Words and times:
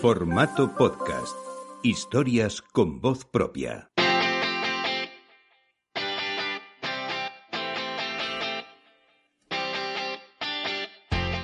Formato 0.00 0.74
podcast. 0.74 1.36
Historias 1.82 2.62
con 2.62 3.02
voz 3.02 3.26
propia. 3.26 3.90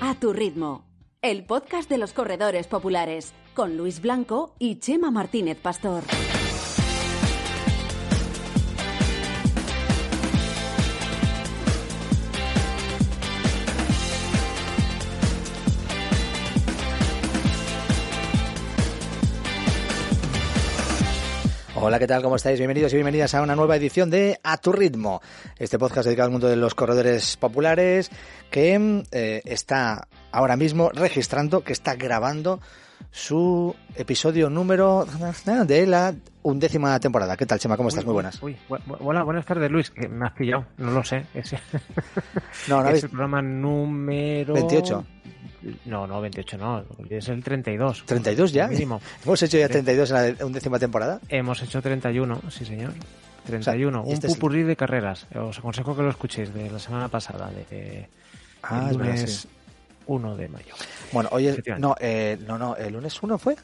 A 0.01 0.17
tu 0.19 0.33
ritmo. 0.33 0.89
El 1.21 1.45
podcast 1.45 1.91
de 1.91 1.99
los 1.99 2.15
corredores 2.15 2.67
populares 2.67 3.35
con 3.55 3.77
Luis 3.77 4.01
Blanco 4.01 4.55
y 4.59 4.79
Chema 4.79 5.11
Martínez 5.11 5.59
Pastor. 5.61 6.05
Hola, 21.83 21.99
¿qué 21.99 22.07
tal? 22.07 22.23
¿Cómo 22.23 22.37
estáis? 22.37 22.59
Bienvenidos 22.59 22.93
y 22.93 22.97
bienvenidas 22.97 23.35
a 23.35 23.43
una 23.43 23.57
nueva 23.57 23.77
edición 23.77 24.11
de 24.11 24.39
A 24.43 24.59
tu 24.59 24.71
ritmo, 24.73 25.21
este 25.59 25.79
podcast 25.79 26.07
dedicado 26.07 26.27
al 26.27 26.33
mundo 26.33 26.49
de 26.49 26.57
los 26.57 26.75
corredores 26.75 27.37
populares 27.39 28.11
que 28.51 29.05
eh, 29.13 29.43
está 29.45 30.07
ahora 30.31 30.57
mismo 30.57 30.91
registrando, 30.91 31.63
que 31.65 31.73
está 31.73 31.95
grabando 31.95 32.61
su 33.11 33.75
episodio 33.95 34.51
número 34.51 35.07
de 35.67 35.87
la 35.87 36.15
undécima 36.43 37.01
temporada. 37.01 37.37
¿Qué 37.37 37.47
tal, 37.47 37.59
Chema? 37.59 37.77
¿Cómo 37.79 37.89
estás? 37.89 38.05
Muy 38.05 38.13
buenas. 38.15 38.43
Uy, 38.43 38.57
bu- 38.69 38.79
bu- 38.87 38.97
hola, 39.01 39.23
buenas 39.25 39.47
tardes, 39.47 39.71
Luis. 39.71 39.91
Que 39.91 40.07
me 40.07 40.27
has 40.27 40.33
pillado, 40.33 40.67
no 40.77 40.91
lo 40.91 41.03
sé. 41.03 41.25
Es, 41.33 41.53
No, 42.69 42.77
no 42.77 42.81
es 42.83 42.87
habéis... 42.89 43.05
el 43.05 43.11
programa 43.11 43.41
número 43.41 44.53
28. 44.55 45.05
No, 45.85 46.07
no, 46.07 46.21
28 46.21 46.59
no. 46.59 46.85
Es 47.09 47.29
el 47.29 47.43
32. 47.43 48.07
¿32 48.07 48.47
ya? 48.53 48.69
Mínimo. 48.69 49.01
¿Hemos 49.25 49.43
hecho 49.43 49.59
ya 49.59 49.69
32 49.69 50.11
en 50.11 50.39
la 50.39 50.45
undécima 50.47 50.79
temporada? 50.79 51.21
Hemos 51.29 51.63
hecho 51.63 51.83
31, 51.83 52.41
sí, 52.51 52.65
señor. 52.65 52.93
31. 53.47 54.05
este 54.09 54.27
un 54.29 54.35
pupurrí 54.35 54.63
de 54.63 54.77
carreras. 54.77 55.27
Os 55.35 55.59
aconsejo 55.59 55.97
que 55.97 56.03
lo 56.03 56.11
escuchéis 56.11 56.53
de 56.55 56.71
la 56.71 56.79
semana 56.79 57.09
pasada, 57.09 57.51
de 57.51 58.09
Ah, 58.63 58.87
el 58.87 58.91
es 58.93 58.99
verdad, 58.99 59.15
lunes 59.15 59.33
sí. 59.33 59.49
1 60.07 60.37
de 60.37 60.49
mayo. 60.49 60.75
Bueno, 61.13 61.29
hoy 61.33 61.47
es... 61.47 61.59
No, 61.79 61.95
eh, 62.01 62.39
no, 62.47 62.59
no, 62.59 62.77
¿el 62.77 62.93
lunes 62.93 63.23
1 63.23 63.39
fue? 63.39 63.57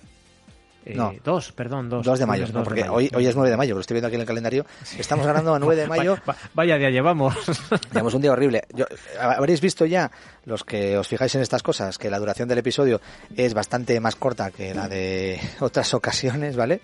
Eh, 0.86 0.94
No. 0.94 1.12
Dos, 1.24 1.50
perdón, 1.52 1.88
dos. 1.90 2.06
2 2.06 2.18
de 2.20 2.26
mayo, 2.26 2.46
no, 2.46 2.52
2 2.52 2.54
de 2.60 2.64
porque 2.64 2.80
mayo. 2.82 2.92
hoy, 2.94 3.10
hoy 3.14 3.26
es 3.26 3.34
9 3.34 3.50
de 3.50 3.56
mayo, 3.56 3.74
lo 3.74 3.80
estoy 3.80 3.96
viendo 3.96 4.06
aquí 4.06 4.14
en 4.14 4.20
el 4.20 4.26
calendario. 4.26 4.64
Estamos 4.96 5.26
ganando 5.26 5.54
a 5.54 5.58
9 5.58 5.82
de 5.82 5.86
mayo. 5.88 6.16
Va- 6.28 6.32
va- 6.32 6.36
vaya 6.54 6.78
día 6.78 6.90
llevamos. 6.90 7.34
Llevamos 7.92 8.14
un 8.14 8.22
día 8.22 8.30
horrible. 8.32 8.62
Yo, 8.72 8.86
habréis 9.20 9.60
visto 9.60 9.84
ya, 9.84 10.10
los 10.44 10.62
que 10.64 10.96
os 10.96 11.08
fijáis 11.08 11.34
en 11.34 11.42
estas 11.42 11.62
cosas, 11.64 11.98
que 11.98 12.08
la 12.08 12.18
duración 12.20 12.48
del 12.48 12.58
episodio 12.58 13.00
es 13.36 13.52
bastante 13.52 13.98
más 14.00 14.14
corta 14.16 14.50
que 14.52 14.72
la 14.74 14.88
de 14.88 15.40
otras 15.60 15.92
ocasiones, 15.92 16.54
¿vale? 16.56 16.80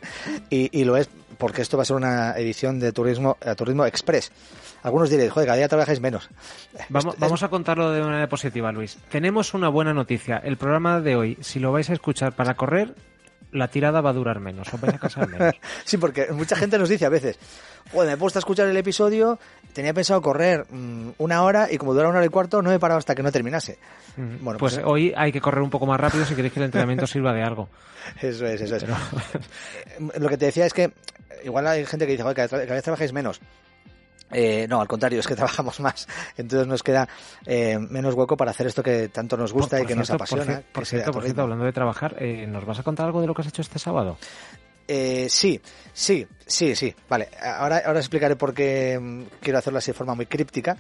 Y, 0.51 0.69
y 0.79 0.85
lo 0.85 0.97
es 0.97 1.09
porque 1.39 1.63
esto 1.63 1.77
va 1.77 1.83
a 1.85 1.87
ser 1.87 1.97
una 1.97 2.33
edición 2.37 2.79
de 2.81 2.93
Turismo, 2.93 3.37
eh, 3.41 3.55
turismo 3.55 3.85
Express. 3.87 4.31
Algunos 4.83 5.11
diréis, 5.11 5.31
joder, 5.31 5.47
cada 5.47 5.59
día 5.59 5.69
trabajáis 5.69 6.01
menos. 6.01 6.29
Vamos, 6.89 7.15
vamos 7.19 7.43
a 7.45 7.49
contarlo 7.49 7.93
de 7.93 8.01
manera 8.03 8.29
positiva, 8.29 8.73
Luis. 8.73 8.99
Tenemos 9.11 9.55
una 9.55 9.69
buena 9.69 9.95
noticia. 9.95 10.39
El 10.43 10.57
programa 10.57 11.01
de 11.01 11.15
hoy, 11.15 11.39
si 11.41 11.61
lo 11.61 11.71
vais 11.71 11.89
a 11.89 11.93
escuchar 11.93 12.33
para 12.33 12.55
correr, 12.55 12.93
la 13.53 13.69
tirada 13.69 14.01
va 14.01 14.11
a 14.11 14.13
durar 14.13 14.41
menos, 14.41 14.73
os 14.73 14.81
vais 14.81 14.95
a 14.95 14.99
casar 14.99 15.29
menos. 15.29 15.55
Sí, 15.85 15.99
porque 15.99 16.33
mucha 16.33 16.57
gente 16.57 16.79
nos 16.79 16.89
dice 16.89 17.05
a 17.07 17.09
veces, 17.11 17.39
joder, 17.93 18.09
me 18.09 18.15
he 18.15 18.17
puesto 18.17 18.39
a 18.39 18.41
escuchar 18.41 18.67
el 18.69 18.77
episodio, 18.77 19.39
tenía 19.73 19.93
pensado 19.95 20.21
correr 20.23 20.67
mm, 20.71 21.11
una 21.19 21.43
hora 21.43 21.69
y 21.71 21.79
como 21.79 21.95
dura 21.95 22.09
una 22.09 22.19
hora 22.19 22.27
y 22.27 22.31
cuarto 22.31 22.63
no 22.63 22.73
he 22.73 22.79
parado 22.79 22.99
hasta 22.99 23.15
que 23.15 23.23
no 23.23 23.31
terminase. 23.31 23.79
Mm, 24.17 24.43
Bueno, 24.45 24.59
pues 24.59 24.75
pues- 24.77 24.87
hoy 24.87 25.13
hay 25.17 25.31
que 25.33 25.41
correr 25.41 25.63
un 25.63 25.71
poco 25.71 25.87
más 25.87 26.01
rápido 26.01 26.25
si 26.25 26.35
queréis 26.35 26.53
que 26.55 26.61
el 26.61 26.67
entrenamiento 26.67 27.07
sirva 27.07 27.33
de 27.33 27.43
algo. 27.43 27.69
Eso 28.21 28.47
es, 28.47 28.61
eso 28.61 28.77
es. 28.77 28.83
Eh, 28.83 28.87
Lo 30.19 30.29
que 30.29 30.37
te 30.37 30.47
decía 30.47 30.67
es 30.67 30.73
que 30.75 30.85
eh, 30.85 30.93
igual 31.45 31.67
hay 31.69 31.85
gente 31.87 32.05
que 32.07 32.13
dice, 32.13 32.25
joder, 32.25 32.49
cada 32.49 32.65
vez 32.75 32.83
trabajáis 32.83 33.13
menos. 33.13 33.41
Eh, 34.33 34.67
no, 34.69 34.81
al 34.81 34.89
contrario, 34.89 35.21
es 35.21 35.27
que 35.27 35.37
trabajamos 35.37 35.81
más. 35.81 36.07
Entonces 36.37 36.67
nos 36.67 36.83
queda 36.83 37.09
eh, 37.47 37.79
menos 37.79 38.15
hueco 38.15 38.37
para 38.37 38.51
hacer 38.51 38.67
esto 38.67 38.83
que 38.83 39.09
tanto 39.09 39.37
nos 39.37 39.53
gusta 39.53 39.77
Por- 39.77 39.85
y 39.85 39.89
que 39.89 39.95
nos 39.95 40.11
apasiona. 40.11 40.45
Por, 40.57 40.73
por 40.73 40.87
cierto, 40.87 41.13
por 41.13 41.23
cierto, 41.23 41.43
hablando 41.43 41.65
de 41.65 41.73
trabajar, 41.73 42.17
eh, 42.19 42.47
¿nos 42.47 42.65
vas 42.65 42.79
a 42.79 42.83
contar 42.83 43.07
algo 43.07 43.21
de 43.21 43.27
lo 43.27 43.35
que 43.35 43.43
has 43.43 43.49
hecho 43.49 43.63
este 43.63 43.79
sábado? 43.79 44.19
Eh, 44.89 45.29
sí, 45.29 45.61
sí, 45.93 46.27
sí, 46.47 46.75
sí. 46.75 46.95
Vale, 47.09 47.29
ahora, 47.41 47.83
ahora 47.85 48.01
explicaré 48.01 48.37
por 48.37 48.53
qué 48.53 48.99
mm, 49.01 49.23
quiero 49.41 49.59
hacerlo 49.59 49.79
así 49.79 49.93
de 49.93 49.97
forma 49.97 50.15
muy 50.15 50.27
críptica. 50.27 50.77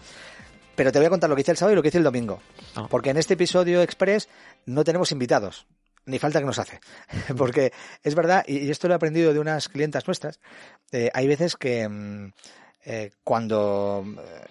Pero 0.74 0.90
te 0.90 0.98
voy 0.98 1.06
a 1.06 1.10
contar 1.10 1.28
lo 1.28 1.36
que 1.36 1.42
hice 1.42 1.50
el 1.50 1.56
sábado 1.58 1.74
y 1.74 1.76
lo 1.76 1.82
que 1.82 1.88
hice 1.88 1.98
el 1.98 2.04
domingo. 2.04 2.40
Ah. 2.74 2.86
Porque 2.88 3.10
en 3.10 3.18
este 3.18 3.34
episodio 3.34 3.82
express 3.82 4.28
no 4.64 4.84
tenemos 4.84 5.12
invitados. 5.12 5.66
Ni 6.06 6.18
falta 6.18 6.40
que 6.40 6.46
nos 6.46 6.58
hace. 6.58 6.80
Porque 7.36 7.72
es 8.02 8.14
verdad, 8.14 8.42
y 8.46 8.58
y 8.58 8.70
esto 8.70 8.88
lo 8.88 8.94
he 8.94 8.96
aprendido 8.96 9.32
de 9.32 9.38
unas 9.38 9.68
clientas 9.68 10.06
nuestras, 10.06 10.40
eh, 10.90 11.10
hay 11.14 11.28
veces 11.28 11.56
que 11.56 11.88
mm, 11.88 12.32
eh, 12.84 13.12
cuando 13.22 14.04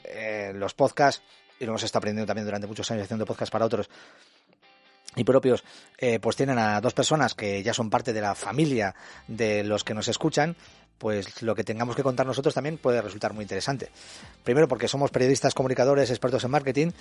eh, 0.03 0.51
los 0.55 0.73
podcasts, 0.73 1.21
y 1.59 1.65
lo 1.65 1.71
hemos 1.71 1.83
estado 1.83 1.99
aprendiendo 1.99 2.27
también 2.27 2.45
durante 2.45 2.67
muchos 2.67 2.89
años 2.91 3.03
haciendo 3.03 3.25
podcasts 3.25 3.51
para 3.51 3.65
otros, 3.65 3.89
y 5.15 5.23
propios, 5.23 5.63
eh, 5.97 6.19
pues 6.19 6.35
tienen 6.37 6.57
a 6.57 6.79
dos 6.79 6.93
personas 6.93 7.35
que 7.35 7.61
ya 7.63 7.73
son 7.73 7.89
parte 7.89 8.13
de 8.13 8.21
la 8.21 8.33
familia 8.33 8.95
de 9.27 9.63
los 9.63 9.83
que 9.83 9.93
nos 9.93 10.07
escuchan, 10.07 10.55
pues 11.01 11.41
lo 11.41 11.55
que 11.55 11.63
tengamos 11.63 11.95
que 11.95 12.03
contar 12.03 12.27
nosotros 12.27 12.53
también 12.53 12.77
puede 12.77 13.01
resultar 13.01 13.33
muy 13.33 13.41
interesante. 13.41 13.89
Primero 14.43 14.67
porque 14.67 14.87
somos 14.87 15.09
periodistas, 15.09 15.55
comunicadores, 15.55 16.11
expertos 16.11 16.43
en 16.43 16.51
marketing 16.51 16.91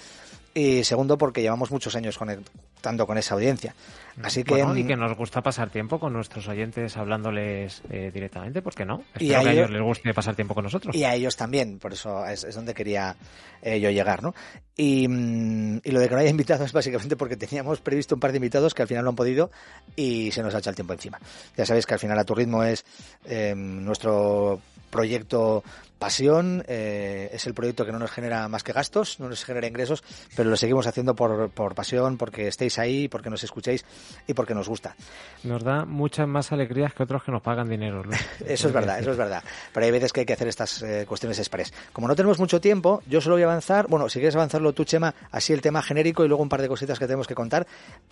y 0.55 0.83
segundo 0.85 1.19
porque 1.19 1.43
llevamos 1.43 1.71
muchos 1.71 1.95
años 1.97 2.17
conectando 2.17 3.07
con 3.07 3.19
esa 3.19 3.35
audiencia. 3.35 3.75
Así 4.23 4.43
que, 4.43 4.55
Bueno, 4.55 4.77
y 4.77 4.85
mm, 4.85 4.87
que 4.89 4.97
nos 4.97 5.17
gusta 5.17 5.43
pasar 5.43 5.69
tiempo 5.69 6.01
con 6.01 6.15
nuestros 6.15 6.49
oyentes 6.49 6.97
hablándoles 6.97 7.83
eh, 7.91 8.11
directamente, 8.13 8.63
¿por 8.63 8.75
qué 8.75 8.85
no? 8.87 9.05
Y 9.19 9.27
Espero 9.33 9.39
a 9.41 9.43
que 9.43 9.49
a 9.49 9.53
ello- 9.53 9.61
ellos 9.61 9.71
les 9.71 9.83
guste 9.83 10.15
pasar 10.15 10.35
tiempo 10.35 10.55
con 10.55 10.65
nosotros. 10.65 10.97
y 10.97 11.05
a 11.05 11.15
ellos 11.15 11.37
también, 11.37 11.79
por 11.79 11.93
eso 11.93 12.25
es, 12.27 12.45
es 12.45 12.55
donde 12.55 12.73
quería 12.75 13.17
eh, 13.63 13.79
yo 13.81 13.91
llegar, 13.91 14.23
¿no? 14.23 14.35
Y, 14.77 15.07
mm, 15.07 15.83
y 15.85 15.91
lo 15.91 16.01
de 16.01 16.09
que 16.09 16.15
no 16.15 16.21
haya 16.23 16.31
invitados 16.31 16.67
es 16.67 16.73
básicamente 16.73 17.17
porque 17.17 17.37
teníamos 17.37 17.81
previsto 17.81 18.15
un 18.15 18.21
par 18.21 18.33
de 18.33 18.39
invitados 18.39 18.73
que 18.75 18.83
al 18.83 18.89
final 18.89 19.05
no 19.05 19.11
han 19.11 19.17
podido 19.17 19.51
y 19.95 20.33
se 20.33 20.43
nos 20.43 20.55
ha 20.55 20.59
echado 20.59 20.71
el 20.71 20.77
tiempo 20.77 20.95
encima. 20.95 21.19
Ya 21.57 21.65
sabéis 21.67 21.87
que 21.87 21.95
al 21.95 22.01
final 22.01 22.19
a 22.19 22.25
tu 22.25 22.35
ritmo 22.35 22.65
es 22.65 22.85
eh, 23.27 23.55
nuestro 23.91 24.61
proyecto 24.89 25.65
pasión, 26.01 26.65
eh, 26.67 27.31
es 27.33 27.47
el 27.47 27.55
proyecto 27.55 27.85
que 27.87 27.93
no 27.93 27.99
nos 27.99 28.11
genera 28.11 28.49
más 28.49 28.65
que 28.65 28.73
gastos, 28.73 29.21
no 29.21 29.29
nos 29.29 29.45
genera 29.45 29.67
ingresos, 29.69 30.03
pero 30.35 30.49
lo 30.51 30.57
seguimos 30.57 30.87
haciendo 30.87 31.15
por, 31.15 31.51
por 31.51 31.75
pasión, 31.75 32.17
porque 32.17 32.49
estéis 32.49 32.79
ahí, 32.79 33.07
porque 33.07 33.29
nos 33.31 33.45
escuchéis 33.45 33.85
y 34.27 34.33
porque 34.35 34.55
nos 34.55 34.67
gusta. 34.69 34.97
Nos 35.45 35.63
da 35.63 35.85
muchas 35.85 36.27
más 36.27 36.51
alegrías 36.53 36.95
que 36.95 37.03
otros 37.03 37.23
que 37.23 37.31
nos 37.31 37.43
pagan 37.43 37.69
dinero. 37.69 38.03
Luis. 38.03 38.19
Eso 38.47 38.69
es 38.69 38.75
verdad, 38.75 38.99
eso 38.99 39.11
es 39.13 39.17
verdad. 39.19 39.45
Pero 39.73 39.85
hay 39.87 39.93
veces 39.93 40.13
que 40.13 40.21
hay 40.21 40.27
que 40.27 40.33
hacer 40.33 40.49
estas 40.49 40.83
eh, 40.83 41.05
cuestiones 41.07 41.39
express. 41.39 41.73
Como 41.93 42.09
no 42.09 42.17
tenemos 42.17 42.39
mucho 42.39 42.61
tiempo, 42.61 43.03
yo 43.07 43.21
solo 43.21 43.37
voy 43.37 43.43
a 43.43 43.47
avanzar, 43.47 43.87
bueno, 43.89 44.09
si 44.09 44.19
quieres 44.19 44.35
avanzarlo 44.35 44.73
tú, 44.73 44.85
Chema, 44.85 45.15
así 45.31 45.53
el 45.53 45.61
tema 45.61 45.83
genérico 45.83 46.25
y 46.25 46.29
luego 46.29 46.43
un 46.43 46.49
par 46.49 46.63
de 46.63 46.69
cositas 46.69 46.99
que 46.99 47.07
tenemos 47.07 47.27
que 47.27 47.35
contar. 47.35 47.67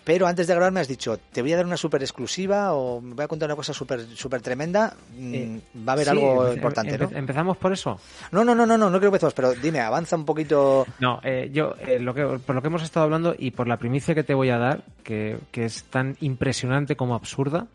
Pero 0.04 0.26
antes 0.26 0.46
de 0.46 0.54
grabar 0.54 0.72
me 0.72 0.80
has 0.80 0.88
dicho, 0.88 1.18
te 1.32 1.40
voy 1.40 1.54
a 1.54 1.56
dar 1.56 1.64
una 1.66 1.78
súper 1.78 2.02
exclusiva 2.02 2.74
o 2.74 3.00
me 3.00 3.14
voy 3.14 3.24
a 3.24 3.28
contar 3.28 3.48
una 3.48 3.56
cosa 3.56 3.72
súper 3.72 4.04
súper 4.14 4.42
tremenda. 4.42 4.94
Mm, 5.16 5.34
Eh, 5.34 5.60
Va 5.88 5.92
a 5.92 5.94
haber 5.94 6.04
Sí, 6.06 6.10
algo 6.10 6.46
empe- 6.48 6.54
importante, 6.56 6.98
empe- 6.98 7.10
¿no? 7.12 7.18
¿Empezamos 7.18 7.56
por 7.56 7.72
eso? 7.72 7.77
No, 7.86 8.44
no, 8.44 8.54
no, 8.54 8.66
no, 8.66 8.78
no, 8.78 8.90
no 8.90 8.98
creo 8.98 9.12
que 9.12 9.18
pero 9.34 9.52
dime, 9.54 9.80
avanza 9.80 10.16
un 10.16 10.24
poquito. 10.24 10.86
No, 11.00 11.20
eh, 11.22 11.50
yo, 11.52 11.74
eh, 11.80 11.98
lo 11.98 12.14
que, 12.14 12.24
por 12.24 12.54
lo 12.54 12.62
que 12.62 12.68
hemos 12.68 12.82
estado 12.82 13.04
hablando 13.04 13.34
y 13.38 13.50
por 13.50 13.68
la 13.68 13.76
primicia 13.76 14.14
que 14.14 14.24
te 14.24 14.34
voy 14.34 14.50
a 14.50 14.58
dar, 14.58 14.82
que, 15.02 15.38
que 15.50 15.64
es 15.64 15.84
tan 15.84 16.16
impresionante 16.20 16.96
como 16.96 17.14
absurda, 17.14 17.66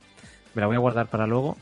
me 0.53 0.61
la 0.61 0.67
voy 0.67 0.75
a 0.75 0.79
guardar 0.79 1.07
para 1.07 1.27
luego, 1.27 1.57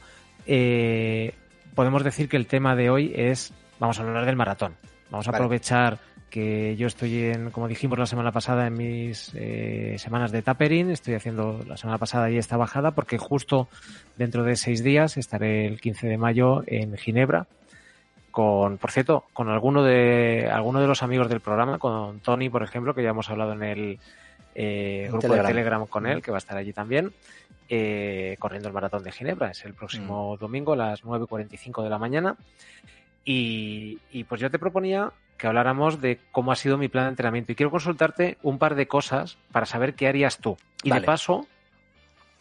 eh, 0.46 1.34
podemos 1.76 2.04
decir 2.04 2.30
que 2.30 2.38
el 2.38 2.48
tema 2.48 2.76
de 2.76 2.90
hoy 2.90 3.14
es, 3.16 3.54
vamos 3.80 4.00
a 4.00 4.04
hablar 4.04 4.26
del 4.26 4.36
maratón. 4.36 4.76
Vamos 5.10 5.28
a 5.28 5.32
Vale. 5.32 5.44
aprovechar 5.44 6.00
que 6.30 6.76
yo 6.78 6.88
estoy 6.88 7.26
en, 7.26 7.52
como 7.52 7.68
dijimos 7.68 8.00
la 8.00 8.06
semana 8.06 8.32
pasada, 8.32 8.66
en 8.66 8.74
mis 8.74 9.32
eh, 9.36 9.98
semanas 10.00 10.32
de 10.32 10.42
tapering, 10.42 10.90
estoy 10.90 11.14
haciendo 11.14 11.60
la 11.68 11.78
semana 11.78 11.98
pasada 11.98 12.32
y 12.32 12.38
esta 12.38 12.58
bajada, 12.58 12.92
porque 12.92 13.18
justo 13.18 13.68
dentro 14.18 14.44
de 14.44 14.56
seis 14.56 14.84
días 14.84 15.18
estaré 15.18 15.68
el 15.68 15.80
15 15.80 16.08
de 16.08 16.18
mayo 16.18 16.64
en 16.66 16.98
Ginebra, 16.98 17.48
con, 18.31 18.78
por 18.78 18.92
cierto, 18.92 19.25
con 19.33 19.50
alguno 19.50 19.83
de, 19.83 20.50
alguno 20.51 20.81
de 20.81 20.88
los 20.88 21.04
amigos 21.04 21.30
del 21.30 21.42
programa, 21.42 21.78
con 21.78 22.19
Tony, 22.19 22.50
por 22.50 22.63
ejemplo, 22.63 22.94
que 22.95 23.04
ya 23.04 23.10
hemos 23.10 23.30
hablado 23.30 23.54
en 23.54 23.63
el, 23.63 24.00
eh, 24.56 25.06
grupo 25.10 25.22
Telegram. 25.22 25.45
de 25.45 25.54
Telegram 25.54 25.88
con 25.88 26.07
él, 26.07 26.22
que 26.22 26.31
va 26.31 26.38
a 26.38 26.39
estar 26.39 26.57
allí 26.57 26.74
también, 26.74 27.13
eh, 27.69 28.36
corriendo 28.39 28.68
el 28.68 28.74
maratón 28.74 29.04
de 29.04 29.12
Ginebra. 29.12 29.51
Es 29.51 29.63
el 29.66 29.74
próximo 29.74 30.38
domingo 30.38 30.74
a 30.74 30.78
las 30.78 31.04
9.45 31.04 31.83
de 31.83 31.89
la 31.89 31.98
mañana. 31.98 32.36
Y, 33.24 34.00
y 34.12 34.24
pues 34.24 34.42
yo 34.42 34.50
te 34.50 34.57
proponía 34.57 35.12
que 35.38 35.48
habláramos 35.48 36.01
de 36.01 36.19
cómo 36.31 36.51
ha 36.51 36.56
sido 36.56 36.78
mi 36.78 36.88
plan 36.88 37.06
de 37.06 37.10
entrenamiento. 37.10 37.51
Y 37.51 37.56
quiero 37.56 37.72
consultarte 37.72 38.38
un 38.44 38.57
par 38.57 38.75
de 38.75 38.88
cosas 38.88 39.38
para 39.51 39.66
saber 39.66 39.94
qué 39.95 40.07
harías 40.07 40.38
tú. 40.38 40.57
Y 40.83 40.89
Vale. 40.89 41.01
de 41.01 41.06
paso, 41.06 41.48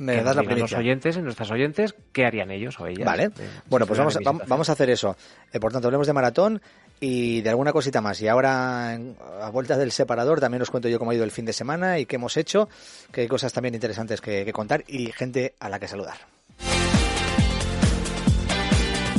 Me 0.00 0.16
que 0.16 0.22
das 0.22 0.34
la 0.36 0.42
los 0.42 0.72
oyentes 0.72 1.16
y 1.16 1.22
nuestras 1.22 1.50
oyentes 1.50 1.94
qué 2.12 2.24
harían 2.26 2.50
ellos 2.50 2.78
o 2.80 2.86
ellas. 2.86 3.04
Vale. 3.06 3.24
Eh, 3.24 3.30
Bueno, 3.68 3.84
si 3.84 3.88
pues 3.88 3.98
vamos, 3.98 4.16
en 4.16 4.18
situación. 4.20 4.48
vamos 4.48 4.68
a 4.68 4.72
hacer 4.72 4.90
eso. 4.90 5.16
Eh, 5.52 5.60
por 5.60 5.72
tanto, 5.72 5.88
hablemos 5.88 6.06
de 6.06 6.12
maratón 6.12 6.60
y 7.00 7.40
de 7.42 7.50
alguna 7.50 7.72
cosita 7.72 8.00
más. 8.00 8.20
Y 8.22 8.28
ahora, 8.28 8.94
en- 8.94 9.16
a 9.40 9.50
vuelta 9.50 9.76
del 9.76 9.92
separador, 9.92 10.40
también 10.40 10.62
os 10.62 10.70
cuento 10.70 10.88
yo 10.88 10.98
cómo 10.98 11.10
ha 11.10 11.14
ido 11.14 11.24
el 11.24 11.30
fin 11.30 11.44
de 11.44 11.52
semana 11.52 11.98
y 11.98 12.06
qué 12.06 12.16
hemos 12.16 12.36
hecho, 12.36 12.68
que 13.12 13.20
hay 13.22 13.28
cosas 13.28 13.52
también 13.52 13.74
interesantes 13.74 14.20
que, 14.20 14.44
que 14.44 14.52
contar 14.52 14.84
y 14.88 15.12
gente 15.12 15.54
a 15.60 15.68
la 15.68 15.78
que 15.78 15.86
saludar. 15.88 16.16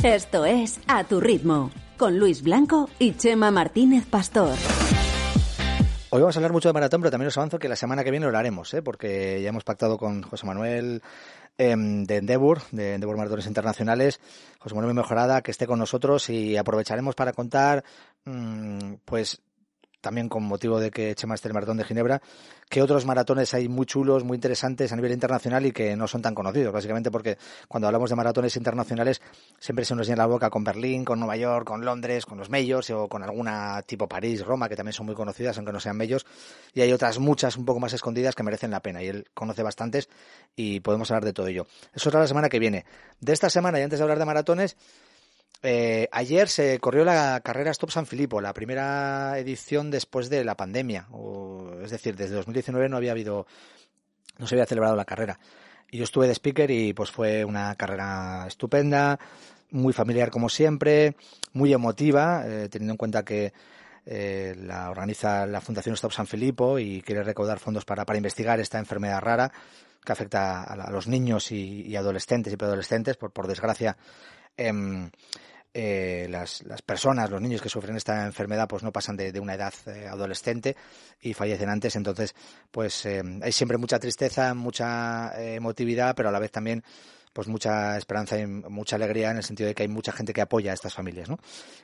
Esto 0.02 0.44
es 0.44 0.80
A 0.88 1.04
Tu 1.04 1.20
Ritmo, 1.20 1.70
con 1.96 2.18
Luis 2.18 2.42
Blanco 2.42 2.90
y 2.98 3.12
Chema 3.16 3.50
Martínez 3.52 4.04
Pastor. 4.06 4.56
Hoy 6.14 6.20
vamos 6.20 6.36
a 6.36 6.40
hablar 6.40 6.52
mucho 6.52 6.68
de 6.68 6.74
maratón, 6.74 7.00
pero 7.00 7.10
también 7.10 7.28
os 7.28 7.38
avanzo 7.38 7.58
que 7.58 7.70
la 7.70 7.74
semana 7.74 8.04
que 8.04 8.10
viene 8.10 8.30
lo 8.30 8.36
haremos, 8.36 8.74
¿eh? 8.74 8.82
porque 8.82 9.40
ya 9.40 9.48
hemos 9.48 9.64
pactado 9.64 9.96
con 9.96 10.20
José 10.20 10.44
Manuel 10.44 11.00
em, 11.56 12.04
de 12.04 12.18
Endeavour, 12.18 12.60
de 12.70 12.96
Endeavour 12.96 13.16
Maratones 13.16 13.46
Internacionales, 13.46 14.20
José 14.58 14.74
Manuel 14.74 14.92
Mejorada, 14.92 15.40
que 15.40 15.50
esté 15.50 15.66
con 15.66 15.78
nosotros 15.78 16.28
y 16.28 16.58
aprovecharemos 16.58 17.14
para 17.14 17.32
contar, 17.32 17.82
mm, 18.26 18.96
pues 19.06 19.40
también 20.02 20.28
con 20.28 20.42
motivo 20.42 20.78
de 20.78 20.90
que 20.90 21.14
Chema 21.14 21.34
esté 21.34 21.48
el 21.48 21.54
Maratón 21.54 21.78
de 21.78 21.84
Ginebra, 21.84 22.20
que 22.68 22.82
otros 22.82 23.06
maratones 23.06 23.54
hay 23.54 23.68
muy 23.68 23.86
chulos, 23.86 24.24
muy 24.24 24.34
interesantes 24.34 24.92
a 24.92 24.96
nivel 24.96 25.12
internacional 25.12 25.64
y 25.64 25.72
que 25.72 25.96
no 25.96 26.06
son 26.06 26.20
tan 26.20 26.34
conocidos, 26.34 26.72
básicamente 26.72 27.10
porque 27.10 27.38
cuando 27.68 27.86
hablamos 27.86 28.10
de 28.10 28.16
maratones 28.16 28.56
internacionales 28.56 29.22
siempre 29.58 29.84
se 29.84 29.94
nos 29.94 30.06
llena 30.06 30.22
la 30.22 30.26
boca 30.26 30.50
con 30.50 30.64
Berlín, 30.64 31.04
con 31.04 31.18
Nueva 31.18 31.36
York, 31.36 31.66
con 31.66 31.84
Londres, 31.84 32.26
con 32.26 32.36
los 32.36 32.50
Mellos 32.50 32.90
o 32.90 33.08
con 33.08 33.22
alguna 33.22 33.80
tipo 33.82 34.08
París, 34.08 34.44
Roma, 34.44 34.68
que 34.68 34.76
también 34.76 34.92
son 34.92 35.06
muy 35.06 35.14
conocidas, 35.14 35.56
aunque 35.56 35.72
no 35.72 35.80
sean 35.80 35.96
Mellos, 35.96 36.26
y 36.74 36.80
hay 36.80 36.92
otras 36.92 37.18
muchas 37.18 37.56
un 37.56 37.64
poco 37.64 37.80
más 37.80 37.92
escondidas 37.92 38.34
que 38.34 38.42
merecen 38.42 38.70
la 38.72 38.80
pena 38.80 39.02
y 39.02 39.06
él 39.06 39.26
conoce 39.32 39.62
bastantes 39.62 40.08
y 40.56 40.80
podemos 40.80 41.10
hablar 41.10 41.24
de 41.24 41.32
todo 41.32 41.46
ello. 41.46 41.66
Eso 41.94 42.10
será 42.10 42.20
la 42.20 42.26
semana 42.26 42.48
que 42.48 42.58
viene. 42.58 42.84
De 43.20 43.32
esta 43.32 43.48
semana, 43.48 43.78
y 43.78 43.82
antes 43.82 43.98
de 43.98 44.02
hablar 44.02 44.18
de 44.18 44.24
maratones, 44.24 44.76
eh, 45.62 46.08
ayer 46.10 46.48
se 46.48 46.78
corrió 46.80 47.04
la 47.04 47.40
carrera 47.40 47.70
Stop 47.70 47.90
San 47.90 48.06
Filipo, 48.06 48.40
la 48.40 48.52
primera 48.52 49.38
edición 49.38 49.90
después 49.90 50.28
de 50.28 50.44
la 50.44 50.56
pandemia. 50.56 51.06
Es 51.82 51.90
decir, 51.90 52.16
desde 52.16 52.34
2019 52.34 52.88
no 52.88 52.96
había 52.96 53.12
habido, 53.12 53.46
no 54.38 54.46
se 54.46 54.56
había 54.56 54.66
celebrado 54.66 54.96
la 54.96 55.04
carrera. 55.04 55.38
Y 55.90 55.98
yo 55.98 56.04
estuve 56.04 56.26
de 56.26 56.34
speaker 56.34 56.70
y 56.70 56.92
pues 56.94 57.10
fue 57.10 57.44
una 57.44 57.74
carrera 57.76 58.46
estupenda, 58.48 59.20
muy 59.70 59.92
familiar 59.92 60.30
como 60.30 60.48
siempre, 60.48 61.16
muy 61.52 61.72
emotiva, 61.72 62.44
eh, 62.46 62.68
teniendo 62.68 62.94
en 62.94 62.98
cuenta 62.98 63.24
que 63.24 63.52
eh, 64.04 64.56
la 64.58 64.90
organiza 64.90 65.46
la 65.46 65.60
Fundación 65.60 65.94
Stop 65.94 66.12
San 66.12 66.26
Filipo 66.26 66.78
y 66.80 67.02
quiere 67.02 67.22
recaudar 67.22 67.60
fondos 67.60 67.84
para, 67.84 68.04
para 68.04 68.16
investigar 68.16 68.58
esta 68.58 68.78
enfermedad 68.78 69.20
rara 69.20 69.52
que 70.04 70.10
afecta 70.10 70.64
a, 70.64 70.90
los 70.90 71.06
niños 71.06 71.52
y, 71.52 71.82
y 71.82 71.94
adolescentes 71.94 72.52
y 72.52 72.56
preadolescentes, 72.56 73.16
por, 73.16 73.30
por 73.30 73.46
desgracia. 73.46 73.96
em, 74.56 75.10
eh, 75.74 76.26
las, 76.30 76.62
las 76.64 76.82
personas, 76.82 77.30
los 77.30 77.40
niños 77.40 77.62
que 77.62 77.68
sufren 77.68 77.96
esta 77.96 78.26
enfermedad, 78.26 78.68
pues 78.68 78.82
no 78.82 78.92
pasan 78.92 79.16
de, 79.16 79.32
de 79.32 79.40
una 79.40 79.54
edad 79.54 79.72
eh, 79.86 80.06
adolescente 80.06 80.76
y 81.20 81.34
fallecen 81.34 81.68
antes. 81.68 81.96
Entonces, 81.96 82.34
pues 82.70 83.06
eh, 83.06 83.22
hay 83.42 83.52
siempre 83.52 83.78
mucha 83.78 83.98
tristeza, 83.98 84.54
mucha 84.54 85.32
eh, 85.40 85.54
emotividad, 85.54 86.14
pero 86.14 86.28
a 86.28 86.32
la 86.32 86.38
vez 86.38 86.50
también 86.50 86.82
pues 87.32 87.48
mucha 87.48 87.96
esperanza 87.96 88.38
y 88.38 88.46
mucha 88.46 88.96
alegría 88.96 89.30
en 89.30 89.38
el 89.38 89.42
sentido 89.42 89.66
de 89.66 89.74
que 89.74 89.84
hay 89.84 89.88
mucha 89.88 90.12
gente 90.12 90.34
que 90.34 90.42
apoya 90.42 90.72
a 90.72 90.74
estas 90.74 90.92
familias, 90.92 91.30
¿no? 91.30 91.38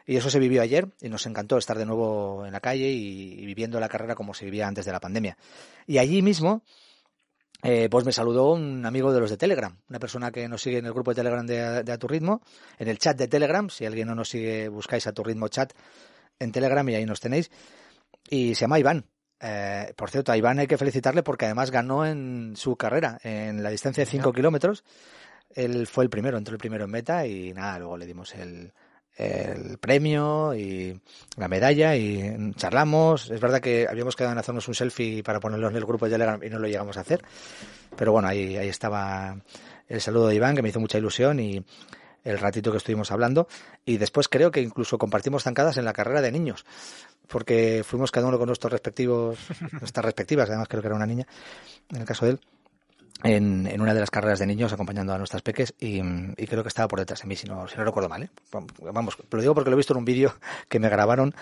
Y 0.07 0.17
eso 0.17 0.29
se 0.29 0.39
vivió 0.39 0.61
ayer 0.61 0.89
y 1.01 1.09
nos 1.09 1.25
encantó 1.25 1.57
estar 1.57 1.79
de 1.79 1.87
nuevo 1.87 2.45
en 2.45 2.53
la 2.53 2.61
calle 2.61 2.91
y, 2.91 3.33
y 3.41 3.47
viviendo 3.47 3.81
la 3.81 3.89
carrera 3.89 4.15
como 4.15 4.35
se 4.35 4.45
vivía 4.45 4.69
antes 4.69 4.85
de 4.85 4.93
la 4.93 5.01
pandemia. 5.01 5.39
Y 5.87 5.97
allí 5.97 6.21
mismo, 6.21 6.63
eh, 7.63 7.89
pues 7.91 8.05
me 8.05 8.13
saludó 8.13 8.53
un 8.53 8.87
amigo 8.87 9.13
de 9.13 9.21
los 9.21 9.31
de 9.31 9.37
Telegram, 9.37 9.77
una 9.89 9.99
persona 9.99 10.31
que 10.31 10.49
nos 10.49 10.63
sigue 10.63 10.79
en 10.79 10.87
el 10.87 10.93
grupo 10.93 11.11
de 11.11 11.17
Telegram 11.17 11.47
de, 11.47 11.83
de 11.83 11.93
A 11.93 11.99
Tu 11.99 12.07
Ritmo, 12.07 12.41
en 12.79 12.89
el 12.89 12.99
chat 12.99 13.17
de 13.17 13.29
Telegram, 13.29 13.69
si 13.69 13.85
alguien 13.85 14.09
no 14.09 14.15
nos 14.15 14.29
sigue, 14.29 14.69
buscáis 14.69 15.07
A 15.07 15.13
Tu 15.13 15.25
Ritmo 15.25 15.49
chat 15.49 15.73
en 16.39 16.53
Telegram 16.53 16.89
y 16.89 16.95
ahí 16.95 17.05
nos 17.05 17.21
tenéis, 17.21 17.51
y 18.29 18.55
se 18.55 18.63
llama 18.63 18.79
Iván. 18.79 19.05
Eh, 19.41 19.93
por 19.97 20.11
cierto, 20.11 20.33
a 20.33 20.37
Iván 20.37 20.59
hay 20.59 20.67
que 20.67 20.79
felicitarle 20.79 21.23
porque 21.23 21.47
además 21.47 21.71
ganó 21.71 22.07
en 22.07 22.55
su 22.57 22.77
carrera, 22.77 23.19
en 23.23 23.63
la 23.63 23.71
distancia 23.71 24.05
de 24.05 24.11
5 24.11 24.33
kilómetros, 24.33 24.85
él 25.55 25.87
fue 25.87 26.05
el 26.05 26.11
primero, 26.11 26.39
entró 26.39 26.55
el 26.55 26.59
primero 26.59 26.85
en 26.85 26.91
meta 26.91 27.27
y 27.27 27.53
nada, 27.55 27.79
luego 27.79 27.97
le 27.97 28.07
dimos 28.07 28.35
el, 28.35 28.73
el 29.19 29.79
premio 29.79 30.55
y 30.55 30.99
la 31.37 31.49
medalla 31.49 31.97
y 31.97 32.53
charlamos. 32.55 33.31
Es 33.31 33.41
verdad 33.41 33.61
que 33.61 33.87
habíamos 33.91 34.15
quedado 34.15 34.33
en 34.33 34.39
hacernos 34.39 34.69
un 34.69 34.75
selfie 34.75 35.25
para 35.25 35.41
ponerlo 35.41 35.69
en 35.69 35.77
el 35.77 35.85
grupo 35.85 36.07
de 36.07 36.13
Telegram 36.13 36.41
y 36.43 36.49
no 36.49 36.61
lo 36.61 36.69
llegamos 36.69 36.97
a 36.97 37.01
hacer. 37.01 37.23
Pero 37.97 38.13
bueno, 38.13 38.29
ahí, 38.29 38.57
ahí 38.57 38.69
estaba 38.69 39.37
el 39.89 40.01
saludo 40.01 40.29
de 40.29 40.37
Iván, 40.37 40.55
que 40.55 40.63
me 40.63 40.69
hizo 40.69 40.79
mucha 40.79 40.99
ilusión 40.99 41.41
y 41.41 41.65
el 42.25 42.39
ratito 42.39 42.71
que 42.71 42.79
estuvimos 42.79 43.11
hablando. 43.11 43.49
Y 43.85 43.97
después 43.97 44.29
creo 44.29 44.51
que 44.51 44.61
incluso 44.61 44.99
compartimos 44.99 45.43
zancadas 45.43 45.79
en 45.79 45.85
la 45.85 45.93
carrera 45.93 46.21
de 46.21 46.31
niños, 46.31 46.65
porque 47.27 47.83
fuimos 47.85 48.11
cada 48.13 48.29
uno 48.29 48.39
con 48.39 48.47
nuestros 48.47 48.73
respectivos, 48.73 49.39
nuestras 49.81 50.05
respectivas, 50.05 50.49
además 50.49 50.69
creo 50.69 50.83
que 50.83 50.89
era 50.89 50.97
una 50.97 51.07
niña, 51.07 51.27
en 51.91 52.01
el 52.01 52.07
caso 52.07 52.25
de 52.27 52.33
él. 52.33 52.41
En, 53.25 53.67
en 53.67 53.81
una 53.81 53.95
de 53.95 53.99
las 53.99 54.13
carreras 54.13 54.39
de 54.39 54.47
niños 54.47 54.73
acompañando 54.73 55.13
a 55.13 55.19
nuestras 55.19 55.43
peques 55.43 55.75
y, 55.81 56.01
creo 56.47 56.63
que 56.63 56.69
estaba 56.69 56.87
por 56.87 57.01
detrás 57.01 57.23
de 57.23 57.27
mí 57.27 57.35
si 57.35 57.49
no, 57.49 57.67
si 57.67 57.77
no 57.77 57.85
recuerdo 57.85 58.09
mal 58.09 58.23
¿eh? 58.23 58.31
vamos, 58.93 59.17
lo 59.29 59.41
digo 59.41 59.55
porque 59.55 59.71
lo 59.71 59.75
he 59.75 59.77
visto 59.77 59.93
en 59.93 59.99
un 59.99 60.05
vídeo 60.05 60.35
que 60.69 60.79
me 60.79 60.89
grabaron 60.89 61.35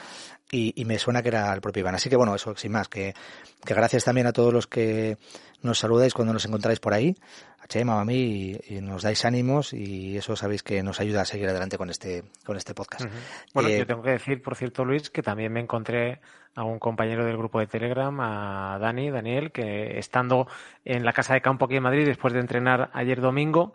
y, 0.51 0.73
y 0.81 0.87
me 0.87 0.99
suena 0.99 1.23
que 1.23 1.29
era 1.29 1.53
el 1.53 1.61
propio 1.61 1.81
Iván 1.81 1.95
así 1.95 2.09
que 2.09 2.17
bueno, 2.17 2.35
eso 2.35 2.57
sin 2.57 2.73
más 2.73 2.89
que, 2.89 3.15
que 3.63 3.75
gracias 3.75 4.05
también 4.05 4.27
a 4.27 4.33
todos 4.33 4.55
los 4.55 4.67
que 4.67 5.19
nos 5.63 5.79
saludáis 5.79 6.15
cuando 6.15 6.33
nos 6.33 6.45
encontráis 6.45 6.81
por 6.81 6.95
ahí 6.95 7.17
a 7.61 7.67
Chema, 7.67 8.01
a 8.01 8.05
mí 8.05 8.61
y, 8.69 8.77
y 8.77 8.81
nos 8.81 9.03
dais 9.03 9.25
ánimos 9.25 9.73
y 9.73 10.17
eso 10.17 10.37
sabéis 10.37 10.63
que 10.63 10.83
nos 10.83 11.01
ayuda 11.01 11.23
a 11.23 11.25
seguir 11.25 11.49
adelante 11.49 11.77
con 11.79 11.91
este 11.91 12.25
con 12.45 12.57
este 12.57 12.75
podcast. 12.75 13.07
Bueno, 13.55 13.69
Eh, 13.69 13.79
yo 13.79 13.87
tengo 13.87 14.03
que 14.03 14.11
decir, 14.11 14.43
por 14.43 14.55
cierto, 14.57 14.85
Luis, 14.85 15.11
que 15.11 15.23
también 15.23 15.53
me 15.53 15.61
encontré 15.61 16.21
a 16.55 16.65
un 16.65 16.79
compañero 16.79 17.25
del 17.25 17.37
grupo 17.37 17.59
de 17.61 17.67
Telegram, 17.67 18.19
a 18.21 18.79
Dani, 18.79 19.11
Daniel, 19.11 19.53
que 19.53 19.99
estando 19.99 20.47
en 20.85 21.05
la 21.05 21.13
casa 21.13 21.35
de 21.35 21.43
campo 21.43 21.67
aquí 21.67 21.77
en 21.77 21.83
Madrid, 21.83 22.07
después 22.07 22.33
de 22.33 22.41
entrenar 22.41 22.89
ayer 22.95 23.21
domingo, 23.21 23.75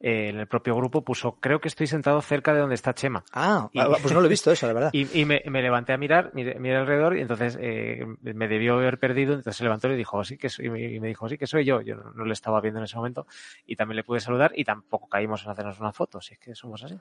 eh, 0.00 0.28
en 0.28 0.38
el 0.40 0.46
propio 0.46 0.74
grupo 0.76 1.02
puso, 1.02 1.32
creo 1.40 1.60
que 1.60 1.68
estoy 1.68 1.86
sentado 1.86 2.20
cerca 2.20 2.52
de 2.52 2.60
donde 2.60 2.74
está 2.74 2.92
Chema. 2.94 3.24
ah, 3.32 3.68
Y- 3.72 3.80
pues 4.02 4.12
no 4.12 4.20
lo 4.20 4.26
he 4.26 4.30
visto 4.30 4.50
eso 4.52 4.66
la 4.66 4.72
verdad 4.72 4.90
Y, 4.92 5.20
y 5.20 5.24
me, 5.24 5.42
me 5.46 5.62
levanté 5.62 5.92
a 5.92 5.96
mirar, 5.98 6.30
miré, 6.34 6.58
miré 6.58 6.76
alrededor 6.76 7.16
y 7.16 7.20
entonces 7.22 7.56
eh, 7.60 8.04
me 8.22 8.46
debió 8.48 8.74
haber 8.74 8.98
perdido, 8.98 9.32
entonces 9.34 9.56
se 9.56 9.64
levantó 9.64 9.86
y 9.88 9.90
le 9.92 9.96
dijo, 9.96 10.22
sí 10.24 10.36
que 10.36 10.48
soy, 10.48 10.66
y 10.66 11.00
me, 11.00 11.08
dijo, 11.08 11.28
sí 11.28 11.38
que 11.38 11.46
soy 11.46 11.64
yo. 11.64 11.80
Yo 11.80 11.96
no, 11.96 12.10
no 12.12 12.24
le 12.24 12.32
estaba 12.32 12.60
viendo 12.60 12.78
en 12.80 12.84
ese 12.84 12.96
momento 12.96 13.26
y 13.66 13.74
también 13.76 13.96
le 13.96 14.04
pude 14.04 14.20
saludar 14.20 14.52
y 14.54 14.64
tampoco 14.64 15.08
caímos 15.08 15.44
en 15.44 15.50
hacernos 15.50 15.80
una 15.80 15.92
foto, 15.92 16.20
si 16.20 16.34
es 16.34 16.38
que 16.40 16.54
somos 16.54 16.82
así. 16.84 16.96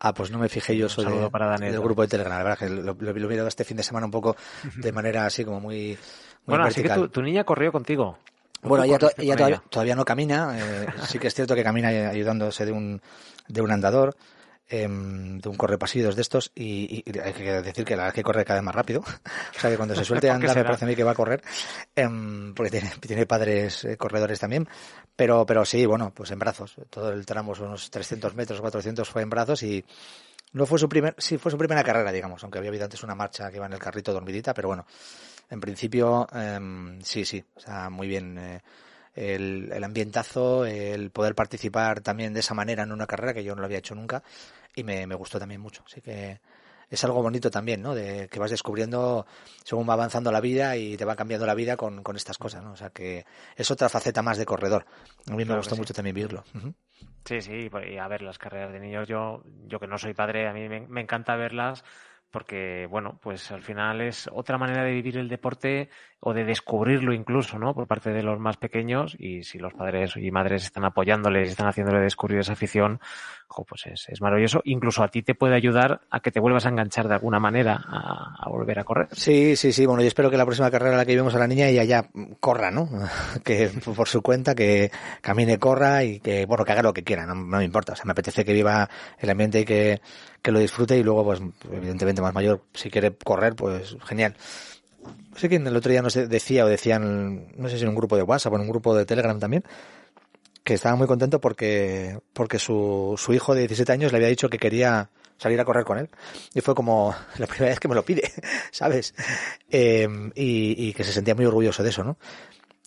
Ah, 0.00 0.12
pues 0.12 0.32
no 0.32 0.38
me 0.38 0.48
fijé 0.48 0.76
yo 0.76 0.88
soy 0.88 1.04
saludo 1.04 1.30
para 1.30 1.46
Daniel. 1.46 1.72
del 1.72 1.80
grupo 1.80 2.02
de 2.02 2.08
Telegram. 2.08 2.36
La 2.38 2.42
verdad 2.42 2.58
que 2.58 2.68
lo, 2.68 2.82
lo- 2.82 2.94
lo 2.94 3.10
he 3.10 3.28
mirado 3.28 3.46
este 3.46 3.62
fin 3.64 3.76
de 3.76 3.84
semana 3.84 4.06
un 4.06 4.10
poco 4.12 4.36
de 4.76 4.90
manera 4.92 5.26
así 5.26 5.44
como 5.44 5.60
muy, 5.60 5.90
muy 5.90 5.98
Bueno, 6.46 6.64
así 6.64 6.82
que 6.82 6.90
tu 7.08 7.22
niña 7.22 7.44
corrió 7.44 7.70
contigo. 7.70 8.18
Bueno, 8.62 8.84
ella, 8.84 8.98
to- 8.98 9.10
todavía, 9.10 9.46
ella. 9.48 9.62
todavía 9.68 9.96
no 9.96 10.04
camina. 10.04 10.56
eh, 10.58 10.86
sí 11.08 11.18
que 11.18 11.26
es 11.28 11.34
cierto 11.34 11.54
que 11.54 11.62
camina 11.64 11.88
ayudándose 11.88 12.64
de 12.64 12.72
un, 12.72 13.00
de 13.48 13.60
un 13.60 13.70
andador, 13.72 14.16
em, 14.68 15.38
de 15.38 15.48
un 15.48 15.56
correpasillos 15.56 16.14
de 16.16 16.22
estos. 16.22 16.52
Y, 16.54 17.02
y 17.04 17.18
hay 17.18 17.32
que 17.32 17.62
decir 17.62 17.84
que 17.84 17.96
la 17.96 18.04
verdad 18.04 18.08
es 18.08 18.14
que 18.14 18.22
corre 18.22 18.44
cada 18.44 18.60
vez 18.60 18.64
más 18.64 18.74
rápido. 18.74 19.00
o 19.56 19.60
sea 19.60 19.70
que 19.70 19.76
cuando 19.76 19.94
se 19.94 20.04
suelte 20.04 20.30
a 20.30 20.34
¿Por 20.34 20.40
qué 20.40 20.46
andar 20.48 20.56
me 20.56 20.64
parece 20.64 20.84
a 20.84 20.88
mí 20.88 20.96
que 20.96 21.04
va 21.04 21.10
a 21.10 21.14
correr. 21.14 21.42
em, 21.96 22.54
porque 22.54 22.70
tiene, 22.70 22.90
tiene 23.00 23.26
padres 23.26 23.84
eh, 23.84 23.96
corredores 23.96 24.38
también. 24.38 24.68
Pero, 25.16 25.44
pero 25.44 25.64
sí, 25.64 25.84
bueno, 25.84 26.12
pues 26.14 26.30
en 26.30 26.38
brazos. 26.38 26.76
Todo 26.88 27.10
el 27.12 27.26
tramo, 27.26 27.52
unos 27.60 27.90
300 27.90 28.34
metros, 28.34 28.60
400 28.60 29.08
fue 29.08 29.22
en 29.22 29.30
brazos 29.30 29.62
y 29.62 29.84
no 30.52 30.66
fue 30.66 30.78
su 30.78 30.88
primer, 30.88 31.14
sí 31.18 31.36
fue 31.38 31.50
su 31.50 31.58
primera 31.58 31.82
carrera, 31.82 32.12
digamos, 32.12 32.42
aunque 32.42 32.58
había 32.58 32.68
habido 32.70 32.84
antes 32.84 33.02
una 33.02 33.14
marcha 33.14 33.50
que 33.50 33.56
iba 33.56 33.66
en 33.66 33.72
el 33.72 33.78
carrito 33.78 34.12
dormidita, 34.12 34.52
pero 34.54 34.68
bueno, 34.68 34.86
en 35.52 35.60
principio 35.60 36.26
em, 36.32 37.00
sí, 37.02 37.24
sí, 37.24 37.44
o 37.54 37.60
sea, 37.60 37.90
muy 37.90 38.08
bien. 38.08 38.38
eh, 38.38 38.60
el, 39.14 39.70
el 39.70 39.84
ambientazo, 39.84 40.64
el 40.64 41.10
poder 41.10 41.34
participar 41.34 42.00
también 42.00 42.32
de 42.32 42.40
esa 42.40 42.54
manera 42.54 42.82
en 42.84 42.92
una 42.92 43.06
carrera 43.06 43.34
que 43.34 43.44
yo 43.44 43.54
no 43.54 43.60
lo 43.60 43.66
había 43.66 43.78
hecho 43.78 43.94
nunca 43.94 44.22
y 44.74 44.84
me, 44.84 45.06
me 45.06 45.14
gustó 45.14 45.38
también 45.38 45.60
mucho. 45.60 45.82
Así 45.86 46.00
que 46.00 46.40
es 46.88 47.04
algo 47.04 47.22
bonito 47.22 47.50
también, 47.50 47.82
¿no? 47.82 47.94
De 47.94 48.28
que 48.30 48.38
vas 48.40 48.50
descubriendo 48.50 49.26
según 49.64 49.86
va 49.86 49.92
avanzando 49.92 50.32
la 50.32 50.40
vida 50.40 50.76
y 50.78 50.96
te 50.96 51.04
va 51.04 51.14
cambiando 51.14 51.46
la 51.46 51.54
vida 51.54 51.76
con, 51.76 52.02
con 52.02 52.16
estas 52.16 52.38
cosas, 52.38 52.62
¿no? 52.64 52.72
O 52.72 52.76
sea 52.76 52.88
que 52.88 53.26
es 53.54 53.70
otra 53.70 53.90
faceta 53.90 54.22
más 54.22 54.38
de 54.38 54.46
corredor. 54.46 54.86
A 55.28 55.32
mí 55.32 55.44
me 55.44 55.44
Claro 55.44 55.58
gustó 55.58 55.74
sí. 55.74 55.80
mucho 55.82 55.92
también 55.92 56.14
vivirlo. 56.14 56.42
Sí, 57.26 57.40
sí, 57.42 57.68
pues, 57.70 57.90
y 57.90 57.98
a 57.98 58.08
ver, 58.08 58.22
las 58.22 58.38
carreras 58.38 58.72
de 58.72 58.80
niños, 58.80 59.06
yo, 59.08 59.42
yo 59.66 59.78
que 59.78 59.86
no 59.86 59.98
soy 59.98 60.14
padre, 60.14 60.48
a 60.48 60.52
mí 60.52 60.68
me, 60.68 60.80
me 60.80 61.02
encanta 61.02 61.36
verlas 61.36 61.84
porque 62.32 62.86
bueno, 62.90 63.18
pues 63.22 63.52
al 63.52 63.62
final 63.62 64.00
es 64.00 64.28
otra 64.32 64.58
manera 64.58 64.82
de 64.82 64.92
vivir 64.92 65.18
el 65.18 65.28
deporte 65.28 65.88
o 66.18 66.32
de 66.32 66.44
descubrirlo 66.44 67.12
incluso, 67.12 67.58
¿no? 67.58 67.74
Por 67.74 67.86
parte 67.86 68.10
de 68.10 68.22
los 68.22 68.38
más 68.38 68.56
pequeños 68.56 69.16
y 69.18 69.42
si 69.42 69.58
los 69.58 69.74
padres 69.74 70.16
y 70.16 70.30
madres 70.30 70.64
están 70.64 70.84
apoyándoles, 70.84 71.50
están 71.50 71.68
haciéndole 71.68 72.00
descubrir 72.00 72.38
esa 72.38 72.52
afición, 72.52 73.00
pues 73.66 73.86
es, 73.86 74.20
maravilloso. 74.20 74.62
Incluso 74.64 75.02
a 75.02 75.08
ti 75.08 75.22
te 75.22 75.34
puede 75.34 75.54
ayudar 75.54 76.00
a 76.10 76.20
que 76.20 76.30
te 76.30 76.40
vuelvas 76.40 76.64
a 76.64 76.70
enganchar 76.70 77.08
de 77.08 77.14
alguna 77.14 77.38
manera 77.38 77.78
a, 77.84 78.48
volver 78.48 78.78
a 78.78 78.84
correr. 78.84 79.08
Sí, 79.12 79.56
sí, 79.56 79.72
sí. 79.72 79.84
Bueno, 79.84 80.02
yo 80.02 80.08
espero 80.08 80.30
que 80.30 80.36
la 80.36 80.44
próxima 80.44 80.70
carrera 80.70 80.96
la 80.96 81.04
que 81.04 81.12
llevemos 81.12 81.34
a 81.34 81.38
la 81.38 81.46
niña 81.46 81.66
ella 81.66 81.84
ya 81.84 82.08
corra, 82.40 82.70
¿no? 82.70 82.88
que 83.44 83.70
por 83.96 84.08
su 84.08 84.22
cuenta, 84.22 84.54
que 84.54 84.90
camine, 85.20 85.58
corra 85.58 86.04
y 86.04 86.20
que, 86.20 86.46
bueno, 86.46 86.64
que 86.64 86.72
haga 86.72 86.82
lo 86.82 86.94
que 86.94 87.04
quiera, 87.04 87.26
no 87.26 87.34
me 87.34 87.64
importa. 87.64 87.92
O 87.92 87.96
sea, 87.96 88.04
me 88.06 88.12
apetece 88.12 88.44
que 88.44 88.52
viva 88.52 88.88
el 89.18 89.30
ambiente 89.30 89.60
y 89.60 89.64
que, 89.64 90.00
que 90.42 90.50
lo 90.50 90.58
disfrute 90.58 90.98
y 90.98 91.02
luego, 91.02 91.24
pues, 91.24 91.40
evidentemente 91.72 92.20
más 92.20 92.34
mayor, 92.34 92.62
si 92.74 92.90
quiere 92.90 93.14
correr, 93.14 93.54
pues 93.54 93.96
genial. 94.04 94.36
Sé 95.36 95.48
quién 95.48 95.66
el 95.66 95.76
otro 95.76 95.90
día 95.90 96.02
nos 96.02 96.14
decía 96.14 96.64
o 96.64 96.68
decían, 96.68 97.52
no 97.56 97.68
sé 97.68 97.78
si 97.78 97.84
en 97.84 97.88
un 97.88 97.94
grupo 97.94 98.16
de 98.16 98.22
WhatsApp 98.22 98.52
o 98.52 98.56
en 98.56 98.62
un 98.62 98.68
grupo 98.68 98.94
de 98.94 99.06
Telegram 99.06 99.38
también, 99.38 99.64
que 100.64 100.74
estaba 100.74 100.96
muy 100.96 101.06
contento 101.06 101.40
porque, 101.40 102.18
porque 102.32 102.58
su, 102.58 103.14
su 103.16 103.32
hijo 103.32 103.54
de 103.54 103.62
17 103.62 103.90
años 103.92 104.12
le 104.12 104.18
había 104.18 104.28
dicho 104.28 104.48
que 104.48 104.58
quería 104.58 105.10
salir 105.38 105.60
a 105.60 105.64
correr 105.64 105.84
con 105.84 105.98
él. 105.98 106.08
Y 106.54 106.60
fue 106.60 106.74
como 106.74 107.14
la 107.38 107.46
primera 107.46 107.70
vez 107.70 107.80
que 107.80 107.88
me 107.88 107.94
lo 107.94 108.04
pide, 108.04 108.30
¿sabes? 108.70 109.14
Eh, 109.70 110.08
y, 110.34 110.88
y, 110.88 110.92
que 110.92 111.04
se 111.04 111.12
sentía 111.12 111.34
muy 111.34 111.46
orgulloso 111.46 111.82
de 111.82 111.90
eso, 111.90 112.04
¿no? 112.04 112.16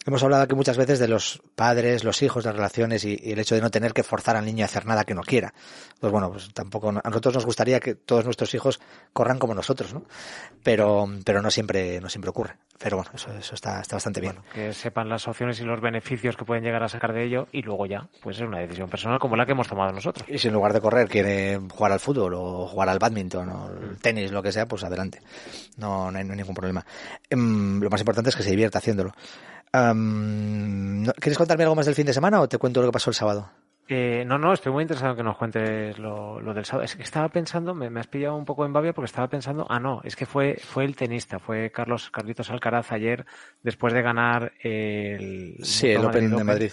Hemos 0.07 0.21
hablado 0.21 0.43
aquí 0.43 0.53
muchas 0.53 0.77
veces 0.77 0.99
de 0.99 1.07
los 1.07 1.41
padres, 1.55 2.03
los 2.03 2.21
hijos, 2.21 2.45
las 2.45 2.55
relaciones 2.55 3.03
y, 3.05 3.19
y, 3.19 3.31
el 3.31 3.39
hecho 3.39 3.55
de 3.55 3.61
no 3.61 3.71
tener 3.71 3.91
que 3.91 4.03
forzar 4.03 4.35
al 4.35 4.45
niño 4.45 4.63
a 4.63 4.65
hacer 4.65 4.85
nada 4.85 5.03
que 5.03 5.15
no 5.15 5.21
quiera. 5.21 5.53
Pues 5.99 6.11
bueno, 6.11 6.31
pues 6.31 6.53
tampoco, 6.53 6.89
a 6.89 7.09
nosotros 7.09 7.33
nos 7.33 7.45
gustaría 7.45 7.79
que 7.79 7.95
todos 7.95 8.23
nuestros 8.23 8.53
hijos 8.53 8.79
corran 9.13 9.39
como 9.39 9.55
nosotros, 9.55 9.95
¿no? 9.95 10.03
Pero, 10.63 11.07
pero 11.25 11.41
no 11.41 11.49
siempre, 11.49 11.99
no 12.01 12.09
siempre 12.09 12.29
ocurre. 12.29 12.57
Pero 12.77 12.97
bueno, 12.97 13.11
eso, 13.15 13.31
eso 13.33 13.55
está, 13.55 13.81
está 13.81 13.95
bastante 13.95 14.21
bien. 14.21 14.35
Bueno, 14.35 14.49
que 14.53 14.73
sepan 14.73 15.09
las 15.09 15.27
opciones 15.27 15.59
y 15.59 15.63
los 15.63 15.81
beneficios 15.81 16.37
que 16.37 16.45
pueden 16.45 16.63
llegar 16.63 16.83
a 16.83 16.89
sacar 16.89 17.11
de 17.11 17.23
ello 17.23 17.47
y 17.51 17.63
luego 17.63 17.87
ya, 17.87 18.07
pues 18.21 18.37
es 18.37 18.43
una 18.43 18.59
decisión 18.59 18.89
personal 18.89 19.17
como 19.17 19.35
la 19.35 19.47
que 19.47 19.53
hemos 19.53 19.67
tomado 19.67 19.91
nosotros. 19.91 20.27
Y 20.29 20.37
si 20.37 20.49
en 20.49 20.53
lugar 20.53 20.73
de 20.73 20.81
correr 20.81 21.07
quiere 21.07 21.59
jugar 21.71 21.91
al 21.91 21.99
fútbol 21.99 22.35
o 22.35 22.67
jugar 22.67 22.89
al 22.89 22.99
badminton 22.99 23.49
o 23.49 23.69
el 23.71 23.97
tenis, 23.97 24.31
lo 24.31 24.43
que 24.43 24.51
sea, 24.51 24.67
pues 24.67 24.83
adelante. 24.83 25.21
No, 25.77 26.11
no 26.11 26.17
hay, 26.19 26.25
no 26.25 26.33
hay 26.33 26.37
ningún 26.37 26.53
problema. 26.53 26.85
Um, 27.31 27.79
lo 27.81 27.89
más 27.89 28.01
importante 28.01 28.29
es 28.29 28.35
que 28.35 28.43
se 28.43 28.51
divierta 28.51 28.77
haciéndolo. 28.77 29.11
Um, 29.75 31.05
¿Quieres 31.19 31.37
contarme 31.37 31.63
algo 31.63 31.75
más 31.75 31.85
del 31.85 31.95
fin 31.95 32.05
de 32.05 32.13
semana 32.13 32.39
o 32.39 32.47
te 32.47 32.57
cuento 32.57 32.81
lo 32.81 32.87
que 32.87 32.93
pasó 32.93 33.09
el 33.09 33.15
sábado? 33.15 33.49
Eh, 33.87 34.23
no, 34.25 34.39
no, 34.39 34.53
estoy 34.53 34.71
muy 34.71 34.81
interesado 34.81 35.11
en 35.11 35.17
que 35.17 35.23
nos 35.23 35.37
cuentes 35.37 35.99
lo, 35.99 36.39
lo 36.39 36.53
del 36.53 36.65
sábado. 36.65 36.85
Es 36.85 36.95
que 36.95 37.03
estaba 37.03 37.29
pensando, 37.29 37.75
me, 37.75 37.89
me, 37.89 37.99
has 37.99 38.07
pillado 38.07 38.35
un 38.35 38.45
poco 38.45 38.65
en 38.65 38.73
babia 38.73 38.93
porque 38.93 39.05
estaba 39.05 39.27
pensando, 39.27 39.67
ah, 39.69 39.79
no, 39.79 40.01
es 40.03 40.15
que 40.15 40.25
fue, 40.25 40.55
fue 40.55 40.85
el 40.85 40.95
tenista, 40.95 41.37
fue 41.39 41.69
Carlos 41.71 42.09
Carlitos 42.09 42.49
Alcaraz 42.49 42.91
ayer, 42.91 43.25
después 43.61 43.93
de 43.93 44.01
ganar 44.01 44.53
el. 44.59 45.57
Sí, 45.61 45.89
el 45.89 46.05
Open 46.05 46.35
de 46.35 46.43
Madrid. 46.43 46.71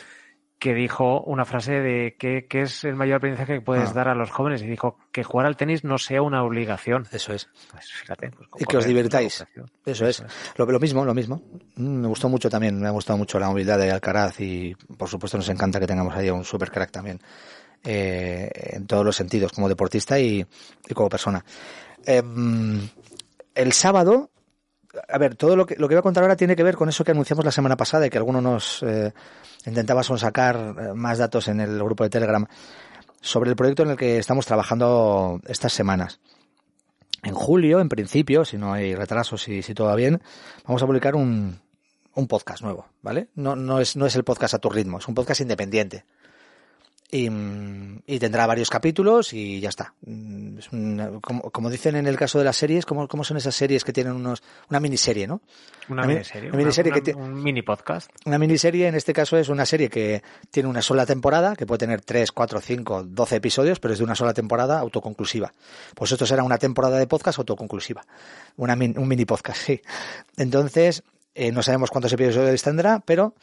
Que 0.62 0.75
dijo 0.75 1.21
una 1.23 1.45
frase 1.45 1.73
de 1.73 2.14
que, 2.16 2.47
que 2.47 2.62
es 2.62 2.85
el 2.85 2.95
mayor 2.95 3.16
aprendizaje 3.16 3.54
que 3.54 3.61
puedes 3.61 3.90
ah. 3.90 3.95
dar 3.95 4.09
a 4.09 4.14
los 4.14 4.31
jóvenes 4.31 4.62
y 4.62 4.69
dijo 4.69 4.97
que 5.11 5.25
jugar 5.25 5.47
al 5.47 5.57
tenis 5.57 5.83
no 5.83 5.99
sea 5.99 6.23
una 6.23 6.45
obligación. 6.45 7.09
Eso 7.11 7.33
es. 7.33 7.49
Pues 7.73 7.90
fíjate. 7.90 8.31
Pues, 8.31 8.62
y 8.62 8.64
que 8.66 8.76
os 8.76 8.85
divirtáis. 8.85 9.40
Eso, 9.40 9.64
Eso 9.85 10.07
es. 10.07 10.21
es. 10.21 10.26
Lo, 10.54 10.64
lo, 10.66 10.78
mismo, 10.78 11.04
lo 11.04 11.14
mismo. 11.14 11.42
Me 11.75 12.07
gustó 12.07 12.28
mucho 12.28 12.49
también, 12.49 12.81
me 12.81 12.87
ha 12.87 12.92
gustado 12.92 13.19
mucho 13.19 13.40
la 13.40 13.49
movilidad 13.49 13.76
de 13.76 13.90
Alcaraz 13.90 14.40
y 14.40 14.73
por 14.97 15.09
supuesto 15.09 15.37
nos 15.37 15.49
encanta 15.49 15.81
que 15.81 15.88
tengamos 15.88 16.14
ahí 16.14 16.28
a 16.28 16.33
un 16.33 16.45
super 16.45 16.71
crack 16.71 16.92
también. 16.92 17.19
Eh, 17.83 18.49
en 18.75 18.87
todos 18.87 19.04
los 19.04 19.16
sentidos, 19.16 19.50
como 19.50 19.69
deportista 19.69 20.21
y, 20.21 20.47
y 20.88 20.95
como 20.95 21.09
persona. 21.09 21.45
Eh, 22.07 22.23
el 23.57 23.73
sábado, 23.73 24.31
a 25.08 25.18
ver, 25.18 25.37
todo 25.37 25.56
lo 25.56 25.66
que, 25.66 25.76
lo 25.76 25.88
que 25.88 25.94
voy 25.94 26.00
a 26.00 26.02
contar 26.02 26.22
ahora 26.22 26.37
tiene 26.37 26.56
que 26.56 26.62
ver 26.62 26.76
con 26.76 26.88
eso 26.88 27.04
que 27.04 27.12
anunciamos 27.12 27.44
la 27.44 27.52
semana 27.52 27.76
pasada 27.76 28.06
y 28.06 28.11
que 28.11 28.18
alguno 28.18 28.40
nos 28.40 28.82
eh, 28.82 29.12
intentaba 29.66 30.02
sacar 30.02 30.94
más 30.94 31.18
datos 31.18 31.49
en 31.49 31.61
el 31.61 31.82
grupo 31.82 32.04
de 32.04 32.11
Telegram 32.11 32.46
sobre 33.20 33.50
el 33.50 33.56
proyecto 33.56 33.84
en 33.84 33.90
el 33.90 33.96
que 33.96 34.18
estamos 34.18 34.46
trabajando 34.46 35.40
estas 35.46 35.72
semanas. 35.72 36.20
En 37.22 37.34
julio, 37.34 37.80
en 37.80 37.88
principio, 37.88 38.44
si 38.44 38.58
no 38.58 38.72
hay 38.72 38.94
retrasos 38.94 39.46
y 39.49 39.62
si 39.62 39.75
todo 39.75 39.87
va 39.87 39.94
bien, 39.94 40.20
vamos 40.66 40.82
a 40.82 40.87
publicar 40.87 41.14
un, 41.14 41.61
un 42.14 42.26
podcast 42.26 42.62
nuevo, 42.62 42.87
¿vale? 43.00 43.28
No, 43.37 43.54
no, 43.54 43.78
es, 43.78 43.96
no 43.96 44.06
es 44.06 44.16
el 44.16 44.25
podcast 44.25 44.54
a 44.54 44.58
tu 44.58 44.68
ritmo, 44.68 44.99
es 44.99 45.08
un 45.08 45.14
podcast 45.14 45.40
independiente. 45.40 46.04
Y, 47.14 47.28
y, 48.07 48.19
tendrá 48.19 48.47
varios 48.47 48.71
capítulos 48.71 49.35
y 49.35 49.61
ya 49.61 49.69
está. 49.69 49.92
Es 50.00 50.73
un, 50.73 51.21
como, 51.21 51.50
como, 51.50 51.69
dicen 51.69 51.95
en 51.95 52.07
el 52.07 52.16
caso 52.16 52.38
de 52.38 52.45
las 52.47 52.57
series, 52.57 52.87
¿cómo, 52.87 53.07
¿cómo, 53.07 53.23
son 53.23 53.37
esas 53.37 53.54
series 53.54 53.85
que 53.85 53.92
tienen 53.92 54.14
unos, 54.14 54.42
una 54.71 54.81
miniserie, 54.81 55.26
¿no? 55.26 55.42
Una, 55.90 56.04
una 56.04 56.14
miniserie. 56.14 56.49
Una, 56.49 56.57
miniserie 56.57 57.02
que 57.02 57.12
un 57.12 57.42
mini 57.42 57.61
podcast. 57.61 58.11
Una 58.25 58.38
miniserie 58.38 58.88
en 58.88 58.95
este 58.95 59.12
caso 59.12 59.37
es 59.37 59.50
una 59.50 59.66
serie 59.66 59.90
que 59.90 60.23
tiene 60.50 60.71
una 60.71 60.81
sola 60.81 61.04
temporada, 61.04 61.54
que 61.54 61.66
puede 61.66 61.81
tener 61.81 62.00
3, 62.00 62.33
4, 62.33 62.61
5, 62.62 63.02
12 63.04 63.37
episodios, 63.37 63.78
pero 63.78 63.92
es 63.92 63.99
de 63.99 64.04
una 64.04 64.14
sola 64.14 64.33
temporada 64.33 64.78
autoconclusiva. 64.78 65.52
Pues 65.95 66.12
esto 66.12 66.25
será 66.25 66.45
una 66.45 66.57
temporada 66.57 66.99
de 66.99 67.07
podcast 67.07 67.38
autoconclusiva. 67.38 68.07
Una, 68.57 68.73
un 68.73 69.07
mini 69.07 69.26
podcast, 69.26 69.61
sí. 69.61 69.83
Entonces, 70.38 71.02
eh, 71.35 71.52
no 71.52 71.62
sabemos 71.62 71.90
cuántos 71.90 72.14
episodios 72.14 72.62
tendrá, 72.62 73.00
pero 73.04 73.35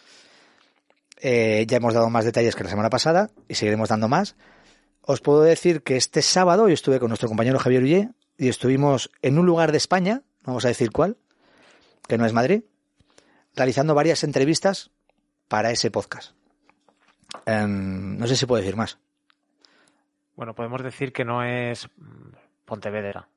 eh, 1.20 1.66
ya 1.68 1.78
hemos 1.78 1.94
dado 1.94 2.10
más 2.10 2.26
detalles 2.26 2.56
que 2.56 2.64
la 2.64 2.70
semana 2.70 2.90
pasada 2.90 3.30
y 3.48 3.56
seguiremos 3.56 3.90
dando 3.90 4.08
más. 4.08 4.36
Os 5.02 5.22
puedo 5.22 5.42
decir 5.42 5.84
que 5.84 5.98
este 5.98 6.22
sábado 6.22 6.68
yo 6.68 6.74
estuve 6.74 7.00
con 7.00 7.10
nuestro 7.10 7.28
compañero 7.28 7.60
Javier 7.60 7.84
Ullé 7.84 8.10
y 8.38 8.48
estuvimos 8.48 9.12
en 9.22 9.38
un 9.38 9.46
lugar 9.46 9.72
de 9.72 9.78
España, 9.78 10.22
no 10.42 10.48
vamos 10.48 10.66
a 10.66 10.70
decir 10.70 10.92
cuál, 10.92 11.18
que 12.08 12.18
no 12.18 12.26
es 12.26 12.34
Madrid, 12.34 12.64
realizando 13.56 13.96
varias 13.96 14.24
entrevistas 14.24 14.92
para 15.48 15.72
ese 15.72 15.92
podcast. 15.92 16.32
Um, 17.46 18.18
no 18.18 18.28
sé 18.28 18.36
si 18.36 18.46
puedo 18.46 18.62
decir 18.62 18.76
más. 18.76 18.98
Bueno, 20.36 20.56
podemos 20.56 20.82
decir 20.84 21.12
que 21.12 21.26
no 21.26 21.44
es 21.44 21.90
Pontevedra. 22.66 23.28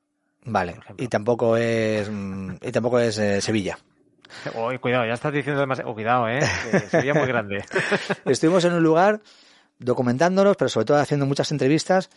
Vale, 0.45 0.79
y 0.97 1.07
tampoco 1.07 1.57
es 1.57 2.09
y 2.09 2.71
tampoco 2.71 2.99
es 2.99 3.17
eh, 3.17 3.41
Sevilla. 3.41 3.77
Oh, 4.55 4.71
cuidado, 4.79 5.05
ya 5.05 5.13
estás 5.13 5.33
diciendo 5.33 5.61
demasiado. 5.61 5.91
Oh, 5.91 5.93
cuidado, 5.93 6.27
¿eh? 6.27 6.39
Que 6.71 6.79
sería 6.81 7.13
muy 7.13 7.27
grande. 7.27 7.63
Estuvimos 8.25 8.65
en 8.65 8.73
un 8.73 8.83
lugar 8.83 9.21
documentándonos, 9.79 10.57
pero 10.57 10.69
sobre 10.69 10.85
todo 10.85 10.97
haciendo 10.97 11.25
muchas 11.25 11.51
entrevistas 11.51 12.09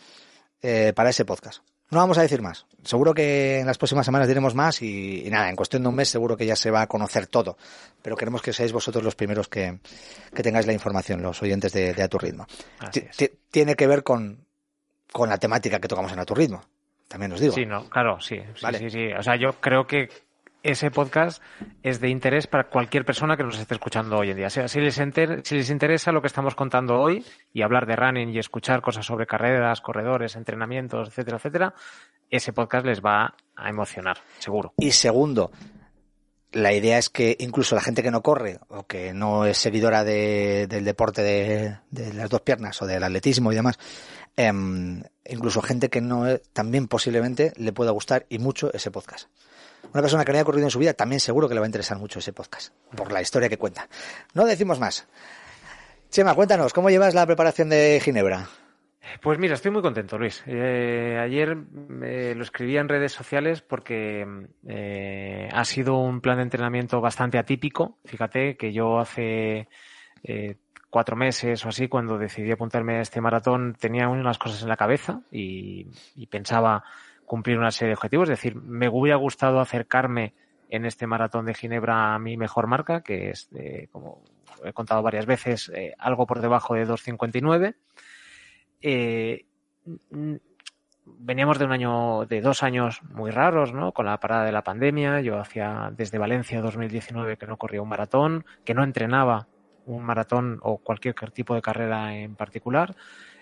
eh, 0.61 0.93
para 0.95 1.09
ese 1.09 1.25
podcast. 1.25 1.61
No 1.89 1.99
vamos 1.99 2.17
a 2.17 2.21
decir 2.21 2.41
más. 2.41 2.65
Seguro 2.83 3.13
que 3.13 3.59
en 3.59 3.67
las 3.67 3.77
próximas 3.77 4.05
semanas 4.05 4.27
diremos 4.27 4.55
más 4.55 4.81
y, 4.81 5.25
y, 5.25 5.29
nada, 5.29 5.49
en 5.49 5.55
cuestión 5.55 5.83
de 5.83 5.89
un 5.89 5.95
mes 5.95 6.09
seguro 6.09 6.35
que 6.35 6.45
ya 6.45 6.55
se 6.55 6.69
va 6.69 6.81
a 6.81 6.87
conocer 6.87 7.27
todo. 7.27 7.57
Pero 8.01 8.17
queremos 8.17 8.41
que 8.41 8.51
seáis 8.51 8.73
vosotros 8.73 9.03
los 9.03 9.15
primeros 9.15 9.47
que, 9.47 9.79
que 10.33 10.43
tengáis 10.43 10.67
la 10.67 10.73
información, 10.73 11.21
los 11.21 11.41
oyentes 11.41 11.71
de, 11.71 11.93
de 11.93 12.03
A 12.03 12.09
Tu 12.09 12.17
Ritmo. 12.17 12.45
Tiene 13.51 13.75
que 13.75 13.87
ver 13.87 14.03
con, 14.03 14.45
con 15.13 15.29
la 15.29 15.37
temática 15.37 15.79
que 15.79 15.87
tocamos 15.87 16.11
en 16.11 16.19
A 16.19 16.25
Tu 16.25 16.35
Ritmo. 16.35 16.61
También 17.07 17.31
os 17.31 17.39
digo. 17.39 17.53
Sí, 17.53 17.65
no, 17.65 17.89
claro, 17.89 18.19
sí. 18.19 18.35
sí, 18.55 18.61
vale. 18.61 18.79
sí, 18.79 18.89
sí. 18.89 19.13
O 19.17 19.23
sea, 19.23 19.37
yo 19.37 19.53
creo 19.61 19.87
que 19.87 20.09
ese 20.67 20.91
podcast 20.91 21.41
es 21.81 22.01
de 22.01 22.09
interés 22.09 22.45
para 22.45 22.65
cualquier 22.65 23.05
persona 23.05 23.37
que 23.37 23.43
nos 23.43 23.57
esté 23.57 23.73
escuchando 23.73 24.17
hoy 24.17 24.31
en 24.31 24.35
día. 24.35 24.47
O 24.47 24.49
sea, 24.49 24.67
si 24.67 24.81
les, 24.81 24.95
si 24.95 25.55
les 25.55 25.69
interesa 25.69 26.11
lo 26.11 26.19
que 26.19 26.27
estamos 26.27 26.55
contando 26.55 26.99
hoy 26.99 27.25
y 27.53 27.61
hablar 27.61 27.85
de 27.85 27.95
running 27.95 28.29
y 28.29 28.39
escuchar 28.39 28.81
cosas 28.81 29.05
sobre 29.05 29.25
carreras, 29.25 29.79
corredores, 29.79 30.35
entrenamientos, 30.35 31.07
etcétera, 31.07 31.37
etcétera, 31.37 31.73
ese 32.29 32.51
podcast 32.51 32.85
les 32.85 33.01
va 33.01 33.33
a 33.55 33.69
emocionar, 33.69 34.17
seguro. 34.39 34.73
Y 34.77 34.91
segundo, 34.91 35.51
la 36.51 36.73
idea 36.73 36.97
es 36.97 37.09
que 37.09 37.37
incluso 37.39 37.73
la 37.73 37.81
gente 37.81 38.03
que 38.03 38.11
no 38.11 38.21
corre 38.21 38.59
o 38.67 38.85
que 38.85 39.13
no 39.13 39.45
es 39.45 39.57
seguidora 39.57 40.03
de, 40.03 40.67
del 40.67 40.83
deporte 40.83 41.21
de, 41.21 42.13
las 42.13 42.29
dos 42.29 42.41
piernas 42.41 42.81
o 42.81 42.85
del 42.85 43.05
atletismo 43.05 43.53
y 43.53 43.55
demás, 43.55 43.79
eh, 44.35 44.51
incluso 45.29 45.61
gente 45.61 45.89
que 45.89 46.01
no 46.01 46.25
también 46.51 46.89
posiblemente 46.89 47.53
le 47.55 47.71
pueda 47.71 47.91
gustar 47.91 48.25
y 48.27 48.39
mucho 48.39 48.69
ese 48.73 48.91
podcast 48.91 49.29
una 49.93 50.01
persona 50.01 50.25
que 50.25 50.31
no 50.31 50.37
haya 50.37 50.45
corrido 50.45 50.67
en 50.67 50.71
su 50.71 50.79
vida, 50.79 50.93
también 50.93 51.19
seguro 51.19 51.47
que 51.47 51.53
le 51.53 51.59
va 51.59 51.65
a 51.65 51.69
interesar 51.69 51.97
mucho 51.97 52.19
ese 52.19 52.33
podcast, 52.33 52.73
por 52.95 53.11
la 53.11 53.21
historia 53.21 53.49
que 53.49 53.57
cuenta. 53.57 53.87
No 54.33 54.45
decimos 54.45 54.79
más. 54.79 55.07
Chema, 56.09 56.35
cuéntanos, 56.35 56.73
¿cómo 56.73 56.89
llevas 56.89 57.13
la 57.13 57.25
preparación 57.25 57.69
de 57.69 57.99
Ginebra? 58.03 58.47
Pues 59.21 59.39
mira, 59.39 59.53
estoy 59.53 59.71
muy 59.71 59.81
contento, 59.81 60.17
Luis. 60.17 60.43
Eh, 60.45 61.17
ayer 61.21 61.57
eh, 62.03 62.33
lo 62.35 62.43
escribí 62.43 62.77
en 62.77 62.89
redes 62.89 63.11
sociales 63.11 63.61
porque 63.61 64.25
eh, 64.67 65.49
ha 65.51 65.65
sido 65.65 65.97
un 65.97 66.21
plan 66.21 66.37
de 66.37 66.43
entrenamiento 66.43 67.01
bastante 67.01 67.37
atípico. 67.37 67.99
Fíjate 68.05 68.57
que 68.57 68.73
yo 68.73 68.99
hace 68.99 69.69
eh, 70.23 70.57
cuatro 70.89 71.15
meses 71.15 71.65
o 71.65 71.69
así, 71.69 71.87
cuando 71.87 72.17
decidí 72.17 72.51
apuntarme 72.51 72.97
a 72.97 73.01
este 73.01 73.21
maratón, 73.21 73.75
tenía 73.79 74.09
unas 74.09 74.37
cosas 74.37 74.61
en 74.61 74.69
la 74.69 74.77
cabeza 74.77 75.21
y, 75.31 75.87
y 76.15 76.27
pensaba 76.27 76.83
cumplir 77.27 77.59
una 77.59 77.71
serie 77.71 77.89
de 77.89 77.95
objetivos. 77.95 78.29
Es 78.29 78.39
decir, 78.39 78.55
me 78.55 78.89
hubiera 78.89 79.17
gustado 79.17 79.59
acercarme 79.59 80.33
en 80.69 80.85
este 80.85 81.05
maratón 81.05 81.45
de 81.45 81.53
Ginebra 81.53 82.15
a 82.15 82.19
mi 82.19 82.37
mejor 82.37 82.67
marca, 82.67 83.01
que 83.01 83.29
es, 83.29 83.49
de, 83.51 83.89
como 83.91 84.23
he 84.63 84.73
contado 84.73 85.03
varias 85.03 85.25
veces, 85.25 85.69
eh, 85.75 85.93
algo 85.99 86.25
por 86.25 86.41
debajo 86.41 86.73
de 86.73 86.87
2.59. 86.87 87.75
Eh, 88.81 89.45
veníamos 91.05 91.59
de 91.59 91.65
un 91.65 91.71
año, 91.73 92.25
de 92.25 92.41
dos 92.41 92.63
años 92.63 93.01
muy 93.03 93.29
raros, 93.29 93.73
¿no? 93.73 93.91
Con 93.91 94.05
la 94.05 94.19
parada 94.19 94.45
de 94.45 94.51
la 94.53 94.63
pandemia. 94.63 95.21
Yo 95.21 95.37
hacía 95.37 95.91
desde 95.95 96.17
Valencia 96.17 96.61
2019 96.61 97.37
que 97.37 97.45
no 97.45 97.57
corría 97.57 97.81
un 97.81 97.89
maratón, 97.89 98.45
que 98.65 98.73
no 98.73 98.83
entrenaba 98.83 99.47
un 99.85 100.03
maratón 100.03 100.59
o 100.63 100.77
cualquier 100.77 101.15
tipo 101.31 101.55
de 101.55 101.61
carrera 101.61 102.15
en 102.15 102.35
particular. 102.35 102.95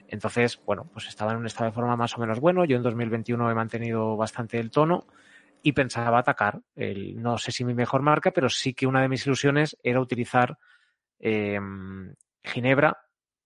Entonces, 0.07 0.61
bueno, 0.65 0.89
pues 0.91 1.07
estaba 1.07 1.31
en 1.31 1.37
un 1.37 1.45
estado 1.45 1.69
de 1.69 1.75
forma 1.75 1.95
más 1.95 2.17
o 2.17 2.21
menos 2.21 2.39
bueno. 2.39 2.65
Yo 2.65 2.77
en 2.77 2.83
2021 2.83 3.49
he 3.49 3.55
mantenido 3.55 4.15
bastante 4.15 4.59
el 4.59 4.71
tono 4.71 5.05
y 5.61 5.71
pensaba 5.71 6.19
atacar. 6.19 6.61
El, 6.75 7.21
no 7.21 7.37
sé 7.37 7.51
si 7.51 7.65
mi 7.65 7.73
mejor 7.73 8.01
marca, 8.01 8.31
pero 8.31 8.49
sí 8.49 8.73
que 8.73 8.87
una 8.87 9.01
de 9.01 9.09
mis 9.09 9.25
ilusiones 9.25 9.77
era 9.83 9.99
utilizar 9.99 10.57
eh, 11.19 11.59
Ginebra 12.43 12.97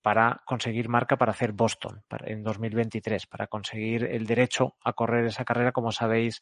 para 0.02 0.42
conseguir 0.46 0.90
marca 0.90 1.18
para 1.18 1.32
hacer 1.32 1.52
Boston 1.52 2.04
en 2.26 2.44
2023, 2.44 3.28
para 3.28 3.48
conseguir 3.48 4.06
el 4.06 4.26
derecho 4.26 4.76
a 4.84 4.94
correr 4.94 5.26
esa 5.26 5.46
carrera, 5.46 5.72
como 5.72 5.92
sabéis, 5.92 6.42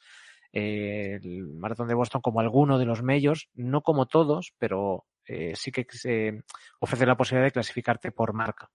eh, 0.54 1.20
el 1.22 1.48
maratón 1.48 1.88
de 1.88 1.96
Boston 1.96 2.22
como 2.22 2.40
alguno 2.40 2.78
de 2.78 2.86
los 2.86 3.04
medios, 3.04 3.50
no 3.56 3.82
como 3.82 4.06
todos, 4.06 4.54
pero 4.58 5.06
eh, 5.26 5.54
sí 5.56 5.72
que 5.72 5.86
se 5.90 6.44
ofrece 6.80 7.06
la 7.06 7.18
posibilidad 7.18 7.48
de 7.48 7.52
clasificarte 7.52 8.12
por 8.12 8.34
marca. 8.34 8.70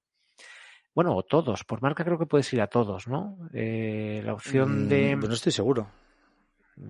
Bueno, 0.95 1.17
o 1.17 1.23
todos, 1.23 1.65
por 1.65 1.83
marca 1.83 2.05
creo 2.05 2.19
que 2.19 2.27
puedes 2.27 2.53
ir 2.53 2.61
a 2.61 2.67
todos, 2.67 3.09
¿no? 3.09 3.39
Eh, 3.55 4.21
la 4.25 4.35
opción 4.35 4.89
de... 4.89 5.17
Mm, 5.17 5.21
pues 5.21 5.29
no 5.29 5.35
estoy 5.35 5.53
seguro. 5.53 5.89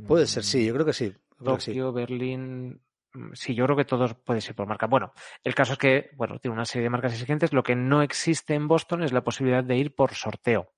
Puede 0.06 0.26
ser, 0.26 0.44
sí, 0.44 0.66
yo 0.66 0.74
creo 0.74 0.86
que 0.86 0.92
sí. 0.92 1.14
Creo 1.38 1.60
sí. 1.60 1.78
Berlín, 1.80 2.80
Mm, 3.14 3.32
Sí, 3.34 3.54
yo 3.54 3.64
creo 3.64 3.76
que 3.76 3.84
todos 3.84 4.14
puede 4.14 4.40
ser 4.40 4.54
por 4.54 4.66
marca. 4.66 4.86
Bueno, 4.86 5.12
el 5.44 5.54
caso 5.54 5.74
es 5.74 5.78
que, 5.78 6.10
bueno, 6.16 6.38
tiene 6.38 6.54
una 6.54 6.64
serie 6.64 6.84
de 6.84 6.90
marcas 6.90 7.12
exigentes. 7.12 7.52
Lo 7.52 7.62
que 7.62 7.76
no 7.76 8.02
existe 8.02 8.54
en 8.54 8.68
Boston 8.68 9.02
es 9.02 9.12
la 9.12 9.24
posibilidad 9.24 9.64
de 9.64 9.76
ir 9.76 9.94
por 9.94 10.14
sorteo. 10.14 10.72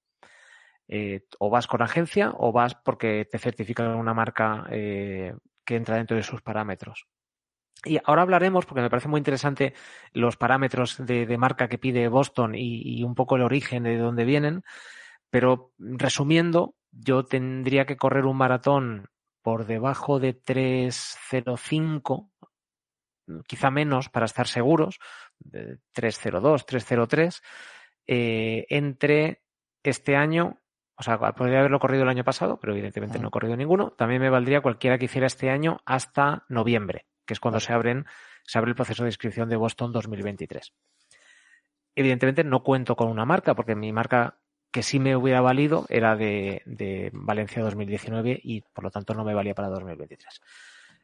Eh, 0.87 1.27
o 1.39 1.49
vas 1.49 1.67
con 1.67 1.81
agencia 1.81 2.33
o 2.37 2.53
vas 2.53 2.75
porque 2.75 3.27
te 3.31 3.39
certifican 3.39 3.95
una 3.95 4.13
marca 4.13 4.67
eh, 4.71 5.35
que 5.65 5.77
entra 5.77 5.97
dentro 5.97 6.17
de 6.17 6.23
sus 6.23 6.43
parámetros. 6.43 7.07
Y 7.85 7.99
ahora 8.05 8.23
hablaremos, 8.23 8.67
porque 8.67 8.83
me 8.83 8.91
parece 8.91 9.09
muy 9.09 9.19
interesante 9.19 9.75
los 10.13 10.37
parámetros 10.37 10.97
de, 11.05 11.27
de 11.27 11.39
marca 11.39 11.69
que 11.69 11.79
pide 11.79 12.09
Boston 12.09 12.55
y, 12.55 12.81
y 12.83 13.03
un 13.05 13.15
poco 13.15 13.37
el 13.37 13.43
origen 13.43 13.83
de 13.83 13.99
dónde 13.99 14.25
vienen. 14.25 14.63
Pero 15.31 15.73
resumiendo, 15.79 16.75
yo 16.91 17.25
tendría 17.25 17.87
que 17.87 17.97
correr 17.97 18.25
un 18.25 18.37
maratón 18.37 19.09
por 19.45 19.67
debajo 19.67 20.21
de 20.21 20.33
305, 20.33 22.31
quizá 23.47 23.71
menos 23.71 24.09
para 24.09 24.25
estar 24.27 24.47
seguros, 24.47 24.99
de 25.39 25.79
302, 25.93 26.65
303, 26.65 27.43
eh, 28.07 28.65
entre 28.71 29.43
este 29.83 30.17
año, 30.17 30.63
o 30.97 31.03
sea, 31.03 31.19
podría 31.19 31.59
haberlo 31.59 31.79
corrido 31.79 32.05
el 32.05 32.09
año 32.09 32.25
pasado, 32.25 32.59
pero 32.59 32.73
evidentemente 32.73 33.19
no 33.19 33.29
he 33.29 33.31
corrido 33.31 33.57
ninguno. 33.57 33.91
También 33.91 34.23
me 34.23 34.31
valdría 34.31 34.63
cualquiera 34.63 34.97
que 34.97 35.05
hiciera 35.07 35.27
este 35.27 35.51
año 35.51 35.81
hasta 35.85 36.47
noviembre, 36.49 37.07
que 37.25 37.35
es 37.35 37.41
cuando 37.41 37.61
se 37.61 37.73
abren, 37.73 38.07
se 38.43 38.59
abre 38.59 38.71
el 38.71 38.75
proceso 38.75 39.05
de 39.05 39.11
inscripción 39.11 39.49
de 39.49 39.57
Boston 39.57 39.93
2023. 39.93 40.73
Evidentemente 41.95 42.45
no 42.45 42.63
cuento 42.63 42.97
con 42.97 43.09
una 43.09 43.25
marca, 43.25 43.55
porque 43.55 43.75
mi 43.75 43.93
marca 43.93 44.39
que 44.71 44.83
sí 44.83 44.99
me 44.99 45.15
hubiera 45.15 45.41
valido 45.41 45.87
era 45.89 46.17
de, 46.17 46.63
de, 46.67 47.11
Valencia 47.13 47.63
2019 47.63 48.41
y 48.43 48.63
por 48.63 48.83
lo 48.83 48.91
tanto 48.91 49.15
no 49.15 49.25
me 49.25 49.33
valía 49.33 49.55
para 49.55 49.69
2023. 49.69 50.41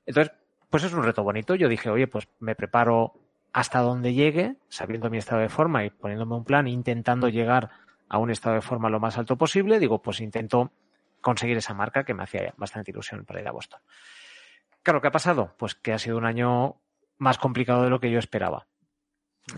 Entonces, 0.06 0.34
pues 0.68 0.82
es 0.84 0.92
un 0.92 1.04
reto 1.04 1.22
bonito. 1.22 1.54
Yo 1.54 1.68
dije, 1.68 1.88
oye, 1.88 2.08
pues 2.08 2.28
me 2.40 2.56
preparo 2.56 3.14
hasta 3.52 3.80
donde 3.80 4.14
llegue, 4.14 4.56
sabiendo 4.68 5.10
mi 5.10 5.18
estado 5.18 5.40
de 5.40 5.48
forma 5.48 5.84
y 5.84 5.90
poniéndome 5.90 6.34
un 6.34 6.44
plan, 6.44 6.66
intentando 6.66 7.28
llegar 7.28 7.70
a 8.08 8.18
un 8.18 8.30
estado 8.30 8.56
de 8.56 8.60
forma 8.60 8.90
lo 8.90 9.00
más 9.00 9.18
alto 9.18 9.36
posible. 9.36 9.78
Digo, 9.78 10.02
pues 10.02 10.20
intento 10.20 10.72
conseguir 11.20 11.56
esa 11.56 11.74
marca 11.74 12.04
que 12.04 12.14
me 12.14 12.22
hacía 12.22 12.54
bastante 12.56 12.90
ilusión 12.90 13.24
para 13.24 13.40
ir 13.40 13.48
a 13.48 13.52
Boston. 13.52 13.80
Claro, 14.82 15.00
¿qué 15.00 15.08
ha 15.08 15.12
pasado? 15.12 15.54
Pues 15.58 15.75
que 15.75 15.92
ha 15.92 15.99
sido 15.99 16.16
un 16.16 16.25
año 16.25 16.80
más 17.18 17.38
complicado 17.38 17.82
de 17.82 17.90
lo 17.90 18.00
que 18.00 18.10
yo 18.10 18.18
esperaba. 18.18 18.66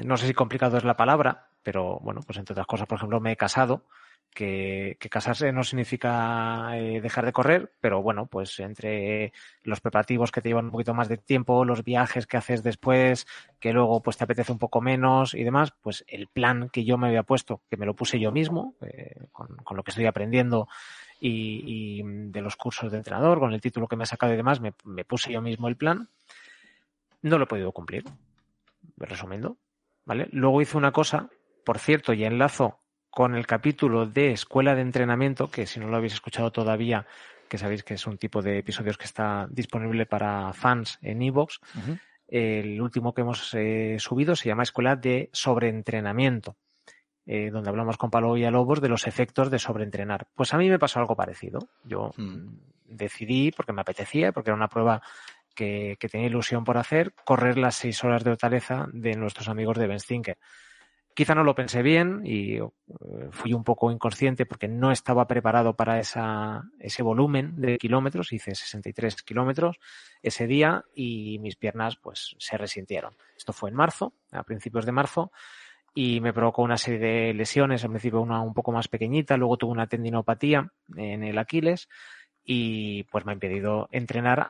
No 0.05 0.17
sé 0.17 0.26
si 0.26 0.35
complicado 0.35 0.76
es 0.76 0.85
la 0.85 0.97
palabra, 0.97 1.50
pero 1.62 1.99
bueno, 2.00 2.21
pues 2.26 2.38
entre 2.38 2.55
otras 2.55 2.67
cosas, 2.67 2.87
por 2.87 2.97
ejemplo, 2.97 3.21
me 3.21 3.32
he 3.32 3.37
casado, 3.37 3.87
que, 4.35 4.97
casarse 5.11 5.52
no 5.52 5.63
significa 5.63 6.71
eh, 6.76 7.00
dejar 7.00 7.26
de 7.26 7.32
correr, 7.32 7.73
pero 7.80 8.02
bueno, 8.02 8.26
pues 8.26 8.58
entre 8.61 9.32
los 9.63 9.80
preparativos 9.80 10.32
que 10.32 10.41
te 10.41 10.49
llevan 10.49 10.67
un 10.67 10.71
poquito 10.71 10.95
más 10.95 11.08
de 11.08 11.19
tiempo, 11.19 11.65
los 11.65 11.85
viajes 11.85 12.26
que 12.26 12.37
haces 12.37 12.63
después, 12.63 13.26
que 13.61 13.73
luego 13.73 14.02
pues 14.02 14.17
te 14.17 14.25
apetece 14.25 14.52
un 14.52 14.58
poco 14.58 14.80
menos 14.80 15.35
y 15.35 15.45
demás, 15.45 15.73
pues 15.82 16.04
el 16.08 16.28
plan 16.28 16.71
que 16.71 16.85
yo 16.85 16.97
me 16.97 17.08
había 17.08 17.23
puesto, 17.23 17.63
que 17.71 17.76
me 17.76 17.87
lo 17.87 17.95
puse 17.95 18.19
yo 18.19 18.32
mismo, 18.32 18.75
eh, 18.80 19.17
con, 19.32 19.49
lo 19.76 19.82
que 19.82 19.91
estoy 19.91 20.06
aprendiendo 20.06 20.69
y, 21.28 22.00
y, 22.00 22.02
de 22.04 22.41
los 22.43 22.56
cursos 22.56 22.91
de 22.91 22.99
entrenador, 22.99 23.39
con 23.39 23.52
el 23.52 23.61
título 23.61 23.87
que 23.87 23.97
me 23.97 24.02
ha 24.04 24.06
sacado 24.06 24.32
y 24.32 24.37
demás, 24.37 24.61
me, 24.61 24.75
me 24.85 25.04
puse 25.04 25.32
yo 25.32 25.41
mismo 25.41 25.69
el 25.69 25.76
plan, 25.76 26.08
no 27.23 27.39
lo 27.39 27.45
he 27.45 27.47
podido 27.47 27.73
cumplir, 27.73 28.04
resumiendo, 28.97 29.56
¿vale? 30.04 30.28
Luego 30.32 30.61
hice 30.61 30.76
una 30.76 30.93
cosa 30.93 31.30
por 31.65 31.78
cierto, 31.78 32.13
y 32.13 32.25
enlazo 32.25 32.78
con 33.11 33.35
el 33.35 33.47
capítulo 33.47 34.06
de 34.06 34.32
Escuela 34.32 34.75
de 34.75 34.82
Entrenamiento, 34.82 35.50
que 35.50 35.67
si 35.67 35.80
no 35.80 35.89
lo 35.89 35.97
habéis 35.97 36.15
escuchado 36.15 36.50
todavía, 36.50 37.06
que 37.49 37.58
sabéis 37.58 37.85
que 37.85 37.95
es 37.95 38.06
un 38.06 38.19
tipo 38.19 38.43
de 38.43 38.58
episodios 38.58 38.97
que 38.97 39.04
está 39.04 39.47
disponible 39.50 40.06
para 40.06 40.52
fans 40.52 40.99
en 41.02 41.23
iVoox. 41.23 41.58
Uh 41.58 41.78
-huh. 41.78 42.00
El 42.28 42.80
último 42.80 43.13
que 43.13 43.21
hemos 43.21 43.52
eh, 43.54 43.97
subido 43.99 44.35
se 44.35 44.49
llama 44.49 44.63
Escuela 44.63 44.97
de 44.97 45.28
Sobreentrenamiento, 45.32 46.56
eh, 47.26 47.50
donde 47.50 47.71
hablamos 47.71 47.97
con 47.97 48.11
Palo 48.11 48.37
y 48.37 48.49
Lobos 48.50 48.80
de 48.80 48.89
los 48.89 49.06
efectos 49.06 49.50
de 49.50 49.58
sobreentrenar. 49.58 50.26
Pues 50.35 50.52
a 50.54 50.58
mí 50.58 50.69
me 50.69 50.78
pasó 50.78 50.99
algo 50.99 51.17
parecido. 51.17 51.61
Yo 51.85 52.11
-huh. 52.17 52.58
decidí, 52.87 53.52
porque 53.52 53.73
me 53.73 53.82
apetecía, 53.82 54.32
porque 54.32 54.50
era 54.50 54.56
una 54.56 54.69
prueba 54.69 55.02
que, 55.54 55.97
que, 56.00 56.08
tenía 56.08 56.26
ilusión 56.26 56.65
por 56.65 56.78
hacer, 56.78 57.13
correr 57.25 57.58
las 57.58 57.76
seis 57.76 58.02
horas 58.04 58.25
de 58.25 58.30
hortaleza 58.30 58.87
de 58.93 59.17
nuestros 59.17 59.49
amigos 59.49 59.78
de 59.78 59.87
Ben 59.87 60.00
Stinker. 60.00 60.39
Quizá 61.15 61.35
no 61.35 61.45
lo 61.45 61.54
pensé 61.54 61.82
bien 61.82 62.23
y 62.25 62.56
eh, 62.56 62.63
fui 63.30 63.52
un 63.52 63.65
poco 63.65 63.91
inconsciente 63.91 64.47
porque 64.47 64.67
no 64.67 64.91
estaba 64.91 65.26
preparado 65.26 65.75
para 65.76 65.99
esa, 65.99 66.63
ese 66.78 67.02
volumen 67.02 67.61
de 67.61 67.76
kilómetros. 67.76 68.32
Hice 68.32 68.54
63 68.54 69.23
kilómetros 69.23 69.76
ese 70.23 70.47
día 70.47 70.85
y 70.95 71.39
mis 71.41 71.56
piernas 71.56 71.97
pues 71.97 72.35
se 72.39 72.56
resintieron. 72.56 73.15
Esto 73.37 73.52
fue 73.52 73.69
en 73.69 73.76
marzo, 73.76 74.15
a 74.30 74.43
principios 74.43 74.87
de 74.87 74.93
marzo, 74.93 75.32
y 75.95 76.21
me 76.21 76.33
provocó 76.33 76.63
una 76.63 76.76
serie 76.76 76.99
de 76.99 77.35
lesiones. 77.35 77.85
Al 77.85 77.91
principio 77.91 78.21
una 78.21 78.41
un 78.41 78.55
poco 78.55 78.73
más 78.73 78.89
pequeñita, 78.89 79.37
luego 79.37 79.57
tuve 79.57 79.73
una 79.73 79.87
tendinopatía 79.87 80.71
en 80.97 81.25
el 81.25 81.39
Aquiles 81.39 81.89
y 82.45 83.05
pues 83.05 83.25
me 83.25 83.33
ha 83.33 83.35
impedido 83.35 83.89
entrenar 83.93 84.49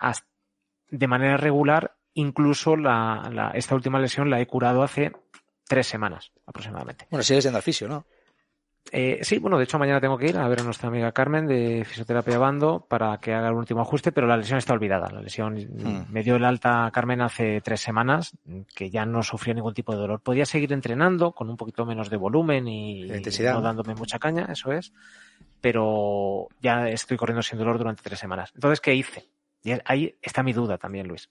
de 0.89 1.07
manera 1.07 1.37
regular. 1.37 1.97
Incluso 2.15 2.77
la, 2.77 3.31
la, 3.33 3.51
esta 3.53 3.75
última 3.75 3.99
lesión 3.99 4.29
la 4.29 4.41
he 4.41 4.47
curado 4.47 4.83
hace 4.83 5.13
tres 5.67 5.87
semanas 5.87 6.33
aproximadamente. 6.47 7.07
Bueno, 7.11 7.23
sigues 7.23 7.45
yendo 7.45 7.57
al 7.57 7.63
fisio, 7.63 7.89
¿no? 7.89 8.07
Eh, 8.91 9.21
sí, 9.23 9.39
bueno, 9.39 9.57
de 9.57 9.65
hecho 9.65 9.79
mañana 9.79 10.01
tengo 10.01 10.19
que 10.19 10.27
ir 10.27 10.37
a 10.37 10.49
ver 10.49 10.61
a 10.61 10.65
nuestra 10.65 10.89
amiga 10.89 11.13
Carmen 11.13 11.47
de 11.47 11.85
Fisioterapia 11.87 12.37
Bando 12.37 12.85
para 12.89 13.17
que 13.19 13.33
haga 13.33 13.49
el 13.49 13.55
último 13.55 13.81
ajuste, 13.81 14.13
pero 14.13 14.27
la 14.27 14.37
lesión 14.37 14.59
está 14.59 14.73
olvidada. 14.73 15.11
La 15.11 15.21
lesión 15.21 15.55
hmm. 15.55 16.13
me 16.13 16.23
dio 16.23 16.37
el 16.37 16.45
alta 16.45 16.91
Carmen 16.93 17.21
hace 17.21 17.61
tres 17.61 17.81
semanas, 17.81 18.37
que 18.75 18.91
ya 18.91 19.07
no 19.07 19.23
sufrió 19.23 19.55
ningún 19.55 19.73
tipo 19.73 19.93
de 19.93 19.99
dolor. 19.99 20.21
Podía 20.21 20.45
seguir 20.45 20.73
entrenando 20.73 21.33
con 21.33 21.49
un 21.49 21.57
poquito 21.57 21.87
menos 21.87 22.11
de 22.11 22.17
volumen 22.17 22.67
y, 22.69 23.05
y 23.05 23.23
no 23.45 23.63
dándome 23.63 23.95
mucha 23.95 24.19
caña, 24.19 24.49
eso 24.51 24.73
es, 24.73 24.93
pero 25.61 26.49
ya 26.61 26.89
estoy 26.89 27.17
corriendo 27.17 27.43
sin 27.43 27.59
dolor 27.59 27.79
durante 27.79 28.03
tres 28.03 28.19
semanas. 28.19 28.53
Entonces, 28.55 28.81
¿qué 28.81 28.95
hice? 28.95 29.29
Y 29.63 29.73
ahí 29.85 30.17
está 30.21 30.43
mi 30.43 30.53
duda 30.53 30.77
también, 30.77 31.07
Luis 31.07 31.31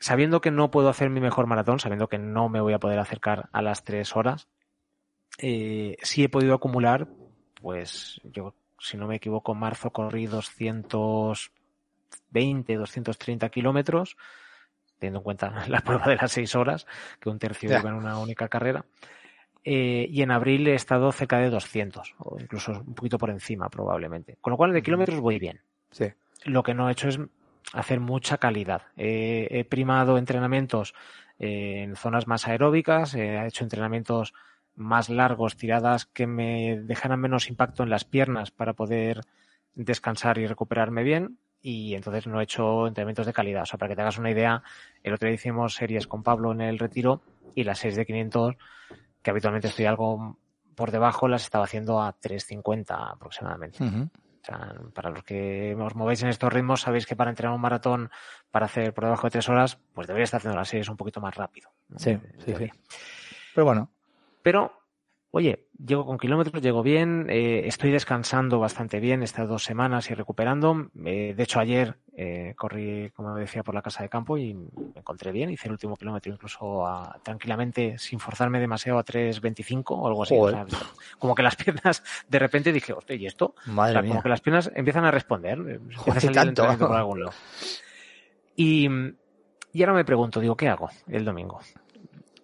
sabiendo 0.00 0.40
que 0.40 0.50
no 0.50 0.72
puedo 0.72 0.88
hacer 0.88 1.10
mi 1.10 1.20
mejor 1.20 1.46
maratón, 1.46 1.78
sabiendo 1.78 2.08
que 2.08 2.18
no 2.18 2.48
me 2.48 2.60
voy 2.60 2.72
a 2.72 2.80
poder 2.80 2.98
acercar 2.98 3.48
a 3.52 3.62
las 3.62 3.84
tres 3.84 4.16
horas, 4.16 4.48
eh, 5.38 5.96
sí 6.02 6.24
he 6.24 6.28
podido 6.28 6.54
acumular, 6.54 7.08
pues 7.60 8.20
yo, 8.24 8.54
si 8.78 8.96
no 8.96 9.06
me 9.06 9.16
equivoco, 9.16 9.52
en 9.52 9.58
marzo 9.58 9.90
corrí 9.90 10.26
220, 10.26 12.76
230 12.76 13.48
kilómetros, 13.48 14.16
teniendo 14.98 15.20
en 15.20 15.24
cuenta 15.24 15.50
la 15.68 15.80
prueba 15.80 16.06
de 16.06 16.16
las 16.16 16.32
seis 16.32 16.54
horas, 16.54 16.86
que 17.20 17.28
un 17.28 17.38
tercio 17.38 17.70
iba 17.70 17.88
en 17.88 17.94
una 17.94 18.18
única 18.18 18.48
carrera. 18.48 18.84
Eh, 19.64 20.08
y 20.10 20.22
en 20.22 20.32
abril 20.32 20.66
he 20.66 20.74
estado 20.74 21.12
cerca 21.12 21.38
de 21.38 21.48
200, 21.48 22.16
o 22.18 22.36
incluso 22.40 22.72
un 22.72 22.94
poquito 22.94 23.16
por 23.16 23.30
encima 23.30 23.68
probablemente. 23.68 24.36
Con 24.40 24.50
lo 24.50 24.56
cual 24.56 24.72
de 24.72 24.82
kilómetros 24.82 25.20
voy 25.20 25.38
bien. 25.38 25.60
Sí. 25.92 26.06
Lo 26.44 26.64
que 26.64 26.74
no 26.74 26.88
he 26.88 26.92
hecho 26.92 27.08
es 27.08 27.20
hacer 27.72 28.00
mucha 28.00 28.38
calidad. 28.38 28.82
Eh, 28.96 29.46
he 29.50 29.64
primado 29.64 30.18
entrenamientos 30.18 30.94
eh, 31.38 31.84
en 31.84 31.94
zonas 31.94 32.26
más 32.26 32.48
aeróbicas, 32.48 33.14
he 33.14 33.46
hecho 33.46 33.62
entrenamientos 33.62 34.34
más 34.74 35.08
largos, 35.08 35.56
tiradas 35.56 36.06
que 36.06 36.26
me 36.26 36.80
dejaran 36.80 37.20
menos 37.20 37.48
impacto 37.48 37.82
en 37.82 37.90
las 37.90 38.04
piernas 38.04 38.50
para 38.50 38.72
poder 38.72 39.20
descansar 39.74 40.38
y 40.38 40.46
recuperarme 40.46 41.02
bien. 41.02 41.38
Y 41.60 41.94
entonces 41.94 42.26
no 42.26 42.40
he 42.40 42.44
hecho 42.44 42.88
entrenamientos 42.88 43.26
de 43.26 43.32
calidad. 43.32 43.62
O 43.62 43.66
sea, 43.66 43.78
para 43.78 43.90
que 43.90 43.96
te 43.96 44.02
hagas 44.02 44.18
una 44.18 44.30
idea, 44.30 44.62
el 45.02 45.14
otro 45.14 45.26
día 45.26 45.34
hicimos 45.34 45.74
series 45.74 46.06
con 46.08 46.22
Pablo 46.22 46.52
en 46.52 46.60
el 46.60 46.78
retiro 46.78 47.22
y 47.54 47.64
las 47.64 47.78
series 47.78 47.96
de 47.96 48.06
500, 48.06 48.56
que 49.22 49.30
habitualmente 49.30 49.68
estoy 49.68 49.84
algo 49.84 50.38
por 50.74 50.90
debajo 50.90 51.28
las 51.28 51.44
estaba 51.44 51.64
haciendo 51.64 52.00
a 52.00 52.18
3.50 52.18 53.12
aproximadamente. 53.12 53.78
O 53.84 54.44
sea, 54.44 54.74
para 54.92 55.10
los 55.10 55.22
que 55.22 55.76
os 55.78 55.94
movéis 55.94 56.22
en 56.22 56.28
estos 56.28 56.52
ritmos, 56.52 56.80
sabéis 56.80 57.06
que 57.06 57.14
para 57.14 57.30
entrenar 57.30 57.54
un 57.54 57.60
maratón, 57.60 58.10
para 58.50 58.66
hacer 58.66 58.92
por 58.92 59.04
debajo 59.04 59.28
de 59.28 59.30
tres 59.30 59.48
horas, 59.48 59.78
pues 59.94 60.08
debería 60.08 60.24
estar 60.24 60.38
haciendo 60.38 60.58
las 60.58 60.68
series 60.68 60.88
un 60.88 60.96
poquito 60.96 61.20
más 61.20 61.36
rápido. 61.36 61.70
¿no? 61.88 61.98
Sí, 61.98 62.18
sí, 62.44 62.54
sí. 62.56 62.70
Pero 63.54 63.64
bueno, 63.64 63.90
Pero, 64.42 64.72
oye, 65.30 65.68
llego 65.84 66.04
con 66.04 66.18
kilómetros, 66.18 66.62
llego 66.62 66.82
bien, 66.82 67.26
eh, 67.30 67.62
estoy 67.66 67.90
descansando 67.90 68.58
bastante 68.58 69.00
bien 69.00 69.22
estas 69.22 69.48
dos 69.48 69.64
semanas 69.64 70.10
y 70.10 70.14
recuperando. 70.14 70.90
Eh, 71.04 71.34
de 71.36 71.42
hecho, 71.42 71.60
ayer 71.60 71.96
eh, 72.16 72.54
corrí, 72.56 73.10
como 73.14 73.34
decía, 73.34 73.62
por 73.62 73.74
la 73.74 73.82
casa 73.82 74.02
de 74.02 74.08
campo 74.08 74.36
y 74.36 74.52
me 74.54 74.68
encontré 74.96 75.32
bien. 75.32 75.48
Hice 75.50 75.68
el 75.68 75.72
último 75.72 75.96
kilómetro 75.96 76.32
incluso 76.32 76.86
a- 76.86 77.18
tranquilamente, 77.22 77.98
sin 77.98 78.18
forzarme 78.20 78.60
demasiado 78.60 78.98
a 78.98 79.04
3.25 79.04 79.94
o 79.96 80.06
algo 80.08 80.22
así. 80.24 80.34
O 80.38 80.50
sea, 80.50 80.66
como 81.18 81.34
que 81.34 81.42
las 81.42 81.56
piernas, 81.56 82.02
de 82.28 82.38
repente 82.38 82.72
dije, 82.72 82.92
hostia, 82.92 83.16
¿y 83.16 83.26
esto? 83.26 83.54
madre 83.66 83.90
O 83.90 83.92
sea, 83.94 84.02
mía. 84.02 84.08
como 84.10 84.22
que 84.22 84.28
las 84.28 84.40
piernas 84.40 84.70
empiezan 84.74 85.04
a 85.04 85.10
responder. 85.10 85.58
eh, 85.60 85.74
empieza 85.74 86.10
a 86.10 86.20
salir 86.20 86.54
tanto. 86.54 86.86
por 86.88 86.96
algún 86.96 87.20
lado. 87.20 87.32
Y, 88.56 88.88
y 89.72 89.82
ahora 89.82 89.94
me 89.94 90.04
pregunto, 90.04 90.40
digo, 90.40 90.56
¿qué 90.56 90.68
hago 90.68 90.90
el 91.06 91.24
domingo? 91.24 91.60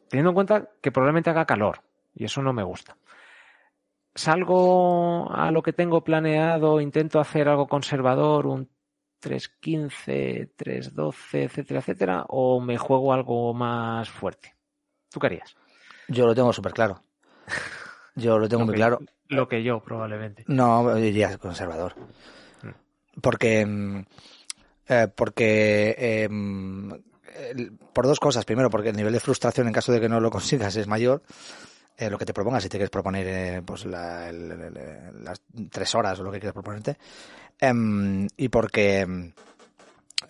Teniendo 0.08 0.30
en 0.30 0.34
cuenta 0.34 0.68
que 0.80 0.90
probablemente 0.90 1.28
haga 1.30 1.44
calor, 1.44 1.80
y 2.18 2.24
eso 2.24 2.42
no 2.42 2.52
me 2.52 2.62
gusta. 2.64 2.96
Salgo 4.14 5.30
a 5.32 5.50
lo 5.50 5.62
que 5.62 5.72
tengo 5.72 6.02
planeado, 6.02 6.80
intento 6.80 7.20
hacer 7.20 7.48
algo 7.48 7.68
conservador, 7.68 8.46
un 8.46 8.68
3.15, 9.22 10.50
3.12, 10.56 11.42
etcétera, 11.44 11.80
etcétera, 11.80 12.24
o 12.28 12.60
me 12.60 12.76
juego 12.78 13.12
algo 13.12 13.54
más 13.54 14.08
fuerte. 14.10 14.56
¿Tú 15.10 15.20
qué 15.20 15.26
harías? 15.28 15.54
Yo 16.08 16.26
lo 16.26 16.34
tengo 16.34 16.52
súper 16.52 16.72
claro. 16.72 17.02
Yo 18.16 18.38
lo 18.38 18.48
tengo 18.48 18.62
Lo 18.62 18.66
muy 18.66 18.74
que- 18.74 18.78
claro. 18.78 18.98
Lo 19.28 19.46
que 19.46 19.62
yo, 19.62 19.80
probablemente. 19.80 20.42
No, 20.48 20.94
diría 20.94 21.36
conservador. 21.38 21.94
Mm. 22.62 23.20
Porque. 23.20 23.64
mm, 23.66 24.04
eh, 24.88 25.08
porque. 25.14 25.94
eh, 25.98 26.24
el- 26.24 27.72
por 27.92 28.06
dos 28.06 28.18
cosas. 28.18 28.44
Primero, 28.46 28.70
porque 28.70 28.88
el 28.88 28.96
nivel 28.96 29.12
de 29.12 29.20
frustración 29.20 29.66
en 29.68 29.72
caso 29.74 29.92
de 29.92 30.00
que 30.00 30.08
no 30.08 30.18
lo 30.20 30.30
consigas 30.70 30.74
es 30.76 30.86
mayor. 30.88 31.22
Eh, 32.00 32.08
lo 32.08 32.16
que 32.16 32.24
te 32.24 32.32
propongas, 32.32 32.62
si 32.62 32.68
te 32.68 32.78
quieres 32.78 32.90
proponer 32.90 33.26
eh, 33.26 33.62
pues 33.66 33.84
la- 33.84 34.28
el- 34.30 34.72
las 35.24 35.40
tres 35.70 35.94
horas 35.96 36.18
o 36.20 36.22
lo 36.22 36.30
que 36.30 36.38
quieras 36.38 36.54
proponerte. 36.54 36.96
Em, 37.60 38.28
y 38.36 38.48
porque. 38.48 39.04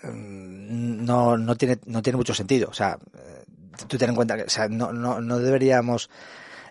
mm, 0.03 1.05
no, 1.05 1.37
no, 1.37 1.57
tiene, 1.57 1.79
no 1.87 2.03
tiene 2.03 2.17
mucho 2.17 2.35
sentido. 2.35 2.69
O 2.71 2.75
sea, 2.75 2.99
eh, 3.15 3.45
tú 3.87 3.99
ten 3.99 4.11
en 4.11 4.17
cuenta 4.17 4.37
que 4.37 4.45
o 4.45 4.49
sea, 4.51 4.69
no, 4.69 4.93
no, 4.93 5.21
no 5.21 5.39
deberíamos 5.39 6.09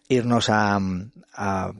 irnos 0.09 0.49
a- 0.49 0.79
a 1.33 1.71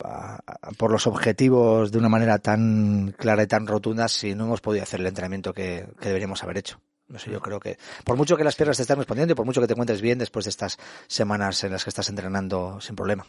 por 0.77 0.91
los 0.91 1.07
objetivos 1.07 1.91
de 1.91 1.97
una 1.97 2.09
manera 2.09 2.37
tan 2.39 3.15
clara 3.17 3.41
y 3.43 3.47
tan 3.47 3.65
rotunda 3.65 4.07
si 4.07 4.35
no 4.35 4.45
hemos 4.45 4.61
podido 4.61 4.83
hacer 4.83 4.99
el 4.99 5.07
entrenamiento 5.07 5.53
que, 5.53 5.87
que 5.99 6.07
deberíamos 6.09 6.43
haber 6.43 6.57
hecho. 6.59 6.79
No 7.09 7.19
sé, 7.19 7.31
yo 7.31 7.39
creo 7.41 7.59
que 7.59 7.77
por 8.03 8.17
mucho 8.17 8.35
que 8.35 8.43
las 8.43 8.55
piernas 8.55 8.75
te 8.77 8.83
estén 8.83 8.97
respondiendo 8.97 9.31
y 9.31 9.35
por 9.35 9.45
mucho 9.45 9.61
que 9.61 9.67
te 9.67 9.73
encuentres 9.73 10.01
bien 10.01 10.19
después 10.19 10.43
de 10.45 10.49
estas 10.49 10.77
semanas 11.07 11.63
en 11.63 11.71
las 11.71 11.83
que 11.83 11.89
estás 11.89 12.09
entrenando 12.09 12.81
sin 12.81 12.95
problema. 12.95 13.25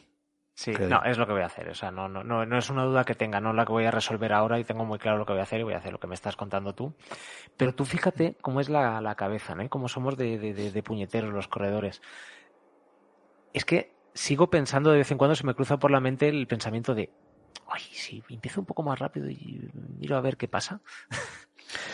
Sí, 0.54 0.72
no, 0.88 1.04
es 1.04 1.16
lo 1.16 1.24
que 1.24 1.32
voy 1.32 1.42
a 1.42 1.46
hacer. 1.46 1.68
O 1.68 1.74
sea, 1.76 1.92
no, 1.92 2.08
no, 2.08 2.24
no, 2.24 2.44
no 2.44 2.58
es 2.58 2.68
una 2.68 2.82
duda 2.82 3.04
que 3.04 3.14
tenga, 3.14 3.40
no 3.40 3.52
la 3.52 3.64
que 3.64 3.70
voy 3.70 3.84
a 3.84 3.92
resolver 3.92 4.32
ahora 4.32 4.58
y 4.58 4.64
tengo 4.64 4.84
muy 4.84 4.98
claro 4.98 5.16
lo 5.16 5.24
que 5.24 5.32
voy 5.32 5.38
a 5.38 5.44
hacer 5.44 5.60
y 5.60 5.62
voy 5.62 5.74
a 5.74 5.78
hacer 5.78 5.92
lo 5.92 6.00
que 6.00 6.08
me 6.08 6.16
estás 6.16 6.34
contando 6.34 6.74
tú. 6.74 6.92
Pero 7.56 7.72
tú 7.76 7.84
fíjate 7.84 8.36
cómo 8.42 8.60
es 8.60 8.68
la, 8.68 9.00
la 9.00 9.14
cabeza, 9.14 9.54
¿no? 9.54 9.68
Cómo 9.68 9.88
somos 9.88 10.16
de, 10.16 10.36
de, 10.38 10.54
de- 10.54 10.72
de 10.72 10.82
puñeteros 10.82 11.32
los 11.32 11.46
corredores. 11.46 12.02
Es 13.52 13.64
que 13.64 13.94
sigo 14.14 14.50
pensando 14.50 14.90
de 14.90 14.98
vez 14.98 15.10
en 15.12 15.18
cuando 15.18 15.36
se 15.36 15.46
me 15.46 15.54
cruza 15.54 15.78
por 15.78 15.92
la 15.92 16.00
mente 16.00 16.28
el 16.28 16.48
pensamiento 16.48 16.92
de, 16.96 17.12
ay, 17.68 17.82
si 17.92 18.22
empiezo 18.28 18.58
un 18.60 18.66
poco 18.66 18.82
más 18.82 18.98
rápido 18.98 19.30
y 19.30 19.70
miro 19.96 20.16
a 20.16 20.20
ver 20.20 20.36
qué 20.36 20.48
pasa. 20.48 20.80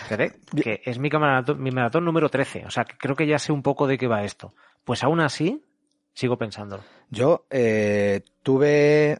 Fíjate, 0.04 0.32
que 0.62 0.82
es 0.84 0.98
mi 0.98 1.10
maratón, 1.10 1.62
mi 1.62 1.70
maratón 1.70 2.04
número 2.04 2.28
13, 2.28 2.64
o 2.66 2.70
sea, 2.70 2.84
que 2.84 2.96
creo 2.96 3.16
que 3.16 3.26
ya 3.26 3.38
sé 3.38 3.52
un 3.52 3.62
poco 3.62 3.86
de 3.86 3.98
qué 3.98 4.06
va 4.06 4.24
esto. 4.24 4.54
Pues 4.84 5.02
aún 5.02 5.20
así, 5.20 5.64
sigo 6.14 6.38
pensándolo. 6.38 6.84
Yo 7.10 7.46
eh, 7.50 8.22
tuve. 8.42 9.18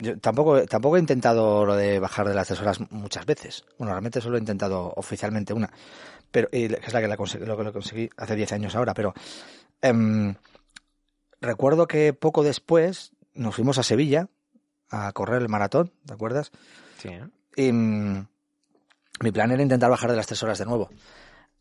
Yo 0.00 0.18
tampoco, 0.18 0.64
tampoco 0.66 0.96
he 0.96 1.00
intentado 1.00 1.64
lo 1.64 1.74
de 1.74 1.98
bajar 1.98 2.28
de 2.28 2.34
las 2.34 2.46
tres 2.46 2.60
horas 2.60 2.80
muchas 2.90 3.26
veces. 3.26 3.64
Bueno, 3.78 3.92
realmente 3.92 4.20
solo 4.20 4.36
he 4.36 4.40
intentado 4.40 4.92
oficialmente 4.96 5.52
una. 5.52 5.70
Pero, 6.30 6.48
y 6.52 6.72
es 6.72 6.92
la 6.92 7.00
que 7.00 7.08
la 7.08 7.16
conseguí, 7.16 7.44
lo 7.44 7.56
que 7.56 7.64
lo 7.64 7.72
conseguí 7.72 8.08
hace 8.16 8.36
10 8.36 8.52
años 8.52 8.76
ahora. 8.76 8.94
Pero 8.94 9.12
em, 9.82 10.34
recuerdo 11.40 11.88
que 11.88 12.12
poco 12.12 12.44
después 12.44 13.12
nos 13.34 13.54
fuimos 13.56 13.78
a 13.78 13.82
Sevilla 13.82 14.28
a 14.90 15.12
correr 15.12 15.42
el 15.42 15.48
maratón, 15.48 15.92
¿te 16.06 16.14
acuerdas? 16.14 16.52
Sí, 16.98 17.08
¿eh? 17.08 17.28
Y 17.56 17.72
mm, 17.72 18.26
mi 19.20 19.32
plan 19.32 19.50
era 19.50 19.62
intentar 19.62 19.90
bajar 19.90 20.10
de 20.10 20.16
las 20.16 20.26
tres 20.26 20.42
horas 20.42 20.58
de 20.58 20.64
nuevo. 20.64 20.90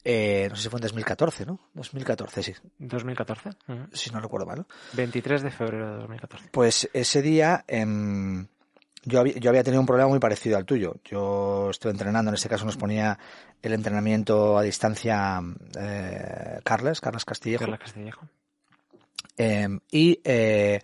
Eh, 0.03 0.47
no 0.49 0.55
sé 0.55 0.63
si 0.63 0.69
fue 0.69 0.77
en 0.77 0.83
2014, 0.83 1.45
¿no? 1.45 1.59
2014, 1.73 2.43
sí. 2.43 2.53
2014. 2.79 3.49
Ujú. 3.67 3.87
Si 3.91 4.09
no 4.11 4.19
recuerdo 4.19 4.45
mal. 4.45 4.59
¿no? 4.59 4.67
23 4.93 5.41
de 5.41 5.51
febrero 5.51 5.91
de 5.91 5.97
2014. 5.97 6.49
Pues 6.51 6.89
ese 6.93 7.21
día 7.21 7.65
em, 7.67 8.47
yo, 9.03 9.19
había, 9.19 9.33
yo 9.33 9.49
había 9.49 9.63
tenido 9.63 9.81
un 9.81 9.85
problema 9.87 10.09
muy 10.09 10.19
parecido 10.19 10.57
al 10.57 10.65
tuyo. 10.65 10.95
Yo 11.03 11.69
estuve 11.71 11.91
entrenando, 11.91 12.29
en 12.29 12.35
este 12.35 12.47
caso 12.47 12.65
nos 12.65 12.77
ponía 12.77 13.17
el 13.61 13.73
entrenamiento 13.73 14.57
a 14.57 14.61
distancia 14.61 15.41
eh, 15.77 16.59
Carles, 16.63 17.01
Carles 17.01 17.25
Castillejo. 17.25 17.61
Carla 17.65 17.77
Castillejo. 17.77 18.29
Em, 19.37 19.79
y 19.91 20.19
eh, 20.23 20.79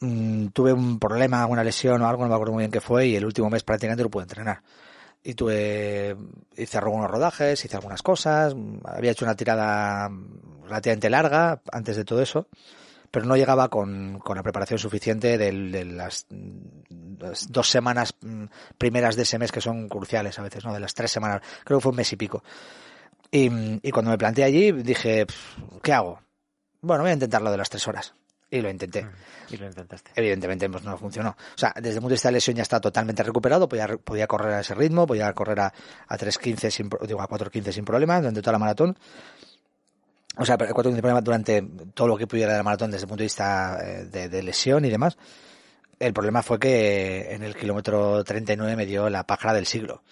mm, 0.00 0.48
tuve 0.48 0.72
un 0.72 0.98
problema, 0.98 1.46
una 1.46 1.62
lesión 1.62 2.00
o 2.02 2.08
algo, 2.08 2.22
no 2.22 2.28
me 2.28 2.34
acuerdo 2.34 2.54
muy 2.54 2.62
bien 2.62 2.70
qué 2.70 2.80
fue, 2.80 3.08
y 3.08 3.16
el 3.16 3.24
último 3.24 3.50
mes 3.50 3.62
prácticamente 3.62 4.02
no 4.02 4.10
pude 4.10 4.24
entrenar. 4.24 4.62
Y 5.22 5.34
tuve, 5.34 6.16
hice 6.56 6.78
algunos 6.78 7.10
rodajes, 7.10 7.62
hice 7.64 7.76
algunas 7.76 8.02
cosas, 8.02 8.54
había 8.84 9.10
hecho 9.10 9.26
una 9.26 9.34
tirada 9.36 10.10
relativamente 10.64 11.10
larga 11.10 11.60
antes 11.70 11.96
de 11.96 12.04
todo 12.04 12.22
eso, 12.22 12.48
pero 13.10 13.26
no 13.26 13.36
llegaba 13.36 13.68
con, 13.68 14.18
con 14.20 14.36
la 14.36 14.42
preparación 14.42 14.78
suficiente 14.78 15.36
de 15.36 15.84
las, 15.84 16.26
las 17.18 17.52
dos 17.52 17.68
semanas 17.68 18.14
mm, 18.22 18.44
primeras 18.78 19.16
de 19.16 19.22
ese 19.22 19.38
mes 19.38 19.52
que 19.52 19.60
son 19.60 19.88
cruciales 19.88 20.38
a 20.38 20.42
veces, 20.42 20.64
¿no? 20.64 20.72
De 20.72 20.80
las 20.80 20.94
tres 20.94 21.10
semanas, 21.10 21.42
creo 21.64 21.78
que 21.78 21.82
fue 21.82 21.90
un 21.90 21.96
mes 21.96 22.12
y 22.12 22.16
pico. 22.16 22.42
Y, 23.30 23.50
y 23.86 23.90
cuando 23.90 24.10
me 24.10 24.18
planteé 24.18 24.44
allí 24.44 24.72
dije, 24.72 25.26
"Pff, 25.26 25.58
¿qué 25.82 25.92
hago? 25.92 26.20
Bueno, 26.80 27.02
voy 27.02 27.10
a 27.10 27.14
intentar 27.14 27.42
lo 27.42 27.50
de 27.50 27.58
las 27.58 27.68
tres 27.68 27.86
horas. 27.86 28.14
Y 28.50 28.60
lo 28.60 28.68
intenté. 28.68 29.06
Y 29.48 29.56
lo 29.56 29.66
intentaste. 29.66 30.10
Evidentemente 30.16 30.68
pues, 30.68 30.82
no 30.82 30.98
funcionó. 30.98 31.30
O 31.30 31.58
sea, 31.58 31.72
desde 31.76 31.90
el 31.90 31.96
punto 31.96 32.08
de 32.08 32.14
vista 32.14 32.28
de 32.28 32.32
lesión 32.32 32.56
ya 32.56 32.62
está 32.62 32.80
totalmente 32.80 33.22
recuperado, 33.22 33.68
podía, 33.68 33.86
podía 33.86 34.26
correr 34.26 34.54
a 34.54 34.60
ese 34.60 34.74
ritmo, 34.74 35.06
podía 35.06 35.32
correr 35.32 35.60
a, 35.60 35.72
a 36.08 36.18
3.15 36.18 36.70
sin, 36.70 36.90
digo, 37.06 37.22
a 37.22 37.28
4.15 37.28 37.72
sin 37.72 37.84
problema 37.84 38.18
durante 38.18 38.40
toda 38.40 38.52
la 38.52 38.58
maratón. 38.58 38.98
O 40.36 40.44
sea, 40.44 40.58
pero 40.58 40.72
a 40.72 40.74
4.15 40.74 40.92
sin 40.92 41.00
problema 41.00 41.20
durante 41.20 41.62
todo 41.94 42.08
lo 42.08 42.16
que 42.16 42.26
pudiera 42.26 42.52
de 42.52 42.58
la 42.58 42.64
maratón 42.64 42.90
desde 42.90 43.04
el 43.04 43.08
punto 43.08 43.20
de 43.20 43.26
vista 43.26 43.78
eh, 43.82 44.04
de, 44.06 44.28
de 44.28 44.42
lesión 44.42 44.84
y 44.84 44.90
demás. 44.90 45.16
El 46.00 46.12
problema 46.12 46.42
fue 46.42 46.58
que 46.58 47.32
en 47.32 47.44
el 47.44 47.54
kilómetro 47.54 48.24
39 48.24 48.74
me 48.74 48.86
dio 48.86 49.08
la 49.10 49.24
pájara 49.24 49.54
del 49.54 49.66
siglo. 49.66 50.02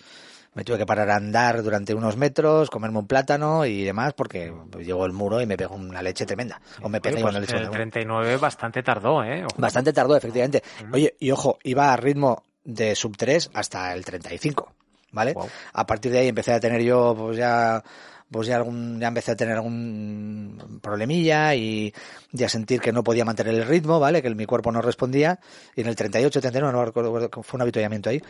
Me 0.59 0.65
tuve 0.65 0.79
que 0.79 0.87
parar 0.87 1.09
a 1.11 1.15
andar 1.15 1.63
durante 1.63 1.95
unos 1.95 2.17
metros, 2.17 2.69
comerme 2.69 2.99
un 2.99 3.07
plátano 3.07 3.65
y 3.65 3.85
demás, 3.85 4.13
porque 4.15 4.53
llegó 4.81 5.07
el 5.07 5.13
muro 5.13 5.41
y 5.41 5.47
me 5.47 5.57
pegó 5.57 5.77
una 5.77 6.03
leche 6.03 6.27
tremenda. 6.27 6.61
O 6.83 6.89
me 6.89 7.01
pegué 7.01 7.15
Oye, 7.15 7.23
pues 7.23 7.33
una 7.33 7.41
leche 7.41 7.53
el 7.53 7.71
tremenda. 7.71 7.79
39 7.79 8.37
bastante 8.39 8.83
tardó, 8.83 9.23
¿eh? 9.23 9.45
Ojo. 9.45 9.55
Bastante 9.57 9.93
tardó, 9.93 10.17
efectivamente. 10.17 10.65
Oye, 10.93 11.15
y 11.21 11.31
ojo, 11.31 11.61
iba 11.63 11.93
a 11.93 11.97
ritmo 11.97 12.43
de 12.65 12.97
sub 12.97 13.17
3 13.17 13.53
hasta 13.55 13.95
el 13.95 14.05
35, 14.05 14.73
¿vale? 15.13 15.37
A 15.75 15.87
partir 15.87 16.11
de 16.11 16.19
ahí 16.19 16.29
empecé 16.29 16.53
a 16.53 16.59
tener 16.59 16.83
yo, 16.83 17.15
pues 17.17 17.37
ya, 17.37 17.81
pues 18.29 18.49
ya 18.49 18.57
algún, 18.57 18.99
ya 18.99 19.07
empecé 19.07 19.31
a 19.31 19.37
tener 19.37 19.55
algún 19.55 20.81
problemilla 20.83 21.55
y, 21.55 21.95
y 22.33 22.43
a 22.43 22.49
sentir 22.49 22.81
que 22.81 22.93
no 22.93 23.05
podía 23.05 23.25
mantener 23.25 23.55
el 23.55 23.65
ritmo, 23.65 24.01
¿vale? 24.01 24.23
Que 24.23 24.35
mi 24.35 24.45
cuerpo 24.45 24.73
no 24.73 24.83
respondía. 24.83 25.39
Y 25.77 25.83
en 25.83 25.87
el 25.87 25.95
38, 25.95 26.41
39, 26.41 26.73
no 26.73 26.85
recuerdo, 26.85 27.31
fue 27.45 27.59
un 27.59 27.63
avituallamiento 27.63 28.11
ahí. 28.11 28.21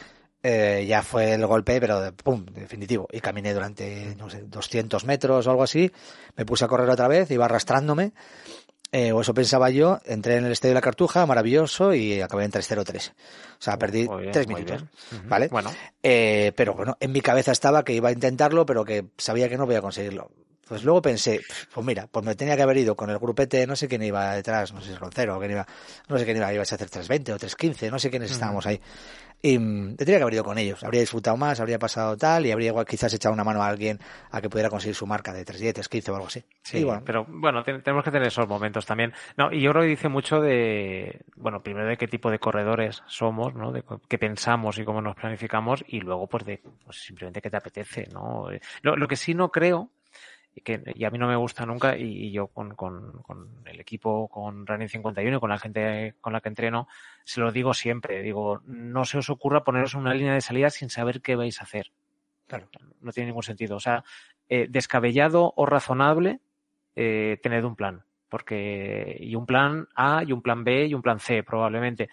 Eh, 0.42 0.84
ya 0.88 1.02
fue 1.02 1.34
el 1.34 1.46
golpe, 1.46 1.80
pero 1.80 2.00
de, 2.00 2.12
pum, 2.12 2.44
definitivo. 2.46 3.08
Y 3.12 3.20
caminé 3.20 3.52
durante, 3.52 4.14
no 4.16 4.30
sé, 4.30 4.42
200 4.42 5.04
metros 5.04 5.46
o 5.46 5.50
algo 5.50 5.62
así. 5.62 5.90
Me 6.36 6.44
puse 6.44 6.64
a 6.64 6.68
correr 6.68 6.88
otra 6.88 7.08
vez, 7.08 7.30
iba 7.30 7.44
arrastrándome. 7.44 8.12
Eh, 8.90 9.12
o 9.12 9.20
eso 9.20 9.34
pensaba 9.34 9.68
yo, 9.68 10.00
entré 10.06 10.36
en 10.36 10.46
el 10.46 10.52
estadio 10.52 10.70
de 10.70 10.76
la 10.76 10.80
Cartuja, 10.80 11.26
maravilloso, 11.26 11.92
y 11.92 12.22
acabé 12.22 12.44
en 12.44 12.52
3.03. 12.52 13.10
O 13.10 13.14
sea, 13.58 13.78
perdí 13.78 14.08
bien, 14.08 14.32
tres 14.32 14.48
minutos. 14.48 14.84
¿Vale? 15.26 15.48
Bueno, 15.48 15.70
Eh, 16.02 16.52
pero 16.56 16.72
bueno, 16.72 16.96
en 16.98 17.12
mi 17.12 17.20
cabeza 17.20 17.52
estaba 17.52 17.84
que 17.84 17.92
iba 17.92 18.08
a 18.08 18.12
intentarlo, 18.12 18.64
pero 18.64 18.86
que 18.86 19.04
sabía 19.18 19.50
que 19.50 19.58
no 19.58 19.66
podía 19.66 19.82
conseguirlo. 19.82 20.30
Pues 20.68 20.84
luego 20.84 21.00
pensé, 21.02 21.40
pues 21.72 21.86
mira, 21.86 22.06
pues 22.10 22.24
me 22.24 22.34
tenía 22.34 22.56
que 22.56 22.62
haber 22.62 22.76
ido 22.76 22.94
con 22.94 23.08
el 23.10 23.18
grupete, 23.18 23.66
no 23.66 23.74
sé 23.76 23.88
quién 23.88 24.02
iba 24.02 24.34
detrás, 24.34 24.72
no 24.72 24.80
sé 24.80 24.88
si 24.88 24.92
es 24.92 24.98
Roncero 25.00 25.36
o 25.36 25.38
quién 25.38 25.52
iba, 25.52 25.66
no 26.08 26.18
sé 26.18 26.24
quién 26.24 26.36
iba, 26.36 26.52
iba 26.52 26.60
a 26.60 26.62
hacer 26.62 26.78
320 26.78 27.32
o 27.32 27.38
315, 27.38 27.90
no 27.90 27.98
sé 27.98 28.10
quiénes 28.10 28.30
estábamos 28.30 28.66
ahí. 28.66 28.80
Y 29.40 29.56
mm, 29.58 29.94
tendría 29.96 30.16
que 30.18 30.22
haber 30.22 30.34
ido 30.34 30.44
con 30.44 30.58
ellos, 30.58 30.82
habría 30.82 31.00
disfrutado 31.00 31.36
más, 31.36 31.60
habría 31.60 31.78
pasado 31.78 32.16
tal 32.16 32.44
y 32.44 32.50
habría 32.50 32.68
igual 32.68 32.84
quizás 32.84 33.14
echado 33.14 33.32
una 33.32 33.44
mano 33.44 33.62
a 33.62 33.68
alguien 33.68 33.98
a 34.32 34.40
que 34.40 34.50
pudiera 34.50 34.68
conseguir 34.68 34.96
su 34.96 35.06
marca 35.06 35.32
de 35.32 35.44
310, 35.44 35.74
315 35.74 36.10
o 36.10 36.14
algo 36.16 36.26
así. 36.26 36.44
Sí, 36.62 36.82
bueno, 36.84 37.02
pero 37.06 37.24
bueno, 37.28 37.62
te- 37.62 37.78
tenemos 37.78 38.04
que 38.04 38.10
tener 38.10 38.26
esos 38.28 38.48
momentos 38.48 38.84
también. 38.84 39.12
No, 39.36 39.52
y 39.52 39.60
yo 39.62 39.70
creo 39.70 39.82
que 39.84 39.88
dice 39.90 40.08
mucho 40.08 40.40
de, 40.40 41.20
bueno, 41.36 41.62
primero 41.62 41.86
de 41.86 41.96
qué 41.96 42.08
tipo 42.08 42.30
de 42.32 42.40
corredores 42.40 43.02
somos, 43.06 43.54
¿no? 43.54 43.70
De 43.72 43.84
qué 44.08 44.18
pensamos 44.18 44.76
y 44.78 44.84
cómo 44.84 45.00
nos 45.00 45.14
planificamos 45.14 45.84
y 45.86 46.00
luego 46.00 46.26
pues 46.26 46.44
de 46.44 46.60
pues, 46.84 46.96
simplemente 47.00 47.40
qué 47.40 47.48
te 47.48 47.56
apetece, 47.56 48.08
¿no? 48.12 48.50
Eh, 48.50 48.60
Lo, 48.82 48.96
lo 48.96 49.06
que 49.06 49.16
sí 49.16 49.34
no 49.34 49.50
creo 49.52 49.90
que 50.60 50.82
y 50.94 51.04
a 51.04 51.10
mí 51.10 51.18
no 51.18 51.28
me 51.28 51.36
gusta 51.36 51.66
nunca 51.66 51.96
y, 51.96 52.26
y 52.26 52.30
yo 52.32 52.48
con, 52.48 52.74
con, 52.74 53.22
con 53.22 53.48
el 53.66 53.80
equipo, 53.80 54.28
con 54.28 54.66
Running 54.66 54.88
51 54.88 55.36
y 55.36 55.40
con 55.40 55.50
la 55.50 55.58
gente 55.58 56.14
con 56.20 56.32
la 56.32 56.40
que 56.40 56.48
entreno, 56.48 56.88
se 57.24 57.40
lo 57.40 57.52
digo 57.52 57.74
siempre, 57.74 58.22
digo, 58.22 58.62
no 58.66 59.04
se 59.04 59.18
os 59.18 59.30
ocurra 59.30 59.64
poneros 59.64 59.94
una 59.94 60.14
línea 60.14 60.34
de 60.34 60.40
salida 60.40 60.70
sin 60.70 60.90
saber 60.90 61.20
qué 61.20 61.36
vais 61.36 61.60
a 61.60 61.64
hacer. 61.64 61.92
Claro. 62.48 62.68
No 63.00 63.12
tiene 63.12 63.28
ningún 63.28 63.42
sentido. 63.42 63.76
O 63.76 63.80
sea, 63.80 64.02
eh, 64.48 64.66
descabellado 64.68 65.52
o 65.54 65.66
razonable, 65.66 66.40
eh, 66.96 67.38
tened 67.42 67.64
un 67.64 67.76
plan. 67.76 68.04
Porque, 68.28 69.16
y 69.20 69.34
un 69.34 69.46
plan 69.46 69.88
A, 69.94 70.22
y 70.26 70.32
un 70.32 70.42
plan 70.42 70.64
B, 70.64 70.86
y 70.86 70.94
un 70.94 71.02
plan 71.02 71.20
C, 71.20 71.42
probablemente. 71.42 72.10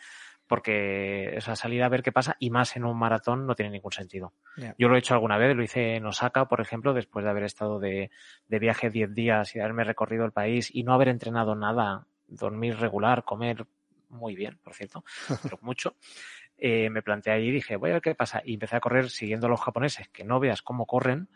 Porque 0.47 1.35
esa 1.37 1.55
salida 1.55 1.85
a 1.85 1.89
ver 1.89 2.03
qué 2.03 2.11
pasa, 2.11 2.35
y 2.39 2.49
más 2.51 2.75
en 2.75 2.85
un 2.85 2.97
maratón, 2.97 3.47
no 3.47 3.55
tiene 3.55 3.71
ningún 3.71 3.91
sentido. 3.91 4.33
Yo 4.77 4.87
lo 4.87 4.95
he 4.95 4.99
hecho 4.99 5.15
alguna 5.15 5.37
vez, 5.37 5.55
lo 5.55 5.63
hice 5.63 5.95
en 5.95 6.05
Osaka, 6.05 6.45
por 6.45 6.61
ejemplo, 6.61 6.93
después 6.93 7.25
de 7.25 7.31
haber 7.31 7.43
estado 7.43 7.79
de, 7.79 8.11
de 8.47 8.59
viaje 8.59 8.89
10 8.89 9.13
días 9.13 9.55
y 9.55 9.57
de 9.57 9.63
haberme 9.63 9.83
recorrido 9.83 10.23
el 10.23 10.31
país 10.31 10.69
y 10.73 10.83
no 10.83 10.93
haber 10.93 11.07
entrenado 11.07 11.55
nada, 11.55 12.05
dormir 12.27 12.77
regular, 12.77 13.23
comer 13.23 13.65
muy 14.09 14.35
bien, 14.35 14.57
por 14.63 14.73
cierto, 14.73 15.03
pero 15.43 15.57
mucho. 15.61 15.95
Eh, 16.57 16.89
me 16.89 17.01
planteé 17.01 17.33
ahí 17.33 17.47
y 17.47 17.51
dije, 17.51 17.75
voy 17.75 17.89
a 17.89 17.93
ver 17.93 18.01
qué 18.01 18.15
pasa. 18.15 18.41
Y 18.45 18.53
empecé 18.53 18.77
a 18.77 18.79
correr 18.79 19.09
siguiendo 19.09 19.47
a 19.47 19.49
los 19.49 19.61
japoneses, 19.61 20.07
que 20.09 20.23
no 20.23 20.39
veas 20.39 20.61
cómo 20.61 20.85
corren, 20.85 21.27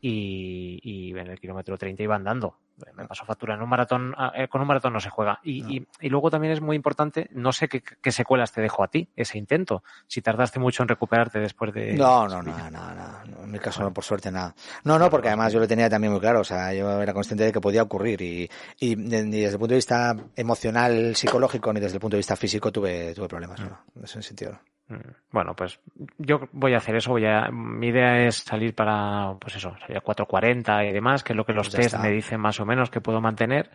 y, 0.00 0.78
y 0.82 1.10
en 1.18 1.26
el 1.26 1.40
kilómetro 1.40 1.76
30 1.76 2.02
iba 2.02 2.16
andando. 2.16 2.58
Me 2.94 3.06
pasó 3.06 3.24
factura. 3.24 3.54
En 3.54 3.62
un 3.62 3.68
maratón, 3.68 4.14
ah, 4.18 4.32
eh, 4.34 4.48
con 4.48 4.60
un 4.60 4.66
maratón 4.66 4.92
no 4.92 5.00
se 5.00 5.08
juega. 5.10 5.40
Y, 5.42 5.62
No. 5.62 5.70
y, 5.70 5.86
y 6.00 6.08
luego 6.08 6.30
también 6.30 6.52
es 6.52 6.60
muy 6.60 6.76
importante, 6.76 7.28
no 7.32 7.52
sé 7.52 7.68
qué, 7.68 7.82
qué 7.82 8.12
secuelas 8.12 8.52
te 8.52 8.60
dejó 8.60 8.82
a 8.84 8.88
ti 8.88 9.08
ese 9.16 9.38
intento. 9.38 9.82
Si 10.06 10.20
tardaste 10.20 10.58
mucho 10.58 10.82
en 10.82 10.88
recuperarte 10.88 11.38
después 11.38 11.72
de. 11.72 11.94
No, 11.94 12.28
no, 12.28 12.42
no, 12.42 12.70
no, 12.70 12.94
no. 12.94 13.44
En 13.44 13.50
mi 13.50 13.58
caso, 13.58 13.82
no, 13.82 13.92
por 13.92 14.04
suerte, 14.04 14.30
nada. 14.30 14.54
No, 14.84 14.98
no, 14.98 15.08
porque 15.08 15.28
además 15.28 15.52
yo 15.52 15.60
lo 15.60 15.68
tenía 15.68 15.88
también 15.88 16.12
muy 16.12 16.20
claro. 16.20 16.40
O 16.40 16.44
sea, 16.44 16.72
yo 16.74 17.00
era 17.00 17.14
consciente 17.14 17.44
de 17.44 17.52
que 17.52 17.60
podía 17.60 17.82
ocurrir 17.82 18.20
y, 18.20 18.50
y 18.78 18.96
ni 18.96 19.40
desde 19.40 19.54
el 19.54 19.58
punto 19.58 19.72
de 19.72 19.76
vista 19.76 20.14
emocional, 20.34 21.16
psicológico, 21.16 21.72
ni 21.72 21.80
desde 21.80 21.96
el 21.96 22.00
punto 22.00 22.16
de 22.16 22.20
vista 22.20 22.36
físico 22.36 22.70
tuve, 22.70 23.14
tuve 23.14 23.28
problemas. 23.28 23.60
¿no? 23.60 23.80
En 23.96 24.04
ese 24.04 24.22
sentido. 24.22 24.58
Mm, 24.88 24.94
Bueno, 25.30 25.54
pues 25.56 25.80
yo 26.18 26.48
voy 26.52 26.74
a 26.74 26.78
hacer 26.78 26.96
eso. 26.96 27.10
Voy 27.10 27.26
a, 27.26 27.48
mi 27.50 27.88
idea 27.88 28.26
es 28.26 28.36
salir 28.36 28.74
para, 28.74 29.34
pues 29.40 29.56
eso, 29.56 29.76
salir 29.80 29.96
a 29.96 30.02
4.40 30.02 30.88
y 30.88 30.92
demás, 30.92 31.22
que 31.24 31.32
es 31.32 31.36
lo 31.36 31.44
que 31.44 31.52
los 31.52 31.68
Pues 31.68 31.76
test 31.76 31.86
está. 31.94 31.98
me 31.98 32.10
dicen 32.10 32.40
más 32.40 32.60
o 32.60 32.66
menos 32.66 32.90
que 32.90 33.00
puedo 33.00 33.20
mantener. 33.20 33.70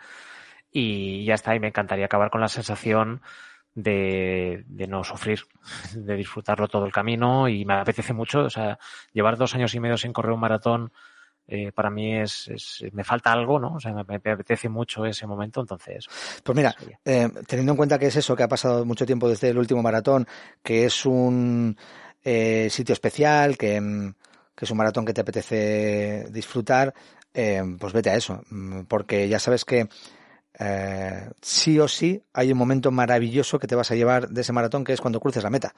Y 0.72 1.26
ya 1.26 1.34
está. 1.36 1.56
Y 1.56 1.60
me 1.60 1.68
encantaría 1.68 2.06
acabar 2.06 2.30
con 2.30 2.42
la 2.42 2.48
sensación 2.48 3.22
de, 3.76 4.64
de 4.68 4.88
no 4.88 5.04
sufrir, 5.04 5.42
de 5.96 6.16
disfrutarlo 6.16 6.68
todo 6.68 6.86
el 6.86 6.92
camino. 6.94 7.48
Y 7.50 7.66
me 7.66 7.74
apetece 7.76 8.14
mucho. 8.14 8.42
O 8.46 8.50
sea, 8.50 8.80
llevar 9.14 9.38
dos 9.38 9.54
años 9.56 9.74
y 9.76 9.80
medio 9.80 9.98
sin 9.98 10.14
correr 10.14 10.32
un 10.32 10.40
maratón. 10.40 10.92
Eh, 11.52 11.72
para 11.72 11.90
mí 11.90 12.16
es, 12.16 12.48
es- 12.48 12.84
me 12.94 13.04
falta 13.04 13.32
algo, 13.32 13.60
¿no? 13.60 13.76
O 13.76 13.80
sea, 13.80 13.94
me, 13.94 14.04
me 14.24 14.32
apetece 14.32 14.70
mucho 14.70 15.06
ese 15.06 15.28
momento, 15.28 15.60
entonces. 15.62 16.08
Pues 16.44 16.56
mira, 16.56 16.74
eh, 17.06 17.30
teniendo 17.46 17.74
en 17.74 17.78
cuenta 17.78 18.00
que 18.00 18.08
es 18.08 18.16
eso, 18.16 18.36
que 18.36 18.44
ha 18.44 18.48
pasado 18.48 18.86
mucho 18.86 19.06
tiempo 19.06 19.28
desde 19.30 19.50
el 19.50 19.58
último 19.58 19.84
maratón, 19.84 20.26
que 20.64 20.86
es 20.86 21.06
un 21.06 21.78
eh, 22.24 22.68
sitio 22.72 22.94
especial, 22.94 23.58
que, 23.58 23.80
mm, 23.82 24.14
que 24.56 24.66
es 24.66 24.72
un 24.72 24.78
maratón 24.78 25.06
que 25.06 25.14
te 25.14 25.22
apetece 25.22 26.28
disfrutar, 26.32 26.94
eh, 27.34 27.62
pues 27.80 27.94
vete 27.94 28.10
a 28.10 28.16
eso, 28.16 28.42
mm, 28.50 28.82
porque 28.84 29.28
ya 29.28 29.40
sabes 29.40 29.66
que 29.66 29.88
eh, 30.60 31.30
sí 31.42 31.80
o 31.80 31.88
sí 31.88 32.22
hay 32.34 32.52
un 32.52 32.58
momento 32.58 32.92
maravilloso 32.92 33.58
que 33.58 33.68
te 33.68 33.76
vas 33.76 33.90
a 33.92 33.96
llevar 33.96 34.30
de 34.30 34.42
ese 34.42 34.52
maratón, 34.54 34.84
que 34.84 34.94
es 34.94 35.02
cuando 35.02 35.20
cruces 35.20 35.44
la 35.44 35.50
meta. 35.50 35.74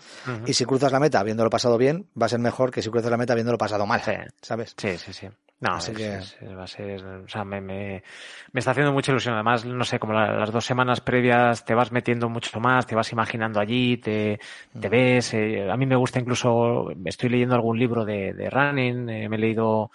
Y 0.45 0.53
si 0.53 0.65
cruzas 0.65 0.91
la 0.91 0.99
meta 0.99 1.19
habiéndolo 1.19 1.49
pasado 1.49 1.77
bien, 1.77 2.07
va 2.19 2.25
a 2.25 2.29
ser 2.29 2.39
mejor 2.39 2.71
que 2.71 2.81
si 2.81 2.89
cruzas 2.89 3.12
la 3.12 3.17
meta 3.17 3.33
habiéndolo 3.33 3.57
pasado 3.57 3.86
mal, 3.86 4.01
Sí. 4.03 4.12
¿sabes? 4.41 4.73
Sí, 4.77 4.97
sí, 4.97 5.13
sí. 5.13 5.27
No, 5.63 5.76
Así 5.76 5.91
es- 5.91 5.97
que- 5.97 6.15
es- 6.15 6.38
es- 6.41 6.58
va 6.58 6.63
a 6.63 6.67
ser, 6.67 7.04
o 7.06 7.28
sea, 7.28 7.43
me, 7.45 7.62
me, 7.62 8.04
me 8.52 8.60
está 8.60 8.71
haciendo 8.71 8.91
mucha 8.91 9.12
ilusión. 9.12 9.34
Además, 9.36 9.65
no 9.65 9.84
sé, 9.86 9.97
como 9.99 10.13
la- 10.13 10.36
las 10.36 10.52
dos 10.52 10.65
semanas 10.65 10.99
previas 11.02 11.63
te 11.63 11.73
vas 11.73 11.91
metiendo 11.91 12.28
mucho 12.30 12.60
más, 12.60 12.86
te 12.86 12.95
vas 12.95 13.12
imaginando 13.12 13.60
allí, 13.60 13.97
te, 13.97 14.39
te 14.80 14.89
ves. 14.89 15.34
eh, 15.34 15.69
a 15.71 15.78
mí 15.78 15.86
me 15.86 15.95
gusta 15.95 16.19
incluso, 16.19 16.89
estoy 17.06 17.30
leyendo 17.30 17.56
algún 17.56 17.80
libro 17.80 18.04
de, 18.06 18.34
de 18.34 18.49
running, 18.49 19.10
eh, 19.10 19.30
me 19.30 19.38
he 19.38 19.39
leído 19.39 19.89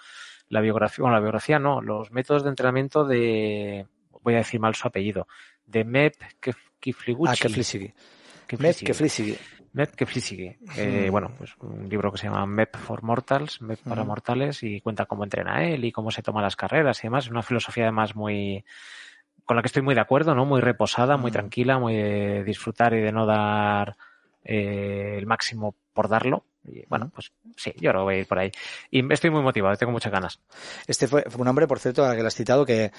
la 0.49 0.61
biografía, 0.61 1.03
bueno, 1.03 1.15
la 1.15 1.21
biografía 1.21 1.59
no, 1.59 1.81
los 1.81 2.11
métodos 2.11 2.43
de 2.43 2.49
entrenamiento 2.49 3.05
de, 3.05 3.85
voy 4.23 4.33
a 4.33 4.37
decir 4.37 4.59
mal 4.59 4.73
su 4.73 4.87
apellido, 4.87 5.27
de 5.67 5.83
Mep 5.83 6.15
Kifliguchi. 6.79 7.31
Ah. 7.31 7.35
Kiflisigi. 8.85 9.37
Mep, 9.73 9.91
que 9.91 9.97
Keflisigi. 9.97 10.55
Eh, 10.77 11.09
bueno, 11.11 11.31
pues 11.37 11.55
un 11.59 11.87
libro 11.89 12.11
que 12.11 12.17
se 12.17 12.27
llama 12.27 12.45
Mep 12.45 12.75
for 12.77 13.03
Mortals, 13.03 13.61
Mep 13.61 13.79
para 13.87 14.03
mortales, 14.03 14.63
y 14.63 14.81
cuenta 14.81 15.05
cómo 15.05 15.23
entrena 15.23 15.63
él 15.63 15.85
y 15.85 15.91
cómo 15.91 16.11
se 16.11 16.21
toma 16.23 16.41
las 16.41 16.55
carreras 16.55 16.99
y 17.03 17.07
demás. 17.07 17.25
Es 17.25 17.31
una 17.31 17.43
filosofía 17.43 17.83
además 17.85 18.15
muy 18.15 18.65
con 19.45 19.55
la 19.55 19.63
que 19.63 19.67
estoy 19.67 19.81
muy 19.81 19.95
de 19.95 20.01
acuerdo, 20.01 20.35
¿no? 20.35 20.45
Muy 20.45 20.61
reposada, 20.61 21.17
muy 21.17 21.31
Mm. 21.31 21.33
tranquila, 21.33 21.79
muy 21.79 21.95
de 21.95 22.43
disfrutar 22.43 22.93
y 22.93 23.01
de 23.01 23.11
no 23.11 23.25
dar 23.25 23.95
eh, 24.43 25.15
el 25.17 25.25
máximo 25.25 25.75
por 25.93 26.07
darlo. 26.07 26.45
Y 26.67 26.83
bueno, 26.87 27.11
pues 27.13 27.31
sí, 27.55 27.73
yo 27.79 27.89
ahora 27.89 28.03
voy 28.03 28.15
a 28.15 28.17
ir 28.19 28.27
por 28.27 28.39
ahí. 28.39 28.51
Y 28.91 29.11
estoy 29.13 29.29
muy 29.29 29.41
motivado, 29.41 29.75
tengo 29.77 29.91
muchas 29.91 30.11
ganas. 30.11 30.39
Este 30.87 31.07
fue, 31.07 31.23
fue 31.27 31.41
un 31.41 31.47
hombre, 31.47 31.67
por 31.67 31.79
cierto, 31.79 32.05
al 32.05 32.15
que 32.15 32.21
lo 32.21 32.27
has 32.27 32.35
citado, 32.35 32.65
que, 32.65 32.91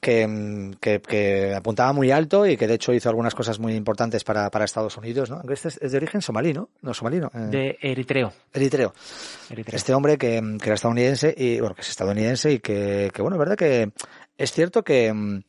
que, 0.00 0.72
que- 0.80 1.00
que 1.00 1.54
apuntaba 1.54 1.92
muy 1.92 2.10
alto 2.10 2.46
y 2.46 2.56
que 2.56 2.66
de 2.66 2.74
hecho 2.74 2.92
hizo 2.92 3.08
algunas 3.08 3.34
cosas 3.34 3.58
muy 3.58 3.74
importantes 3.74 4.24
para, 4.24 4.50
para 4.50 4.64
Estados 4.64 4.96
Unidos, 4.96 5.30
¿no? 5.30 5.36
Aunque 5.36 5.54
Este 5.54 5.68
es, 5.68 5.78
es 5.80 5.92
de 5.92 5.98
origen 5.98 6.20
somalí, 6.20 6.52
¿no? 6.52 6.68
No, 6.82 6.92
somalí, 6.92 7.20
¿no? 7.20 7.30
Eh, 7.34 7.38
De 7.50 7.78
Eritreo. 7.80 8.32
Eritreo. 8.52 8.92
Eritreo. 9.50 9.76
Este 9.76 9.94
hombre 9.94 10.18
que, 10.18 10.40
que 10.60 10.66
era 10.66 10.74
estadounidense 10.74 11.34
y, 11.36 11.60
bueno, 11.60 11.74
que 11.74 11.82
es 11.82 11.88
estadounidense 11.88 12.52
y 12.52 12.58
que, 12.58 13.10
que 13.14 13.22
bueno, 13.22 13.36
es 13.36 13.38
verdad 13.40 13.56
que 13.56 13.92
es 14.36 14.52
cierto 14.52 14.82
que, 14.82 15.42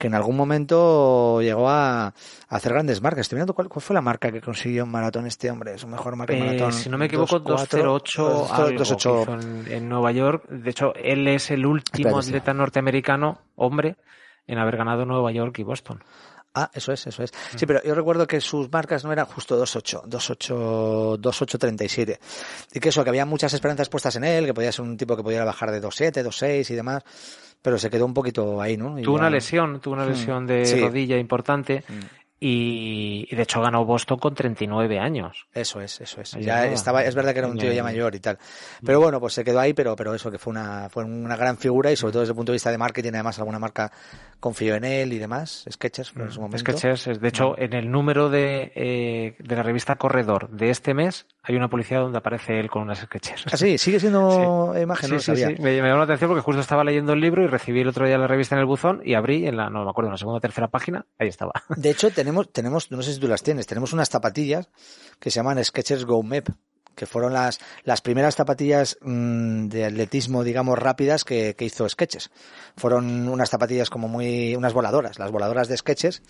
que 0.00 0.06
en 0.06 0.14
algún 0.14 0.34
momento 0.34 1.42
llegó 1.42 1.68
a, 1.68 2.06
a 2.06 2.12
hacer 2.48 2.72
grandes 2.72 3.02
marcas. 3.02 3.20
Estoy 3.20 3.36
mirando 3.36 3.52
cuál, 3.54 3.68
cuál 3.68 3.82
fue 3.82 3.92
la 3.92 4.00
marca 4.00 4.32
que 4.32 4.40
consiguió 4.40 4.84
en 4.84 4.90
maratón 4.90 5.26
este 5.26 5.50
hombre, 5.50 5.76
su 5.76 5.86
mejor 5.86 6.16
marca 6.16 6.32
en 6.32 6.42
Eh, 6.42 6.46
maratón. 6.46 6.72
si 6.72 6.88
no 6.88 6.96
me 6.96 7.04
equivoco, 7.04 7.36
2.4, 7.38 7.82
208 7.82 8.54
algo 8.54 8.70
2.8. 8.70 8.76
que 8.76 8.82
hizo 8.82 9.34
en, 9.34 9.72
en 9.72 9.88
Nueva 9.90 10.10
York. 10.12 10.48
De 10.48 10.70
hecho, 10.70 10.94
él 10.94 11.28
es 11.28 11.50
el 11.50 11.66
último 11.66 12.08
Espérate, 12.18 12.28
atleta 12.38 12.54
norteamericano, 12.54 13.38
hombre, 13.56 13.96
en 14.46 14.58
haber 14.58 14.78
ganado 14.78 15.04
Nueva 15.04 15.32
York 15.32 15.58
y 15.58 15.64
Boston. 15.64 16.02
Ah, 16.54 16.68
eso 16.74 16.92
es, 16.92 17.06
eso 17.06 17.22
es. 17.22 17.30
Sí, 17.54 17.64
pero 17.64 17.80
yo 17.84 17.94
recuerdo 17.94 18.26
que 18.26 18.40
sus 18.40 18.70
marcas 18.72 19.04
no 19.04 19.12
eran 19.12 19.26
justo 19.26 19.56
2.8, 19.60 20.02
2.8, 20.06 21.18
2.837. 21.20 22.18
Y 22.72 22.80
que 22.80 22.88
eso, 22.88 23.04
que 23.04 23.10
había 23.10 23.24
muchas 23.24 23.52
esperanzas 23.54 23.88
puestas 23.88 24.16
en 24.16 24.24
él, 24.24 24.46
que 24.46 24.54
podía 24.54 24.72
ser 24.72 24.84
un 24.84 24.96
tipo 24.96 25.16
que 25.16 25.22
pudiera 25.22 25.44
bajar 25.44 25.70
de 25.70 25.80
2.7, 25.80 26.22
2.6 26.24 26.70
y 26.70 26.74
demás, 26.74 27.04
pero 27.62 27.78
se 27.78 27.88
quedó 27.90 28.04
un 28.06 28.14
poquito 28.14 28.60
ahí, 28.60 28.76
¿no? 28.76 28.98
Y 28.98 29.02
Tuvo 29.02 29.16
ya- 29.16 29.20
una 29.20 29.30
lesión, 29.30 29.80
tuvo 29.80 29.94
una 29.94 30.06
Mm, 30.06 30.08
lesión 30.10 30.46
de 30.46 30.64
sí. 30.64 30.80
rodilla 30.80 31.18
importante 31.18 31.84
Mm. 31.88 32.00
Y, 32.42 33.26
y 33.30 33.36
de 33.36 33.42
hecho 33.42 33.60
ganó 33.60 33.84
Boston 33.84 34.18
con 34.18 34.34
39 34.34 34.98
años. 34.98 35.46
Eso 35.52 35.80
es, 35.80 36.00
eso 36.00 36.20
es. 36.22 36.34
Ahí 36.34 36.42
Ya 36.44 36.60
estaba. 36.64 36.74
estaba, 36.74 37.04
es 37.04 37.14
verdad 37.14 37.32
que 37.34 37.38
era 37.40 37.48
un 37.48 37.58
tío 37.58 37.70
ya 37.72 37.82
mayor 37.82 38.14
y 38.14 38.20
tal. 38.20 38.38
Pero 38.84 38.98
bueno, 39.00 39.20
pues 39.20 39.34
se 39.34 39.44
quedó 39.44 39.60
ahí, 39.60 39.74
pero, 39.74 39.94
pero 39.94 40.14
eso 40.14 40.30
que 40.30 40.38
fue 40.38 40.50
una, 40.52 40.88
fue 40.88 41.04
una 41.04 41.36
gran 41.36 41.58
figura 41.58 41.92
y 41.92 41.96
sobre 41.96 42.12
todo 42.12 42.20
desde 42.20 42.32
el 42.32 42.36
punto 42.36 42.52
de 42.52 42.56
vista 42.56 42.70
de 42.70 42.78
marketing, 42.78 43.10
además 43.12 43.38
alguna 43.38 43.58
marca 43.58 43.92
confió 44.40 44.74
en 44.74 44.84
él 44.84 45.12
y 45.12 45.18
demás. 45.18 45.64
Sketchers, 45.70 46.12
en 46.16 46.30
su 46.32 46.40
momento. 46.40 46.58
Sketches, 46.58 47.06
es- 47.08 47.20
de 47.20 47.28
hecho, 47.28 47.58
en 47.58 47.74
el 47.74 47.90
número 47.90 48.30
de, 48.30 48.72
eh, 48.74 49.34
de 49.38 49.56
la 49.56 49.62
revista 49.62 49.96
Corredor 49.96 50.48
de 50.48 50.70
este 50.70 50.94
mes 50.94 51.26
hay 51.42 51.56
una 51.56 51.68
publicidad 51.68 52.00
donde 52.00 52.18
aparece 52.18 52.60
él 52.60 52.68
con 52.70 52.82
unas 52.82 52.98
sketches. 53.00 53.44
Ah, 53.52 53.56
sí, 53.56 53.78
sigue 53.78 53.98
siendo 53.98 54.74
imagen, 54.80 55.08
Sí, 55.08 55.14
no 55.14 55.20
sí, 55.20 55.26
sabía. 55.26 55.48
sí. 55.48 55.54
Me, 55.62 55.80
me 55.80 55.88
llamó 55.88 55.98
la 55.98 56.04
atención 56.04 56.28
porque 56.30 56.42
justo 56.42 56.60
estaba 56.60 56.84
leyendo 56.84 57.12
el 57.14 57.20
libro 57.20 57.42
y 57.42 57.46
recibí 57.46 57.80
el 57.80 57.88
otro 57.88 58.06
día 58.06 58.18
la 58.18 58.26
revista 58.26 58.54
en 58.54 58.60
el 58.60 58.66
buzón 58.66 59.00
y 59.04 59.14
abrí 59.14 59.46
en 59.46 59.56
la, 59.56 59.70
no 59.70 59.84
me 59.84 59.90
acuerdo, 59.90 60.08
en 60.08 60.12
la 60.12 60.18
segunda 60.18 60.38
o 60.38 60.40
tercera 60.40 60.68
página, 60.68 61.06
ahí 61.18 61.28
estaba. 61.28 61.52
De 61.76 61.90
hecho, 61.90 62.10
tenemos, 62.14 62.52
tenemos, 62.52 62.90
no 62.90 63.02
sé 63.02 63.14
si 63.14 63.20
tú 63.20 63.28
las 63.28 63.42
tienes, 63.42 63.66
tenemos 63.66 63.92
unas 63.92 64.08
zapatillas 64.08 64.68
que 65.18 65.30
se 65.30 65.36
llaman 65.36 65.62
Skechers 65.64 66.04
Go 66.04 66.22
Map, 66.22 66.48
que 66.94 67.06
fueron 67.06 67.32
las, 67.32 67.60
las 67.84 68.02
primeras 68.02 68.34
zapatillas 68.34 68.98
mm, 69.00 69.68
de 69.68 69.86
atletismo, 69.86 70.44
digamos, 70.44 70.78
rápidas 70.78 71.24
que, 71.24 71.54
que 71.56 71.64
hizo 71.64 71.88
Skechers. 71.88 72.30
Fueron 72.76 73.28
unas 73.28 73.48
zapatillas 73.48 73.88
como 73.88 74.08
muy, 74.08 74.54
unas 74.54 74.74
voladoras, 74.74 75.18
las 75.18 75.30
voladoras 75.30 75.68
de 75.68 75.78
Skechers, 75.78 76.22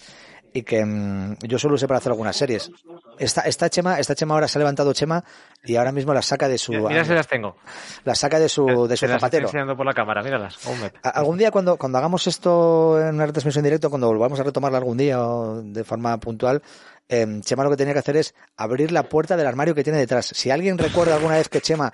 y 0.52 0.62
que 0.62 0.84
mm, 0.84 1.36
yo 1.42 1.58
solo 1.58 1.74
usé 1.74 1.86
para 1.86 1.98
hacer 1.98 2.10
algunas 2.12 2.36
series. 2.36 2.70
Está, 3.18 3.42
está 3.42 3.68
Chema, 3.68 3.98
esta 4.00 4.14
Chema 4.14 4.34
ahora 4.34 4.48
se 4.48 4.58
ha 4.58 4.60
levantado 4.60 4.92
Chema 4.92 5.22
y 5.64 5.76
ahora 5.76 5.92
mismo 5.92 6.14
la 6.14 6.22
saca 6.22 6.48
de 6.48 6.58
su 6.58 6.72
Mira, 6.72 7.04
si 7.04 7.12
las 7.12 7.28
tengo. 7.28 7.56
la 8.04 8.14
saca 8.14 8.38
de 8.38 8.48
su 8.48 8.64
de 8.66 8.72
su 8.72 8.76
Te 8.76 8.88
las 8.88 9.00
estoy 9.02 9.08
zapatero. 9.20 9.46
enseñando 9.48 9.76
por 9.76 9.86
la 9.86 9.92
cámara, 9.92 10.22
míralas. 10.22 10.56
Algún 11.02 11.38
día 11.38 11.50
cuando, 11.50 11.76
cuando 11.76 11.98
hagamos 11.98 12.26
esto 12.26 13.00
en 13.00 13.14
una 13.14 13.26
retransmisión 13.26 13.62
en 13.64 13.70
directo, 13.70 13.90
cuando 13.90 14.06
volvamos 14.08 14.40
a 14.40 14.42
retomarla 14.42 14.78
algún 14.78 14.96
día 14.96 15.22
o 15.24 15.62
de 15.62 15.84
forma 15.84 16.18
puntual, 16.18 16.62
eh, 17.08 17.40
Chema 17.42 17.64
lo 17.64 17.70
que 17.70 17.76
tenía 17.76 17.92
que 17.92 17.98
hacer 18.00 18.16
es 18.16 18.34
abrir 18.56 18.90
la 18.92 19.02
puerta 19.04 19.36
del 19.36 19.46
armario 19.46 19.74
que 19.74 19.84
tiene 19.84 19.98
detrás. 19.98 20.26
Si 20.34 20.50
alguien 20.50 20.78
recuerda 20.78 21.14
alguna 21.16 21.36
vez 21.36 21.48
que 21.48 21.60
Chema, 21.60 21.92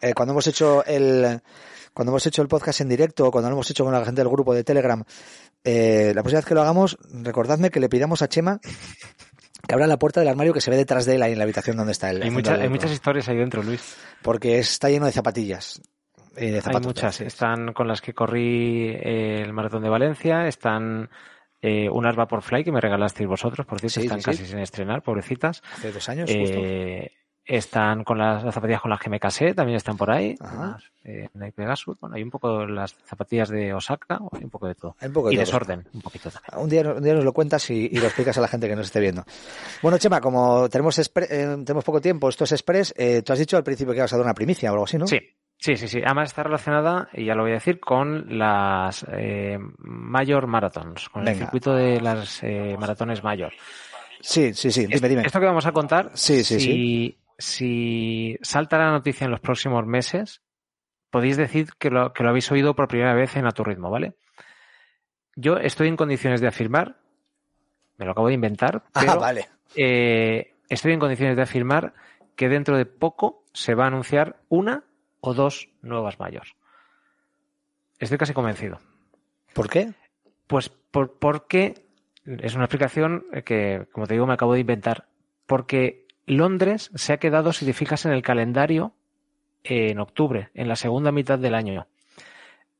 eh, 0.00 0.14
cuando 0.14 0.32
hemos 0.32 0.46
hecho 0.46 0.84
el 0.86 1.40
cuando 1.92 2.12
hemos 2.12 2.26
hecho 2.26 2.42
el 2.42 2.48
podcast 2.48 2.82
en 2.82 2.90
directo 2.90 3.26
o 3.26 3.30
cuando 3.30 3.48
lo 3.48 3.54
hemos 3.56 3.70
hecho 3.70 3.82
con 3.82 3.90
la 3.92 4.04
gente 4.04 4.20
del 4.20 4.28
grupo 4.28 4.52
de 4.52 4.62
Telegram, 4.62 5.02
eh, 5.66 6.12
la 6.14 6.22
próxima 6.22 6.38
vez 6.38 6.46
que 6.46 6.54
lo 6.54 6.62
hagamos, 6.62 6.96
recordadme 7.12 7.70
que 7.70 7.80
le 7.80 7.88
pidamos 7.90 8.22
a 8.22 8.28
Chema 8.28 8.60
que 9.68 9.74
abra 9.74 9.86
la 9.88 9.98
puerta 9.98 10.20
del 10.20 10.28
armario 10.28 10.52
que 10.54 10.60
se 10.60 10.70
ve 10.70 10.76
detrás 10.76 11.06
de 11.06 11.16
él 11.16 11.22
ahí 11.22 11.32
en 11.32 11.38
la 11.38 11.44
habitación 11.44 11.76
donde 11.76 11.90
está 11.92 12.08
él. 12.10 12.22
Hay, 12.22 12.28
el- 12.28 12.60
hay 12.62 12.68
muchas 12.68 12.92
historias 12.92 13.28
ahí 13.28 13.36
dentro, 13.36 13.62
Luis. 13.64 13.96
Porque 14.22 14.58
está 14.58 14.88
lleno 14.88 15.06
de 15.06 15.12
zapatillas. 15.12 15.82
de 16.36 16.62
Hay 16.64 16.80
muchas. 16.80 17.20
Están 17.20 17.72
con 17.72 17.88
las 17.88 18.00
que 18.00 18.14
corrí 18.14 18.90
eh, 18.90 19.42
el 19.42 19.52
maratón 19.52 19.82
de 19.82 19.88
Valencia. 19.88 20.46
Están 20.46 21.10
eh, 21.60 21.88
unas 21.90 22.14
Vaporfly 22.14 22.62
que 22.62 22.70
me 22.70 22.80
regalasteis 22.80 23.28
vosotros, 23.28 23.66
por 23.66 23.80
cierto, 23.80 23.98
Sí, 24.00 24.06
están 24.06 24.20
sí, 24.20 24.24
casi 24.24 24.44
sí. 24.44 24.50
sin 24.52 24.58
estrenar, 24.60 25.02
pobrecitas. 25.02 25.62
Hace 25.72 25.90
dos 25.90 26.08
años, 26.08 26.30
justo. 26.32 26.60
Están 27.48 28.02
con 28.02 28.18
las, 28.18 28.42
las 28.42 28.52
zapatillas 28.52 28.80
con 28.80 28.90
las 28.90 28.98
que 28.98 29.08
me 29.08 29.20
casé, 29.20 29.54
también 29.54 29.76
están 29.76 29.96
por 29.96 30.10
ahí. 30.10 30.34
Ajá. 30.40 30.78
Eh, 31.04 31.28
Pegasus. 31.54 31.96
Bueno, 32.00 32.16
hay 32.16 32.22
un 32.24 32.30
poco 32.30 32.66
las 32.66 32.96
zapatillas 33.04 33.48
de 33.48 33.72
Osaka, 33.72 34.18
hay 34.32 34.42
un 34.42 34.50
poco 34.50 34.66
de 34.66 34.74
todo. 34.74 34.96
Hay 34.98 35.06
un 35.06 35.14
poco 35.14 35.28
de 35.28 35.34
y 35.34 35.36
todo. 35.36 35.44
desorden, 35.46 35.84
un 35.94 36.00
poquito 36.00 36.28
también. 36.28 36.64
Un 36.64 36.68
día, 36.68 36.80
un 36.92 37.02
día 37.04 37.14
nos 37.14 37.24
lo 37.24 37.32
cuentas 37.32 37.70
y, 37.70 37.86
y 37.86 37.98
lo 38.00 38.06
explicas 38.06 38.36
a 38.36 38.40
la 38.40 38.48
gente 38.48 38.68
que 38.68 38.74
nos 38.74 38.86
esté 38.86 38.98
viendo. 38.98 39.22
Bueno, 39.80 39.96
Chema, 39.98 40.20
como 40.20 40.68
tenemos, 40.68 40.98
expre- 40.98 41.28
eh, 41.30 41.62
tenemos 41.64 41.84
poco 41.84 42.00
tiempo, 42.00 42.28
esto 42.28 42.42
es 42.42 42.50
Express, 42.50 42.92
eh, 42.96 43.22
tú 43.22 43.32
has 43.32 43.38
dicho 43.38 43.56
al 43.56 43.62
principio 43.62 43.92
que 43.92 43.98
ibas 43.98 44.12
a 44.12 44.16
dar 44.16 44.24
una 44.24 44.34
primicia 44.34 44.70
o 44.70 44.74
algo 44.74 44.84
así, 44.86 44.98
¿no? 44.98 45.06
Sí, 45.06 45.20
sí, 45.56 45.76
sí, 45.76 45.86
sí. 45.86 46.00
Además 46.04 46.30
está 46.30 46.42
relacionada, 46.42 47.08
y 47.12 47.26
ya 47.26 47.36
lo 47.36 47.42
voy 47.42 47.52
a 47.52 47.54
decir, 47.54 47.78
con 47.78 48.36
las 48.36 49.06
eh, 49.12 49.56
Mayor 49.78 50.48
Marathons, 50.48 51.08
con 51.10 51.28
el 51.28 51.36
circuito 51.36 51.72
de 51.72 52.00
las 52.00 52.42
maratones 52.76 53.22
Mayor. 53.22 53.52
Sí, 54.20 54.52
sí, 54.54 54.72
sí, 54.72 54.86
dime, 54.86 55.08
dime. 55.08 55.22
Esto 55.24 55.38
que 55.38 55.46
vamos 55.46 55.66
a 55.66 55.70
contar, 55.72 56.10
Sí, 56.14 56.42
sí, 56.42 56.58
si, 56.58 57.16
si 57.38 58.38
salta 58.42 58.78
la 58.78 58.90
noticia 58.90 59.24
en 59.24 59.30
los 59.30 59.40
próximos 59.40 59.84
meses, 59.86 60.42
podéis 61.10 61.36
decir 61.36 61.70
que 61.78 61.90
lo, 61.90 62.12
que 62.12 62.22
lo 62.22 62.30
habéis 62.30 62.50
oído 62.50 62.74
por 62.74 62.88
primera 62.88 63.14
vez 63.14 63.36
en 63.36 63.46
A 63.46 63.52
Tu 63.52 63.64
Ritmo, 63.64 63.90
¿vale? 63.90 64.14
Yo 65.34 65.56
estoy 65.58 65.88
en 65.88 65.96
condiciones 65.96 66.40
de 66.40 66.48
afirmar, 66.48 66.98
me 67.98 68.04
lo 68.06 68.12
acabo 68.12 68.28
de 68.28 68.34
inventar, 68.34 68.84
pero 68.94 69.12
Ah, 69.12 69.16
vale. 69.16 69.48
eh, 69.74 70.54
estoy 70.68 70.92
en 70.92 71.00
condiciones 71.00 71.36
de 71.36 71.42
afirmar 71.42 71.94
que 72.36 72.48
dentro 72.48 72.76
de 72.76 72.86
poco 72.86 73.44
se 73.52 73.74
va 73.74 73.84
a 73.84 73.88
anunciar 73.88 74.36
una 74.48 74.84
o 75.20 75.34
dos 75.34 75.68
nuevas 75.82 76.18
mayores. 76.18 76.52
Estoy 77.98 78.18
casi 78.18 78.34
convencido. 78.34 78.78
¿Por 79.54 79.70
qué? 79.70 79.94
Pues 80.46 80.68
por, 80.68 81.18
porque 81.18 81.86
es 82.26 82.54
una 82.54 82.64
explicación 82.64 83.24
que, 83.44 83.86
como 83.92 84.06
te 84.06 84.14
digo, 84.14 84.26
me 84.26 84.34
acabo 84.34 84.52
de 84.52 84.60
inventar. 84.60 85.08
Porque 85.46 86.05
Londres 86.26 86.90
se 86.94 87.12
ha 87.12 87.18
quedado, 87.18 87.52
si 87.52 87.64
te 87.64 87.72
fijas 87.72 88.04
en 88.04 88.12
el 88.12 88.22
calendario, 88.22 88.92
en 89.64 89.98
octubre, 90.00 90.50
en 90.54 90.68
la 90.68 90.76
segunda 90.76 91.12
mitad 91.12 91.38
del 91.38 91.54
año. 91.54 91.86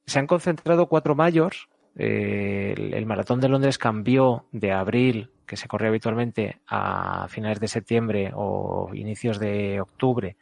Se 0.07 0.19
han 0.19 0.27
concentrado 0.27 0.87
cuatro 0.87 1.15
mayores. 1.15 1.69
eh, 1.97 2.75
el, 2.77 2.95
el 2.95 3.07
maratón 3.07 3.41
de 3.41 3.49
Londres 3.49 3.79
cambió 3.79 4.45
de 4.53 4.73
abril, 4.73 5.31
que 5.47 5.57
se 5.57 5.69
corría 5.69 5.89
habitualmente, 5.89 6.61
a 6.67 7.27
finales 7.29 7.61
de 7.61 7.69
septiembre 7.69 8.33
o 8.35 8.91
inicios 8.95 9.39
de 9.39 9.81
octubre 9.81 10.37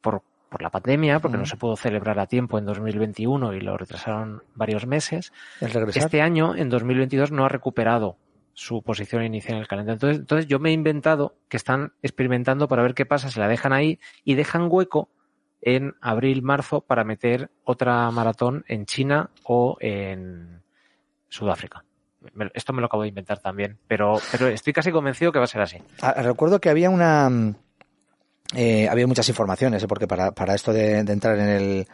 por, 0.00 0.22
por 0.48 0.62
la 0.62 0.70
pandemia, 0.70 1.20
porque 1.20 1.36
no 1.36 1.44
se 1.46 1.56
pudo 1.56 1.76
celebrar 1.76 2.18
a 2.18 2.26
tiempo 2.26 2.58
en 2.58 2.64
2021 2.66 3.52
y 3.54 3.60
lo 3.60 3.76
retrasaron 3.76 4.42
varios 4.54 4.86
meses. 4.86 5.32
Este 5.98 6.22
año, 6.22 6.54
en 6.56 6.70
2022, 6.70 7.32
no 7.32 7.44
ha 7.44 7.48
recuperado 7.48 8.16
su 8.58 8.82
posición 8.82 9.22
inicial 9.22 9.54
en 9.54 9.60
el 9.60 9.68
calendario. 9.68 9.94
Entonces, 9.94 10.18
entonces 10.18 10.46
yo 10.48 10.58
me 10.58 10.70
he 10.70 10.72
inventado 10.72 11.36
que 11.48 11.56
están 11.56 11.92
experimentando 12.02 12.66
para 12.66 12.82
ver 12.82 12.92
qué 12.92 13.06
pasa, 13.06 13.30
se 13.30 13.38
la 13.38 13.46
dejan 13.46 13.72
ahí 13.72 14.00
y 14.24 14.34
dejan 14.34 14.66
hueco 14.68 15.10
en 15.60 15.94
abril, 16.00 16.42
marzo 16.42 16.80
para 16.80 17.04
meter 17.04 17.52
otra 17.62 18.10
maratón 18.10 18.64
en 18.66 18.84
China 18.84 19.30
o 19.44 19.76
en 19.78 20.60
Sudáfrica. 21.28 21.84
Esto 22.52 22.72
me 22.72 22.80
lo 22.80 22.86
acabo 22.86 23.04
de 23.04 23.10
inventar 23.10 23.38
también, 23.38 23.78
pero, 23.86 24.18
pero 24.32 24.48
estoy 24.48 24.72
casi 24.72 24.90
convencido 24.90 25.30
que 25.30 25.38
va 25.38 25.44
a 25.44 25.48
ser 25.48 25.60
así. 25.60 25.78
Ah, 26.02 26.20
recuerdo 26.20 26.60
que 26.60 26.68
había 26.68 26.90
una... 26.90 27.30
mm, 27.30 27.54
eh, 28.56 28.88
había 28.88 29.06
muchas 29.06 29.28
informaciones, 29.28 29.84
¿eh? 29.84 29.86
porque 29.86 30.08
para, 30.08 30.32
para 30.32 30.56
esto 30.56 30.72
de, 30.72 31.04
de 31.04 31.12
entrar 31.12 31.38
en 31.38 31.48
el, 31.48 31.86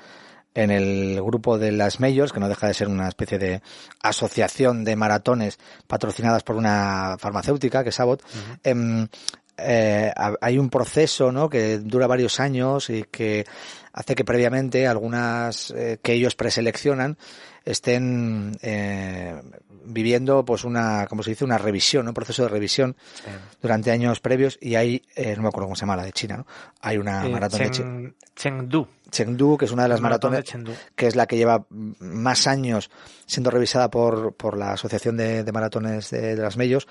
en 0.55 0.71
el 0.71 1.21
grupo 1.23 1.59
de 1.59 1.73
las 1.73 1.99
Majors, 2.01 2.33
que 2.33 2.41
no 2.41 2.49
deja 2.49 2.69
de 2.69 2.75
ser 2.75 2.89
una 2.89 3.09
especie 3.09 3.39
de 3.39 3.61
asociación 4.03 4.85
de 4.85 4.97
maratones 4.97 5.59
patrocinadas 5.87 6.43
por 6.43 6.57
una 6.57 7.17
farmacéutica, 7.19 7.83
que 7.83 7.91
es 7.91 8.01
Abbott, 8.01 8.23
em, 8.63 9.09
eh, 9.57 10.13
ha- 10.17 10.35
hay 10.41 10.59
un 10.59 10.69
proceso 10.71 11.31
¿no? 11.33 11.49
que 11.49 11.79
dura 11.79 12.07
varios 12.07 12.41
años 12.41 12.91
y 12.91 13.05
que 13.05 13.45
hace 13.93 14.15
que 14.15 14.25
previamente 14.25 14.87
algunas 14.89 15.71
eh, 15.77 15.99
que 16.03 16.13
ellos 16.15 16.35
preseleccionan 16.35 17.17
estén 17.65 18.59
eh, 18.63 19.41
viviendo 19.85 20.45
pues 20.45 20.65
una 20.65 21.07
como 21.09 21.23
se 21.23 21.31
dice 21.31 21.45
una 21.45 21.57
revisión 21.59 22.05
¿no? 22.05 22.11
un 22.11 22.15
proceso 22.15 22.43
de 22.43 22.49
revisión 22.49 22.97
durante 23.63 23.91
años 23.91 24.21
previos 24.21 24.59
y 24.61 24.75
hay 24.75 25.03
eh, 25.15 25.35
no 25.37 25.43
me 25.43 25.49
acuerdo 25.49 25.67
cómo 25.69 25.77
se 25.77 25.81
llama 25.83 25.97
la 25.97 26.05
de 26.05 26.13
China 26.13 26.37
no 26.39 26.47
hay 26.81 26.99
una 26.99 27.25
maratón 27.33 27.61
de 27.61 27.71
Chengdu. 28.37 28.89
Chengdu 29.15 29.57
que 29.57 29.65
es 29.65 29.73
una 29.73 29.85
de 29.85 29.89
las 29.89 30.01
Maratón 30.01 30.33
maratones 30.33 30.75
que 30.95 31.07
es 31.07 31.17
la 31.17 31.27
que 31.27 31.37
lleva 31.37 31.65
más 31.71 32.47
años 32.47 32.91
siendo 33.27 33.51
revisada 33.51 33.89
por, 33.91 34.35
por 34.35 34.59
la 34.59 34.73
Asociación 34.73 35.17
de, 35.17 35.45
de 35.45 35.53
Maratones 35.53 36.11
de, 36.11 36.35
de 36.37 36.43
las 36.43 36.57
Mellos. 36.57 36.87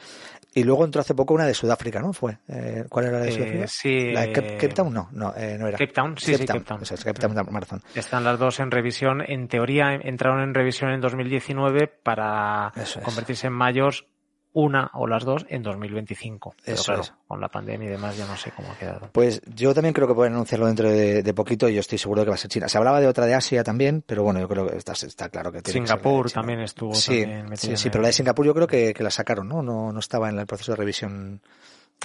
Y 0.56 0.64
luego 0.64 0.86
entró 0.86 1.02
hace 1.02 1.16
poco 1.16 1.34
una 1.34 1.46
de 1.48 1.54
Sudáfrica, 1.56 2.00
¿no? 2.00 2.14
Fue. 2.14 2.38
Eh, 2.48 2.86
¿Cuál 2.88 3.06
era 3.08 3.18
la 3.20 3.26
de 3.26 3.30
Eh, 3.30 3.34
Sudáfrica? 3.34 3.68
sí, 3.68 4.12
¿La 4.12 4.22
de 4.22 4.32
Cape, 4.32 4.54
eh, 4.54 4.58
Cape 4.58 4.74
Town? 4.74 4.94
No, 4.94 5.10
no, 5.12 5.34
eh, 5.36 5.58
no 5.60 5.68
era. 5.68 5.78
Cape 5.80 5.94
Town, 5.94 6.16
sí, 6.18 6.36
sí, 6.36 6.46
Cape 6.46 6.60
Town. 6.62 6.80
Eso 6.84 6.94
es, 6.94 7.04
Cape 7.04 7.20
Town 7.20 7.36
Marathon. 7.52 7.82
Están 7.96 8.24
las 8.24 8.38
dos 8.38 8.60
en 8.60 8.70
revisión. 8.70 9.22
En 9.28 9.48
teoría 9.48 9.94
entraron 9.96 10.42
en 10.42 10.54
revisión 10.54 10.92
en 10.92 11.02
2019 11.02 11.88
para 11.88 12.72
es. 12.76 12.98
convertirse 13.04 13.48
en 13.48 13.54
mayores 13.54 14.06
una 14.54 14.92
o 14.94 15.08
las 15.08 15.24
dos 15.24 15.46
en 15.50 15.64
2025. 15.64 16.56
Pero 16.64 16.76
Eso 16.76 16.86
claro, 16.86 17.02
es. 17.02 17.14
con 17.28 17.42
la 17.42 17.50
pandemia 17.50 17.88
y 17.88 17.92
demás 17.92 18.18
ya 18.18 18.26
no 18.28 18.38
sé 18.38 18.52
cómo 18.52 18.72
ha 18.72 18.78
quedado. 18.78 19.10
Pues 19.12 19.42
yo 19.56 19.74
también 19.74 19.94
creo 19.94 20.08
que 20.08 20.14
pueden 20.14 20.34
anunciarlo 20.34 20.68
dentro 20.68 20.90
de, 20.90 21.24
de 21.24 21.34
poquito 21.34 21.68
y 21.68 21.74
yo 21.74 21.80
estoy 21.80 21.98
seguro 21.98 22.22
de 22.22 22.26
que 22.26 22.30
va 22.30 22.36
a 22.36 22.38
ser 22.38 22.50
China. 22.50 22.68
Se 22.70 22.78
hablaba 22.78 23.00
de 23.02 23.08
otra 23.08 23.26
de 23.26 23.34
Asia 23.34 23.64
también, 23.64 24.04
pero 24.06 24.24
bueno, 24.24 24.40
yo 24.40 24.48
creo 24.48 24.68
que 24.68 24.78
está, 24.78 24.94
está 24.94 25.30
claro 25.30 25.52
que 25.52 25.62
tiene 25.62 25.82
que 25.82 25.88
ser 25.88 25.98
de 25.98 26.04
Singapur 26.04 26.32
también 26.32 26.60
estuvo 26.60 26.94
Sí, 26.96 27.22
también 27.22 27.58
sí, 27.58 27.76
sí, 27.78 27.90
pero 27.90 28.02
la 28.02 28.08
de 28.08 28.14
Singapur 28.14 28.46
yo 28.46 28.54
creo 28.54 28.68
que, 28.68 28.94
que 28.94 29.04
la 29.04 29.12
sacaron, 29.12 29.48
¿no? 29.48 29.62
No, 29.62 29.92
no 29.92 30.00
estaba 30.00 30.30
en 30.30 30.38
el 30.40 30.46
proceso 30.46 30.74
de 30.74 30.78
revisión. 30.78 31.42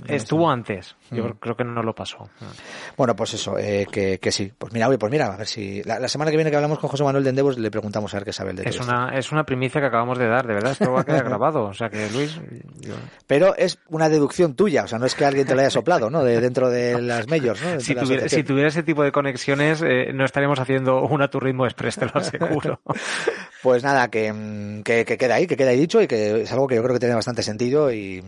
Estuvo 0.06 0.50
antes. 0.50 0.94
Yo 1.10 1.24
Mm. 1.24 1.32
creo 1.40 1.56
que 1.56 1.64
no 1.64 1.82
lo 1.82 1.94
pasó. 1.94 2.28
Bueno, 2.96 3.16
pues 3.16 3.34
eso, 3.34 3.58
eh, 3.58 3.86
que, 3.90 4.18
que 4.18 4.30
sí. 4.30 4.52
Pues 4.56 4.72
mira, 4.72 4.88
oye, 4.88 4.98
pues 4.98 5.10
mira, 5.10 5.26
a 5.32 5.36
ver 5.36 5.46
si. 5.46 5.82
La, 5.82 5.98
la 5.98 6.08
semana 6.08 6.30
que 6.30 6.36
viene 6.36 6.50
que 6.50 6.56
hablamos 6.56 6.78
con 6.78 6.88
José 6.90 7.02
Manuel 7.04 7.24
de 7.24 7.30
Endevos 7.30 7.58
le 7.58 7.70
preguntamos 7.70 8.12
a 8.14 8.18
ver 8.18 8.24
qué 8.24 8.32
sabe 8.32 8.50
el 8.50 8.56
de 8.56 8.62
Es 8.64 8.76
esto. 8.76 8.84
una, 8.84 9.10
es 9.18 9.32
una 9.32 9.44
primicia 9.44 9.80
que 9.80 9.86
acabamos 9.88 10.18
de 10.18 10.28
dar, 10.28 10.46
de 10.46 10.54
verdad. 10.54 10.72
Esto 10.72 10.92
va 10.92 11.00
a 11.00 11.04
quedar 11.04 11.24
grabado. 11.28 11.64
O 11.64 11.74
sea 11.74 11.88
que, 11.88 12.08
Luis, 12.10 12.40
yo- 12.80 12.94
Pero 13.26 13.56
es 13.56 13.78
una 13.88 14.08
deducción 14.08 14.54
tuya, 14.54 14.84
o 14.84 14.86
sea, 14.86 14.98
no 14.98 15.06
es 15.06 15.14
que 15.14 15.24
alguien 15.24 15.46
te 15.46 15.54
lo 15.54 15.60
haya 15.60 15.70
soplado, 15.70 16.10
¿no? 16.10 16.22
De 16.22 16.40
dentro 16.40 16.70
de 16.70 17.00
las 17.02 17.26
majors, 17.28 17.62
¿no? 17.62 17.80
Si, 17.80 17.94
tuviera, 17.94 18.06
si 18.06 18.14
asociación. 18.26 18.46
tuviera 18.46 18.68
ese 18.68 18.82
tipo 18.82 19.02
de 19.02 19.12
conexiones, 19.12 19.82
eh, 19.82 20.12
no 20.14 20.24
estaríamos 20.24 20.58
haciendo 20.60 21.02
una 21.02 21.28
tu 21.28 21.40
ritmo 21.40 21.64
express, 21.64 21.96
te 21.96 22.06
lo 22.06 22.12
aseguro. 22.14 22.80
Pues 23.60 23.82
nada, 23.82 24.06
que, 24.08 24.32
mm, 24.32 24.82
que, 24.84 25.04
que 25.04 25.18
queda 25.18 25.34
ahí, 25.34 25.48
que 25.48 25.56
queda 25.56 25.70
ahí 25.70 25.76
dicho 25.80 26.00
y 26.00 26.06
que 26.06 26.42
es 26.42 26.52
algo 26.52 26.68
que 26.68 26.76
yo 26.76 26.82
creo 26.84 26.94
que 26.94 27.00
tiene 27.00 27.16
bastante 27.16 27.42
sentido 27.42 27.90
y, 27.92 28.22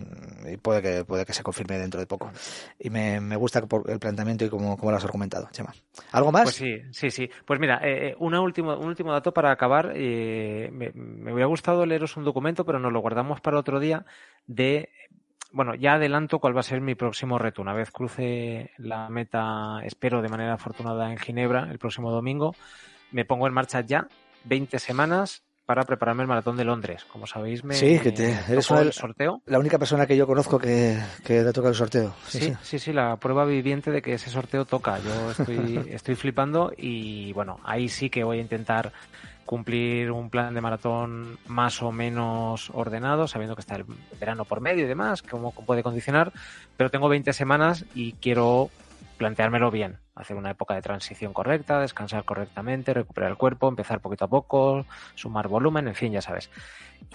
y 0.45 0.57
puede 0.57 0.83
que 0.83 1.05
puede 1.05 1.25
que 1.25 1.33
se 1.33 1.45
confirme 1.45 1.60
dentro 1.67 2.01
de 2.01 2.07
poco. 2.07 2.31
Y 2.79 2.91
me, 2.91 3.21
me 3.21 3.37
gusta 3.37 3.65
por 3.67 3.91
el 3.91 3.99
planteamiento 3.99 4.45
y 4.45 4.49
cómo, 4.49 4.77
cómo 4.77 4.91
lo 4.91 4.97
has 4.97 5.05
argumentado, 5.05 5.49
Chema. 5.51 5.73
¿Algo 6.13 6.33
más? 6.33 6.45
Pues 6.45 6.55
sí, 6.57 6.83
sí, 6.91 7.11
sí. 7.11 7.31
Pues 7.45 7.61
mira, 7.61 7.81
eh, 7.83 8.09
eh, 8.09 8.17
una 8.19 8.41
último, 8.41 8.77
un 8.77 8.87
último 8.87 9.13
dato 9.13 9.33
para 9.33 9.51
acabar. 9.51 9.93
eh, 9.95 10.71
me, 10.73 10.91
me 10.95 11.33
hubiera 11.33 11.47
gustado 11.47 11.87
leeros 11.87 12.17
un 12.17 12.25
documento, 12.25 12.65
pero 12.65 12.79
nos 12.79 12.93
lo 12.93 13.01
guardamos 13.01 13.41
para 13.41 13.59
otro 13.59 13.81
día. 13.81 14.05
De, 14.47 14.91
bueno, 15.53 15.75
ya 15.75 15.95
adelanto 15.95 16.39
cuál 16.39 16.57
va 16.57 16.61
a 16.61 16.65
ser 16.65 16.81
mi 16.81 16.95
próximo 16.95 17.39
reto. 17.39 17.63
Una 17.63 17.75
vez 17.75 17.91
cruce 17.91 18.71
la 18.79 19.09
meta, 19.09 19.81
espero 19.85 20.23
de 20.23 20.29
manera 20.29 20.55
afortunada 20.55 21.11
en 21.11 21.19
Ginebra 21.19 21.69
el 21.71 21.79
próximo 21.79 22.11
domingo, 22.11 22.55
me 23.11 23.25
pongo 23.25 23.47
en 23.47 23.55
marcha 23.55 23.81
ya 23.81 24.07
20 24.45 24.79
semanas 24.79 25.43
para 25.71 25.85
prepararme 25.85 26.23
el 26.25 26.29
maratón 26.29 26.57
de 26.57 26.65
Londres. 26.65 27.05
Como 27.13 27.29
sabéis, 27.29 27.63
me, 27.63 27.75
Sí, 27.77 28.01
que 28.01 28.11
te- 28.11 28.27
me 28.27 28.53
eres 28.55 28.67
tocó 28.67 28.81
una- 28.81 28.83
el 28.89 28.93
sorteo. 28.93 29.41
La 29.47 29.61
única 29.61 29.79
persona 29.79 30.05
que 30.05 30.17
yo 30.17 30.27
conozco 30.27 30.59
que, 30.59 30.99
que 31.25 31.45
le 31.45 31.53
toca 31.53 31.69
el 31.69 31.77
sorteo. 31.77 32.13
Sí, 32.27 32.41
Sí, 32.41 32.45
sí. 32.47 32.57
sí, 32.65 32.79
sí, 32.81 32.93
la 32.93 33.17
prueba 33.19 33.45
viviente 33.45 33.93
de 33.93 34.03
que 34.03 34.15
ese 34.15 34.31
sorteo 34.31 34.65
toca. 34.65 34.99
Yo 34.99 35.31
estoy, 35.31 35.77
estoy 35.95 36.17
flipando 36.17 36.73
y 36.77 37.33
bueno, 37.35 37.61
ahí 37.63 37.89
sí 37.89 38.11
que 38.11 38.25
voy 38.25 38.39
a 38.39 38.41
intentar 38.41 38.93
cumplir 39.47 40.11
un 40.11 40.29
plan 40.29 40.55
de 40.55 40.61
maratón 40.61 41.39
más 41.47 41.81
o 41.85 41.93
menos 41.93 42.71
ordenado, 42.75 43.29
sabiendo 43.29 43.55
que 43.55 43.61
está 43.61 43.77
el 43.77 43.85
verano 44.19 44.45
por 44.47 44.61
medio 44.61 44.85
y 44.87 44.89
demás, 44.89 45.23
cómo 45.23 45.53
puede 45.53 45.85
condicionar, 45.85 46.33
pero 46.77 46.91
tengo 46.91 47.09
20 47.09 47.33
semanas 47.33 47.85
y 47.95 48.15
quiero 48.15 48.71
planteármelo 49.19 49.71
bien, 49.71 49.99
hacer 50.21 50.37
una 50.37 50.51
época 50.51 50.75
de 50.75 50.83
transición 50.83 51.33
correcta, 51.33 51.81
descansar 51.81 52.25
correctamente, 52.25 52.95
recuperar 52.95 53.31
el 53.31 53.37
cuerpo, 53.37 53.69
empezar 53.69 54.01
poquito 54.01 54.27
a 54.27 54.29
poco, 54.29 54.87
sumar 55.15 55.49
volumen, 55.49 55.89
en 55.89 55.95
fin, 55.95 56.13
ya 56.13 56.23
sabes. 56.23 56.51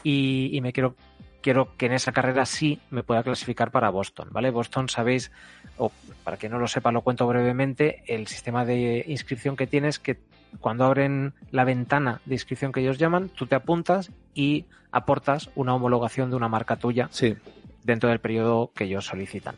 Y, 0.03 0.49
y 0.53 0.61
me 0.61 0.73
quiero 0.73 0.95
quiero 1.41 1.77
que 1.77 1.85
en 1.85 1.91
esa 1.93 2.11
carrera 2.11 2.43
sí 2.47 2.79
me 2.89 3.03
pueda 3.03 3.21
clasificar 3.21 3.69
para 3.69 3.91
Boston, 3.91 4.29
¿vale? 4.31 4.49
Boston, 4.49 4.89
sabéis, 4.89 5.31
o 5.77 5.91
para 6.23 6.37
quien 6.37 6.51
no 6.51 6.57
lo 6.57 6.67
sepa, 6.67 6.91
lo 6.91 7.01
cuento 7.01 7.27
brevemente, 7.27 8.01
el 8.07 8.25
sistema 8.25 8.65
de 8.65 9.05
inscripción 9.07 9.55
que 9.55 9.67
tienes 9.67 9.99
que 9.99 10.17
cuando 10.59 10.85
abren 10.85 11.33
la 11.51 11.63
ventana 11.63 12.19
de 12.25 12.33
inscripción 12.33 12.71
que 12.71 12.79
ellos 12.79 12.97
llaman, 12.97 13.29
tú 13.29 13.45
te 13.45 13.53
apuntas 13.53 14.09
y 14.33 14.65
aportas 14.91 15.51
una 15.53 15.75
homologación 15.75 16.31
de 16.31 16.35
una 16.35 16.47
marca 16.47 16.77
tuya 16.77 17.09
Sí. 17.11 17.35
dentro 17.83 18.09
del 18.09 18.19
periodo 18.19 18.71
que 18.73 18.85
ellos 18.85 19.05
solicitan. 19.05 19.55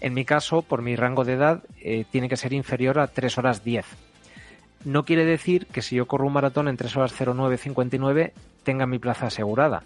En 0.00 0.14
mi 0.14 0.24
caso, 0.24 0.62
por 0.62 0.82
mi 0.82 0.96
rango 0.96 1.24
de 1.24 1.34
edad, 1.34 1.62
eh, 1.80 2.04
tiene 2.10 2.28
que 2.28 2.36
ser 2.36 2.52
inferior 2.52 2.98
a 2.98 3.06
3 3.06 3.38
horas 3.38 3.64
10. 3.64 3.86
No 4.84 5.04
quiere 5.04 5.24
decir 5.24 5.66
que 5.66 5.82
si 5.82 5.96
yo 5.96 6.06
corro 6.06 6.26
un 6.26 6.32
maratón 6.32 6.68
en 6.68 6.76
3 6.76 6.96
horas 6.96 7.12
09.59 7.18 8.32
tenga 8.62 8.86
mi 8.86 8.98
plaza 8.98 9.26
asegurada. 9.26 9.82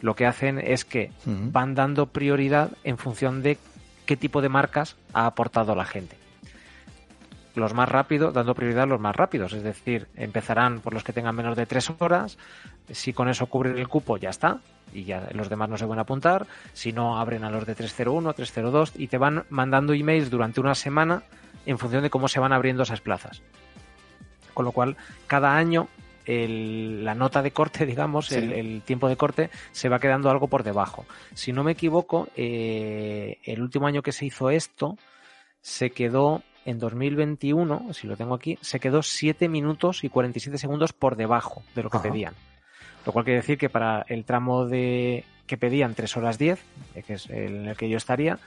Lo 0.00 0.14
que 0.14 0.26
hacen 0.26 0.58
es 0.58 0.84
que 0.84 1.10
van 1.26 1.74
dando 1.74 2.06
prioridad 2.06 2.70
en 2.84 2.98
función 2.98 3.42
de 3.42 3.58
qué 4.06 4.16
tipo 4.16 4.40
de 4.40 4.48
marcas 4.48 4.96
ha 5.12 5.26
aportado 5.26 5.74
la 5.74 5.84
gente. 5.84 6.16
Los 7.54 7.74
más 7.74 7.88
rápidos, 7.88 8.32
dando 8.34 8.54
prioridad 8.54 8.84
a 8.84 8.86
los 8.86 9.00
más 9.00 9.16
rápidos, 9.16 9.52
es 9.52 9.62
decir, 9.62 10.06
empezarán 10.14 10.80
por 10.80 10.94
los 10.94 11.02
que 11.02 11.12
tengan 11.12 11.34
menos 11.34 11.56
de 11.56 11.66
3 11.66 11.90
horas, 11.98 12.38
si 12.90 13.12
con 13.12 13.28
eso 13.28 13.46
cubren 13.46 13.78
el 13.78 13.88
cupo 13.88 14.16
ya 14.16 14.30
está, 14.30 14.60
y 14.92 15.04
ya 15.04 15.28
los 15.32 15.48
demás 15.48 15.68
no 15.68 15.76
se 15.76 15.84
van 15.86 15.98
a 15.98 16.02
apuntar, 16.02 16.46
si 16.72 16.92
no 16.92 17.18
abren 17.18 17.44
a 17.44 17.50
los 17.50 17.66
de 17.66 17.74
301, 17.74 18.32
302 18.32 18.92
y 18.96 19.08
te 19.08 19.18
van 19.18 19.44
mandando 19.50 19.92
emails 19.92 20.30
durante 20.30 20.60
una 20.60 20.74
semana 20.74 21.22
en 21.66 21.78
función 21.78 22.02
de 22.02 22.10
cómo 22.10 22.28
se 22.28 22.38
van 22.40 22.52
abriendo 22.52 22.84
esas 22.84 23.00
plazas. 23.00 23.42
Con 24.54 24.64
lo 24.64 24.72
cual, 24.72 24.96
cada 25.26 25.56
año 25.56 25.88
el- 26.26 27.04
la 27.04 27.14
nota 27.14 27.42
de 27.42 27.50
corte, 27.52 27.86
digamos, 27.86 28.26
Sí. 28.26 28.36
el, 28.36 28.52
el 28.52 28.82
tiempo 28.82 29.08
de 29.08 29.16
corte, 29.16 29.50
se 29.72 29.88
va 29.88 29.98
quedando 29.98 30.30
algo 30.30 30.46
por 30.48 30.62
debajo. 30.62 31.06
Si 31.34 31.52
no 31.52 31.64
me 31.64 31.72
equivoco, 31.72 32.28
eh, 32.36 33.38
el 33.44 33.62
último 33.62 33.86
año 33.86 34.02
que 34.02 34.12
se 34.12 34.26
hizo 34.26 34.50
esto, 34.50 34.96
se 35.60 35.90
quedó 35.90 36.42
en 36.68 36.78
2021, 36.78 37.94
si 37.94 38.06
lo 38.06 38.16
tengo 38.16 38.34
aquí, 38.34 38.58
se 38.60 38.78
quedó 38.78 39.02
7 39.02 39.48
minutos 39.48 40.04
y 40.04 40.10
47 40.10 40.58
segundos 40.58 40.92
por 40.92 41.16
debajo 41.16 41.62
de 41.74 41.82
lo 41.82 41.90
que 41.90 41.96
Ajá. 41.96 42.08
pedían. 42.10 42.34
Lo 43.06 43.12
cual 43.12 43.24
quiere 43.24 43.40
decir 43.40 43.56
que 43.56 43.70
para 43.70 44.04
el 44.08 44.24
tramo 44.26 44.66
de 44.66 45.24
que 45.46 45.56
pedían 45.56 45.94
3 45.94 46.16
horas 46.18 46.38
10, 46.38 46.60
eh, 46.94 47.02
que 47.02 47.14
es 47.14 47.30
el 47.30 47.56
en 47.56 47.68
el 47.68 47.76
que 47.76 47.88
yo 47.88 47.96
estaría, 47.96 48.38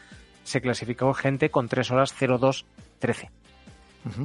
se 0.43 0.61
clasificó 0.61 1.13
gente 1.15 1.49
con 1.49 1.67
3 1.67 1.89
horas 1.91 2.13
02 2.19 2.65
13 2.99 3.29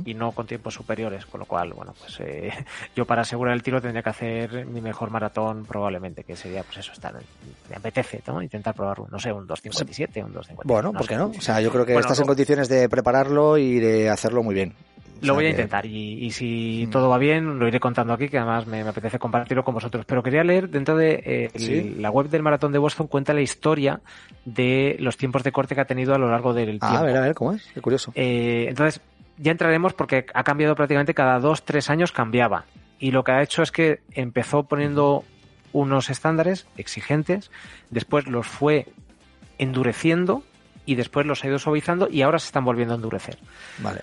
Y 0.05 0.15
no 0.15 0.33
con 0.33 0.47
tiempos 0.47 0.73
superiores, 0.75 1.27
con 1.27 1.41
lo 1.41 1.47
cual, 1.47 1.73
bueno, 1.75 1.95
pues 1.99 2.19
eh, 2.21 2.51
yo 2.97 3.05
para 3.05 3.23
asegurar 3.23 3.55
el 3.55 3.63
tiro 3.63 3.81
tendría 3.81 4.03
que 4.03 4.11
hacer 4.11 4.65
mi 4.67 4.81
mejor 4.81 5.11
maratón 5.11 5.65
probablemente, 5.67 6.25
que 6.25 6.35
sería 6.37 6.63
pues 6.63 6.79
eso, 6.79 6.93
estar, 6.93 7.15
me 7.69 7.77
apetece, 7.77 8.23
¿no? 8.27 8.41
Intentar 8.41 8.75
probarlo, 8.75 9.07
no 9.11 9.19
sé, 9.19 9.33
un 9.33 9.47
2.57, 9.47 10.25
un 10.25 10.33
2.50. 10.33 10.61
Bueno, 10.65 10.93
¿por 10.93 11.03
sé. 11.03 11.09
qué 11.09 11.17
no? 11.17 11.27
O 11.27 11.41
sea, 11.41 11.61
yo 11.61 11.71
creo 11.71 11.85
que 11.85 11.93
Bueno, 11.93 12.07
estás 12.07 12.21
en 12.21 12.27
condiciones 12.27 12.69
de 12.69 12.89
prepararlo 12.89 13.59
y 13.59 13.79
de 13.81 14.09
hacerlo 14.09 14.43
muy 14.43 14.55
bien. 14.55 14.73
O 14.73 15.19
sea 15.21 15.29
Lo 15.29 15.35
voy 15.35 15.47
a 15.47 15.51
intentar 15.51 15.87
y, 15.87 16.25
y 16.27 16.31
si 16.31 16.85
Mm. 16.87 16.91
todo 16.91 17.09
va 17.09 17.17
bien 17.17 17.59
lo 17.59 17.67
iré 17.67 17.81
contando 17.81 18.13
aquí, 18.13 18.29
que 18.29 18.37
además 18.39 18.67
me, 18.67 18.85
me 18.85 18.91
apetece 18.91 19.19
compartirlo 19.19 19.65
con 19.65 19.73
vosotros. 19.75 20.05
Pero 20.07 20.23
quería 20.23 20.45
leer 20.45 20.69
dentro 20.69 20.95
de 20.97 21.23
eh, 21.25 21.51
el- 21.55 22.03
la 22.03 22.11
web 22.11 22.29
del 22.29 22.43
Maratón 22.43 22.71
de 22.73 22.79
Boston 22.79 23.07
cuenta 23.09 23.33
la 23.33 23.41
historia 23.41 24.01
de 24.45 24.97
los 25.01 25.17
tiempos 25.17 25.43
de 25.43 25.53
corte 25.53 25.75
que 25.75 25.81
ha 25.81 25.87
tenido 25.87 26.15
a 26.15 26.19
lo 26.19 26.31
largo 26.31 26.53
del 26.53 26.79
Ah, 26.83 26.89
tiempo. 26.89 26.99
a 26.99 27.07
ver, 27.07 27.17
a 27.17 27.21
ver, 27.21 27.35
¿cómo 27.35 27.53
es? 27.53 27.67
Qué 27.73 27.81
curioso. 27.81 28.13
Eh, 28.15 28.67
entonces, 28.69 29.01
ya 29.39 29.53
entraremos 29.53 29.93
porque 29.95 30.27
ha 30.35 30.45
cambiado 30.45 30.75
prácticamente 30.75 31.15
cada 31.15 31.39
dos, 31.39 31.65
tres 31.65 31.91
años 31.91 32.13
cambiaba. 32.13 32.65
Y 32.99 33.11
lo 33.11 33.25
que 33.25 33.33
ha 33.33 33.43
hecho 33.43 33.63
es 33.63 33.71
que 33.73 34.01
empezó 34.13 34.63
poniendo 34.65 35.25
unos 35.73 36.09
estándares 36.09 36.67
exigentes, 36.79 37.51
después 37.91 38.27
los 38.27 38.47
fue 38.47 38.87
endureciendo 39.59 40.43
y 40.85 40.95
después 40.95 41.27
los 41.27 41.43
ha 41.45 41.49
ido 41.49 41.59
suavizando 41.59 42.09
y 42.11 42.23
ahora 42.23 42.39
se 42.39 42.47
están 42.47 42.65
volviendo 42.65 42.95
a 42.95 42.97
endurecer. 42.97 43.39
Vale. 43.79 44.03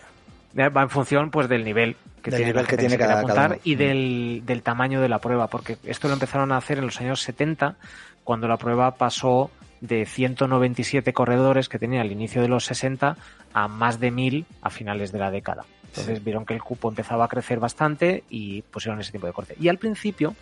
Va 0.57 0.81
en 0.83 0.89
función 0.89 1.31
pues 1.31 1.49
del 1.49 1.63
nivel 1.63 1.95
que 2.21 2.29
Del 2.29 2.37
tiene, 2.39 2.51
nivel 2.51 2.67
que 2.67 2.77
tiene 2.77 2.97
cada- 2.97 3.19
apuntar 3.19 3.59
y 3.63 3.75
Mm. 3.75 3.79
del, 3.79 4.41
del 4.45 4.61
tamaño 4.61 5.01
de 5.01 5.09
la 5.09 5.19
prueba, 5.19 5.47
porque 5.47 5.77
esto 5.83 6.07
lo 6.07 6.13
empezaron 6.13 6.51
a 6.51 6.57
hacer 6.57 6.77
en 6.77 6.85
los 6.85 7.01
años 7.01 7.21
70, 7.21 7.75
cuando 8.23 8.47
la 8.47 8.57
prueba 8.57 8.91
pasó 8.95 9.49
de 9.83 10.05
197 10.05 11.11
corredores 11.11 11.67
que 11.67 11.77
tenía 11.77 11.99
al 12.01 12.11
inicio 12.11 12.41
de 12.41 12.47
los 12.47 12.65
60 12.65 13.17
a 13.53 13.67
más 13.67 13.99
de 13.99 14.11
1000 14.11 14.45
a 14.61 14.69
finales 14.69 15.11
de 15.11 15.19
la 15.19 15.29
década. 15.29 15.65
Entonces 15.87 16.23
vieron 16.23 16.45
que 16.45 16.53
el 16.53 16.63
cupo 16.63 16.87
empezaba 16.87 17.25
a 17.25 17.27
crecer 17.27 17.59
bastante 17.59 18.23
y 18.29 18.61
pusieron 18.61 19.01
ese 19.01 19.11
tipo 19.11 19.27
de 19.27 19.33
corte. 19.33 19.55
Y 19.59 19.67
al 19.67 19.77
principio, 19.77 20.35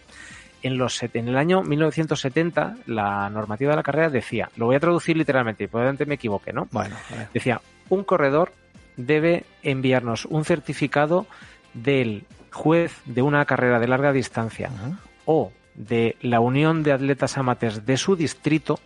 en, 0.61 0.77
los, 0.77 1.01
en 1.01 1.27
el 1.27 1.37
año 1.37 1.63
1970, 1.63 2.75
la 2.85 3.29
normativa 3.31 3.71
de 3.71 3.77
la 3.77 3.83
carrera 3.83 4.09
decía, 4.09 4.49
lo 4.57 4.67
voy 4.67 4.75
a 4.75 4.79
traducir 4.79 5.17
literalmente, 5.17 5.63
y 5.63 5.67
probablemente 5.67 6.05
me 6.05 6.15
equivoque, 6.15 6.53
¿no? 6.53 6.67
Bueno. 6.71 6.95
Decía, 7.33 7.61
un 7.89 8.03
corredor 8.03 8.53
debe 8.95 9.45
enviarnos 9.63 10.25
un 10.25 10.45
certificado 10.45 11.25
del 11.73 12.25
juez 12.51 13.01
de 13.05 13.23
una 13.23 13.43
carrera 13.45 13.79
de 13.79 13.87
larga 13.87 14.13
distancia 14.13 14.69
o 15.25 15.51
de 15.73 16.15
la 16.21 16.39
unión 16.39 16.83
de 16.83 16.91
atletas 16.91 17.39
amateurs 17.39 17.87
de 17.87 17.97
su 17.97 18.15
distrito 18.15 18.79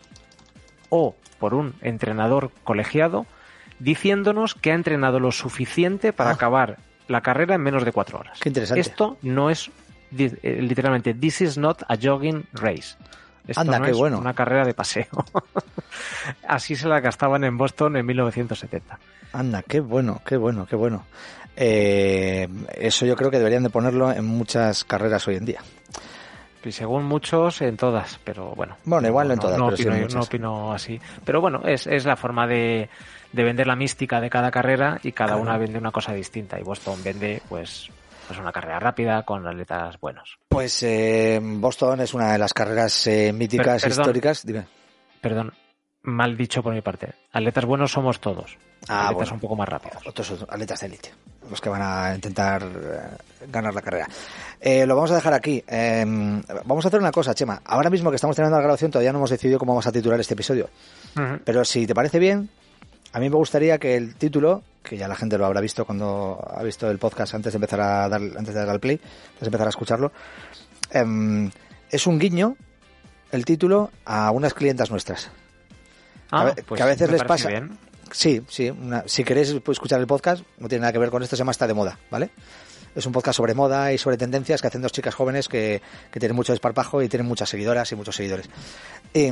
o 0.95 1.15
por 1.39 1.53
un 1.53 1.73
entrenador 1.81 2.51
colegiado 2.63 3.25
diciéndonos 3.79 4.55
que 4.55 4.71
ha 4.71 4.75
entrenado 4.75 5.19
lo 5.19 5.31
suficiente 5.31 6.13
para 6.13 6.29
Ah. 6.29 6.33
acabar 6.33 6.77
la 7.07 7.21
carrera 7.21 7.55
en 7.55 7.61
menos 7.61 7.83
de 7.83 7.91
cuatro 7.91 8.19
horas. 8.19 8.39
Qué 8.39 8.49
interesante. 8.49 8.79
Esto 8.79 9.17
no 9.21 9.49
es 9.49 9.69
eh, 10.17 10.59
literalmente, 10.61 11.13
this 11.13 11.41
is 11.41 11.57
not 11.57 11.81
a 11.89 11.97
jogging 12.01 12.45
race. 12.53 12.95
Esto 13.47 13.61
Anda, 13.61 13.79
no 13.79 13.85
qué 13.85 13.91
es 13.91 13.97
bueno. 13.97 14.17
una 14.17 14.33
carrera 14.33 14.65
de 14.65 14.73
paseo. 14.73 15.05
Así 16.47 16.75
se 16.75 16.87
la 16.87 16.99
gastaban 17.01 17.43
en 17.43 17.57
Boston 17.57 17.97
en 17.97 18.05
1970. 18.05 18.97
Anda, 19.33 19.61
qué 19.63 19.81
bueno, 19.81 20.21
qué 20.25 20.37
bueno, 20.37 20.65
qué 20.65 20.75
bueno. 20.75 21.05
Eh, 21.57 22.47
eso 22.75 23.05
yo 23.05 23.15
creo 23.15 23.29
que 23.31 23.37
deberían 23.37 23.63
de 23.63 23.69
ponerlo 23.69 24.11
en 24.11 24.25
muchas 24.25 24.83
carreras 24.83 25.27
hoy 25.27 25.35
en 25.35 25.45
día. 25.45 25.61
Y 26.65 26.71
según 26.71 27.03
muchos, 27.05 27.61
en 27.61 27.77
todas, 27.77 28.19
pero 28.23 28.55
bueno. 28.55 28.75
Bueno, 28.85 29.07
igual 29.07 29.27
no 29.27 29.33
en 29.35 29.39
todas, 29.39 29.57
No, 29.57 29.65
pero 29.67 29.75
opino, 29.75 29.91
muchas. 29.95 30.15
no 30.15 30.21
opino 30.21 30.73
así. 30.73 30.99
Pero 31.23 31.39
bueno, 31.41 31.61
es, 31.65 31.85
es 31.87 32.05
la 32.05 32.15
forma 32.15 32.47
de, 32.47 32.89
de 33.31 33.43
vender 33.43 33.67
la 33.67 33.75
mística 33.75 34.19
de 34.19 34.29
cada 34.29 34.49
carrera 34.51 34.99
y 35.03 35.11
cada 35.11 35.33
Claro. 35.33 35.41
una 35.43 35.57
vende 35.57 35.77
una 35.77 35.91
cosa 35.91 36.13
distinta. 36.13 36.59
Y 36.59 36.63
Boston 36.63 36.99
vende, 37.03 37.41
pues, 37.47 37.89
pues 38.27 38.39
una 38.39 38.51
carrera 38.51 38.79
rápida 38.79 39.23
con 39.23 39.45
atletas 39.47 39.99
buenos. 39.99 40.39
Pues 40.49 40.81
eh, 40.83 41.39
Boston 41.41 42.01
es 42.01 42.13
una 42.13 42.31
de 42.31 42.37
las 42.39 42.53
carreras 42.53 43.05
eh, 43.07 43.31
míticas, 43.31 43.81
Per- 43.83 43.91
perdón. 43.91 44.01
históricas. 44.03 44.45
Dime. 44.45 44.65
Perdón, 45.21 45.53
mal 46.05 46.37
dicho 46.37 46.61
por 46.63 46.73
mi 46.73 46.81
parte. 46.81 47.13
Atletas 47.31 47.65
buenos 47.65 47.91
somos 47.91 48.19
todos. 48.19 48.57
Ah, 48.87 49.07
atletas 49.07 49.29
bueno. 49.29 49.33
un 49.33 49.39
poco 49.39 49.55
más 49.55 49.67
rápidos. 49.67 50.05
Otros 50.05 50.45
atletas 50.47 50.79
de 50.79 50.87
élite, 50.87 51.13
los 51.49 51.59
que 51.59 51.69
van 51.69 51.81
a 51.81 52.15
intentar 52.15 52.63
eh, 52.63 53.47
ganar 53.51 53.73
la 53.73 53.81
carrera. 53.81 54.07
Eh, 54.59 54.85
lo 54.85 54.95
vamos 54.95 55.11
a 55.11 55.15
dejar 55.15 55.33
aquí. 55.33 55.63
Eh, 55.67 56.05
vamos 56.65 56.85
a 56.85 56.87
hacer 56.87 56.99
una 56.99 57.11
cosa, 57.11 57.33
Chema. 57.33 57.61
Ahora 57.65 57.89
mismo 57.89 58.09
que 58.09 58.15
estamos 58.15 58.35
terminando 58.35 58.57
la 58.57 58.63
grabación, 58.63 58.91
todavía 58.91 59.11
no 59.11 59.19
hemos 59.19 59.29
decidido 59.29 59.59
cómo 59.59 59.73
vamos 59.73 59.87
a 59.87 59.91
titular 59.91 60.19
este 60.19 60.33
episodio. 60.33 60.69
Pero 61.43 61.63
si 61.63 61.87
te 61.87 61.95
parece 61.95 62.19
bien, 62.19 62.49
a 63.13 63.19
mí 63.19 63.29
me 63.29 63.37
gustaría 63.37 63.77
que 63.77 63.95
el 63.95 64.15
título, 64.15 64.63
que 64.83 64.97
ya 64.97 65.07
la 65.07 65.15
gente 65.15 65.37
lo 65.37 65.45
habrá 65.45 65.61
visto 65.61 65.85
cuando 65.85 66.45
ha 66.45 66.61
visto 66.61 66.91
el 66.91 66.99
podcast 66.99 67.33
antes 67.33 67.53
de 67.53 67.57
empezar 67.57 67.79
a 67.79 68.09
dar, 68.09 68.21
antes 68.21 68.53
de 68.53 68.59
dar 68.59 68.69
al 68.69 68.81
play, 68.81 68.95
antes 68.95 69.39
de 69.39 69.45
empezar 69.45 69.67
a 69.67 69.69
escucharlo, 69.69 70.11
em, 70.91 71.49
es 71.89 72.05
un 72.07 72.19
guiño 72.19 72.57
el 73.31 73.45
título 73.45 73.91
a 74.03 74.31
unas 74.31 74.53
clientas 74.53 74.91
nuestras. 74.91 75.31
Ah, 76.31 76.41
a 76.41 76.43
ve- 76.45 76.63
pues 76.63 76.77
que 76.79 76.83
a 76.83 76.85
veces 76.87 77.09
les 77.11 77.23
pasa. 77.23 77.49
bien. 77.49 77.77
Sí, 78.11 78.41
sí. 78.47 78.69
una- 78.69 79.03
si 79.07 79.23
queréis 79.23 79.49
escuchar 79.67 79.99
el 79.99 80.07
podcast, 80.07 80.43
no 80.59 80.67
tiene 80.69 80.81
nada 80.81 80.93
que 80.93 80.99
ver 80.99 81.09
con 81.09 81.21
esto, 81.23 81.35
se 81.35 81.39
llama 81.41 81.51
Está 81.51 81.67
de 81.67 81.73
moda, 81.73 81.97
¿vale? 82.11 82.29
Es 82.95 83.05
un 83.05 83.11
podcast 83.11 83.37
sobre 83.37 83.53
moda 83.53 83.91
y 83.93 83.97
sobre 83.97 84.17
tendencias 84.17 84.61
que 84.61 84.67
hacen 84.67 84.81
dos 84.81 84.91
chicas 84.91 85.13
jóvenes 85.13 85.47
que, 85.47 85.81
que 86.11 86.19
tienen 86.19 86.35
mucho 86.35 86.53
desparpajo 86.53 87.01
y 87.01 87.09
tienen 87.09 87.27
muchas 87.27 87.49
seguidoras 87.49 87.91
y 87.91 87.95
muchos 87.95 88.15
seguidores. 88.15 88.49
Y, 89.13 89.29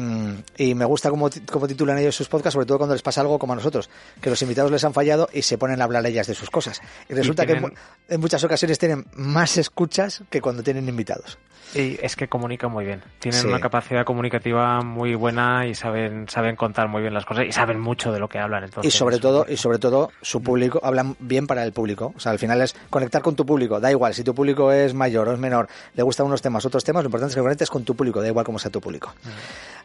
y 0.57 0.75
me 0.75 0.85
gusta 0.85 1.09
cómo, 1.09 1.29
cómo 1.51 1.67
titulan 1.67 1.97
ellos 1.97 2.15
sus 2.15 2.27
podcasts, 2.29 2.53
sobre 2.53 2.65
todo 2.65 2.77
cuando 2.77 2.95
les 2.95 3.01
pasa 3.01 3.21
algo 3.21 3.37
como 3.39 3.53
a 3.53 3.55
nosotros, 3.55 3.89
que 4.21 4.29
los 4.29 4.41
invitados 4.41 4.71
les 4.71 4.83
han 4.83 4.93
fallado 4.93 5.29
y 5.33 5.41
se 5.41 5.57
ponen 5.57 5.81
a 5.81 5.83
hablar 5.85 6.05
ellas 6.05 6.27
de 6.27 6.35
sus 6.35 6.49
cosas. 6.49 6.81
Y 7.09 7.13
resulta 7.13 7.45
que 7.45 7.53
en, 7.53 7.59
tienen- 7.59 7.71
mu- 7.71 8.13
en 8.15 8.21
muchas 8.21 8.43
ocasiones 8.43 8.79
tienen 8.79 9.05
más 9.15 9.57
escuchas 9.57 10.23
que 10.29 10.41
cuando 10.41 10.63
tienen 10.63 10.87
invitados. 10.87 11.37
Y 11.75 11.97
es 12.03 12.15
que 12.15 12.27
comunican 12.27 12.71
muy 12.71 12.85
bien. 12.85 13.01
Tienen 13.19 13.41
Sí. 13.41 13.47
una 13.47 13.59
capacidad 13.59 14.05
comunicativa 14.05 14.81
muy 14.81 15.15
buena 15.15 15.65
y 15.65 15.73
saben, 15.73 16.29
saben 16.29 16.55
contar 16.55 16.87
muy 16.87 17.01
bien 17.01 17.15
las 17.15 17.25
cosas 17.25 17.45
y 17.47 17.51
saben 17.51 17.79
mucho 17.79 18.11
de 18.11 18.19
lo 18.19 18.29
que 18.29 18.37
hablan. 18.37 18.61
Y 18.61 18.65
Entonces, 18.65 18.93
sobre 18.93 19.15
es 19.15 19.21
todo, 19.21 19.45
y 19.49 19.57
sobre 19.57 19.79
todo, 19.79 20.11
su 20.21 20.43
público, 20.43 20.79
hablan 20.83 21.15
bien 21.19 21.47
para 21.47 21.63
el 21.63 21.73
público. 21.73 22.13
O 22.15 22.19
sea, 22.19 22.31
al 22.31 22.37
final 22.37 22.61
es 22.61 22.75
conectar 22.91 23.23
con 23.23 23.35
tu 23.35 23.43
público. 23.45 23.52
Da 23.79 23.91
igual, 23.91 24.13
si 24.13 24.23
tu 24.23 24.33
público 24.35 24.71
es 24.71 24.93
mayor 24.93 25.29
o 25.29 25.33
es 25.33 25.39
menor, 25.39 25.67
le 25.93 26.03
gustan 26.03 26.25
unos 26.25 26.41
temas, 26.41 26.65
otros 26.65 26.83
temas, 26.83 27.03
lo 27.03 27.07
importante 27.07 27.31
es 27.31 27.35
que 27.35 27.41
conectes 27.41 27.69
con 27.69 27.83
tu 27.83 27.95
público, 27.95 28.21
da 28.21 28.27
igual 28.27 28.45
cómo 28.45 28.59
sea 28.59 28.71
tu 28.71 28.81
público. 28.81 29.13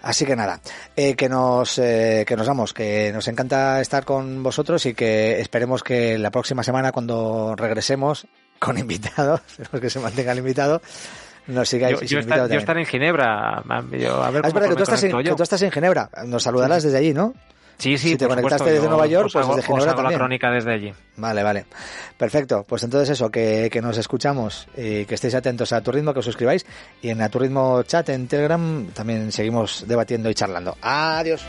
Así 0.03 0.25
que 0.25 0.37
nada, 0.37 0.61
eh, 0.97 1.15
que 1.15 1.29
nos, 1.29 1.79
eh, 1.79 2.25
que 2.27 2.37
nos 2.37 2.47
vamos, 2.47 2.73
que 2.73 3.11
nos 3.13 3.27
encanta 3.29 3.81
estar 3.81 4.05
con 4.05 4.43
vosotros 4.43 4.87
y 4.87 4.95
que 4.95 5.41
esperemos 5.41 5.83
que 5.83 6.19
la 6.19 6.31
próxima 6.31 6.63
semana 6.63 6.93
cuando 6.93 7.55
regresemos 7.57 8.27
con 8.59 8.79
invitados, 8.79 9.41
esperemos 9.51 9.81
que 9.81 9.91
se 9.91 9.99
mantenga 10.01 10.33
el 10.33 10.39
invitado, 10.39 10.81
nos 11.49 11.69
sigáis 11.69 11.99
yo, 12.01 12.07
yo 12.07 12.19
invitado 12.21 12.49
yo 12.55 12.59
estaré 12.61 12.81
en 12.81 12.87
Ginebra. 12.87 13.63
yo- 13.93 14.23
a 14.23 14.31
ver 14.31 14.43
Ah, 14.45 14.49
es 14.49 14.55
verdad 14.55 14.69
que 14.69 14.77
tú, 14.77 14.83
estás 14.83 15.03
en, 15.03 15.11
que 15.31 15.35
tú 15.37 15.43
estás 15.43 15.63
en 15.63 15.73
Ginebra, 15.73 16.11
nos 16.27 16.43
saludarás 16.43 16.83
desde 16.85 16.99
allí, 16.99 17.13
¿no? 17.15 17.35
Sí, 17.79 17.97
sí, 17.97 18.09
si 18.11 18.17
te 18.17 18.27
conectaste 18.27 18.59
supuesto, 18.59 18.75
desde 18.75 18.89
Nueva 18.89 19.07
York, 19.07 19.31
pues 19.33 19.45
hago- 19.47 19.55
desde 19.57 19.67
Ginebra 19.69 19.93
hago 19.93 19.97
la 20.03 20.03
también. 20.03 20.19
crónica 20.19 20.51
desde 20.51 20.73
allí. 20.75 20.93
Vale, 21.17 21.43
vale. 21.45 21.67
Perfecto. 22.17 22.65
Pues 22.69 22.83
entonces 22.83 23.11
eso, 23.11 23.31
que, 23.31 23.69
que 23.73 23.81
nos 23.81 23.97
escuchamos 23.99 24.67
y 24.77 25.05
que 25.05 25.15
estéis 25.15 25.35
atentos 25.37 25.73
a 25.73 25.81
tu 25.81 25.93
ritmo, 25.93 26.13
que 26.13 26.19
os 26.19 26.25
suscribáis. 26.25 26.67
Y 27.03 27.11
en 27.11 27.23
a 27.23 27.29
tu 27.29 27.39
ritmo 27.39 27.83
chat 27.85 28.09
en 28.09 28.27
Telegram 28.27 28.87
también 28.89 29.31
seguimos 29.31 29.85
debatiendo 29.87 30.29
y 30.29 30.35
charlando. 30.35 30.77
Adiós. 30.83 31.45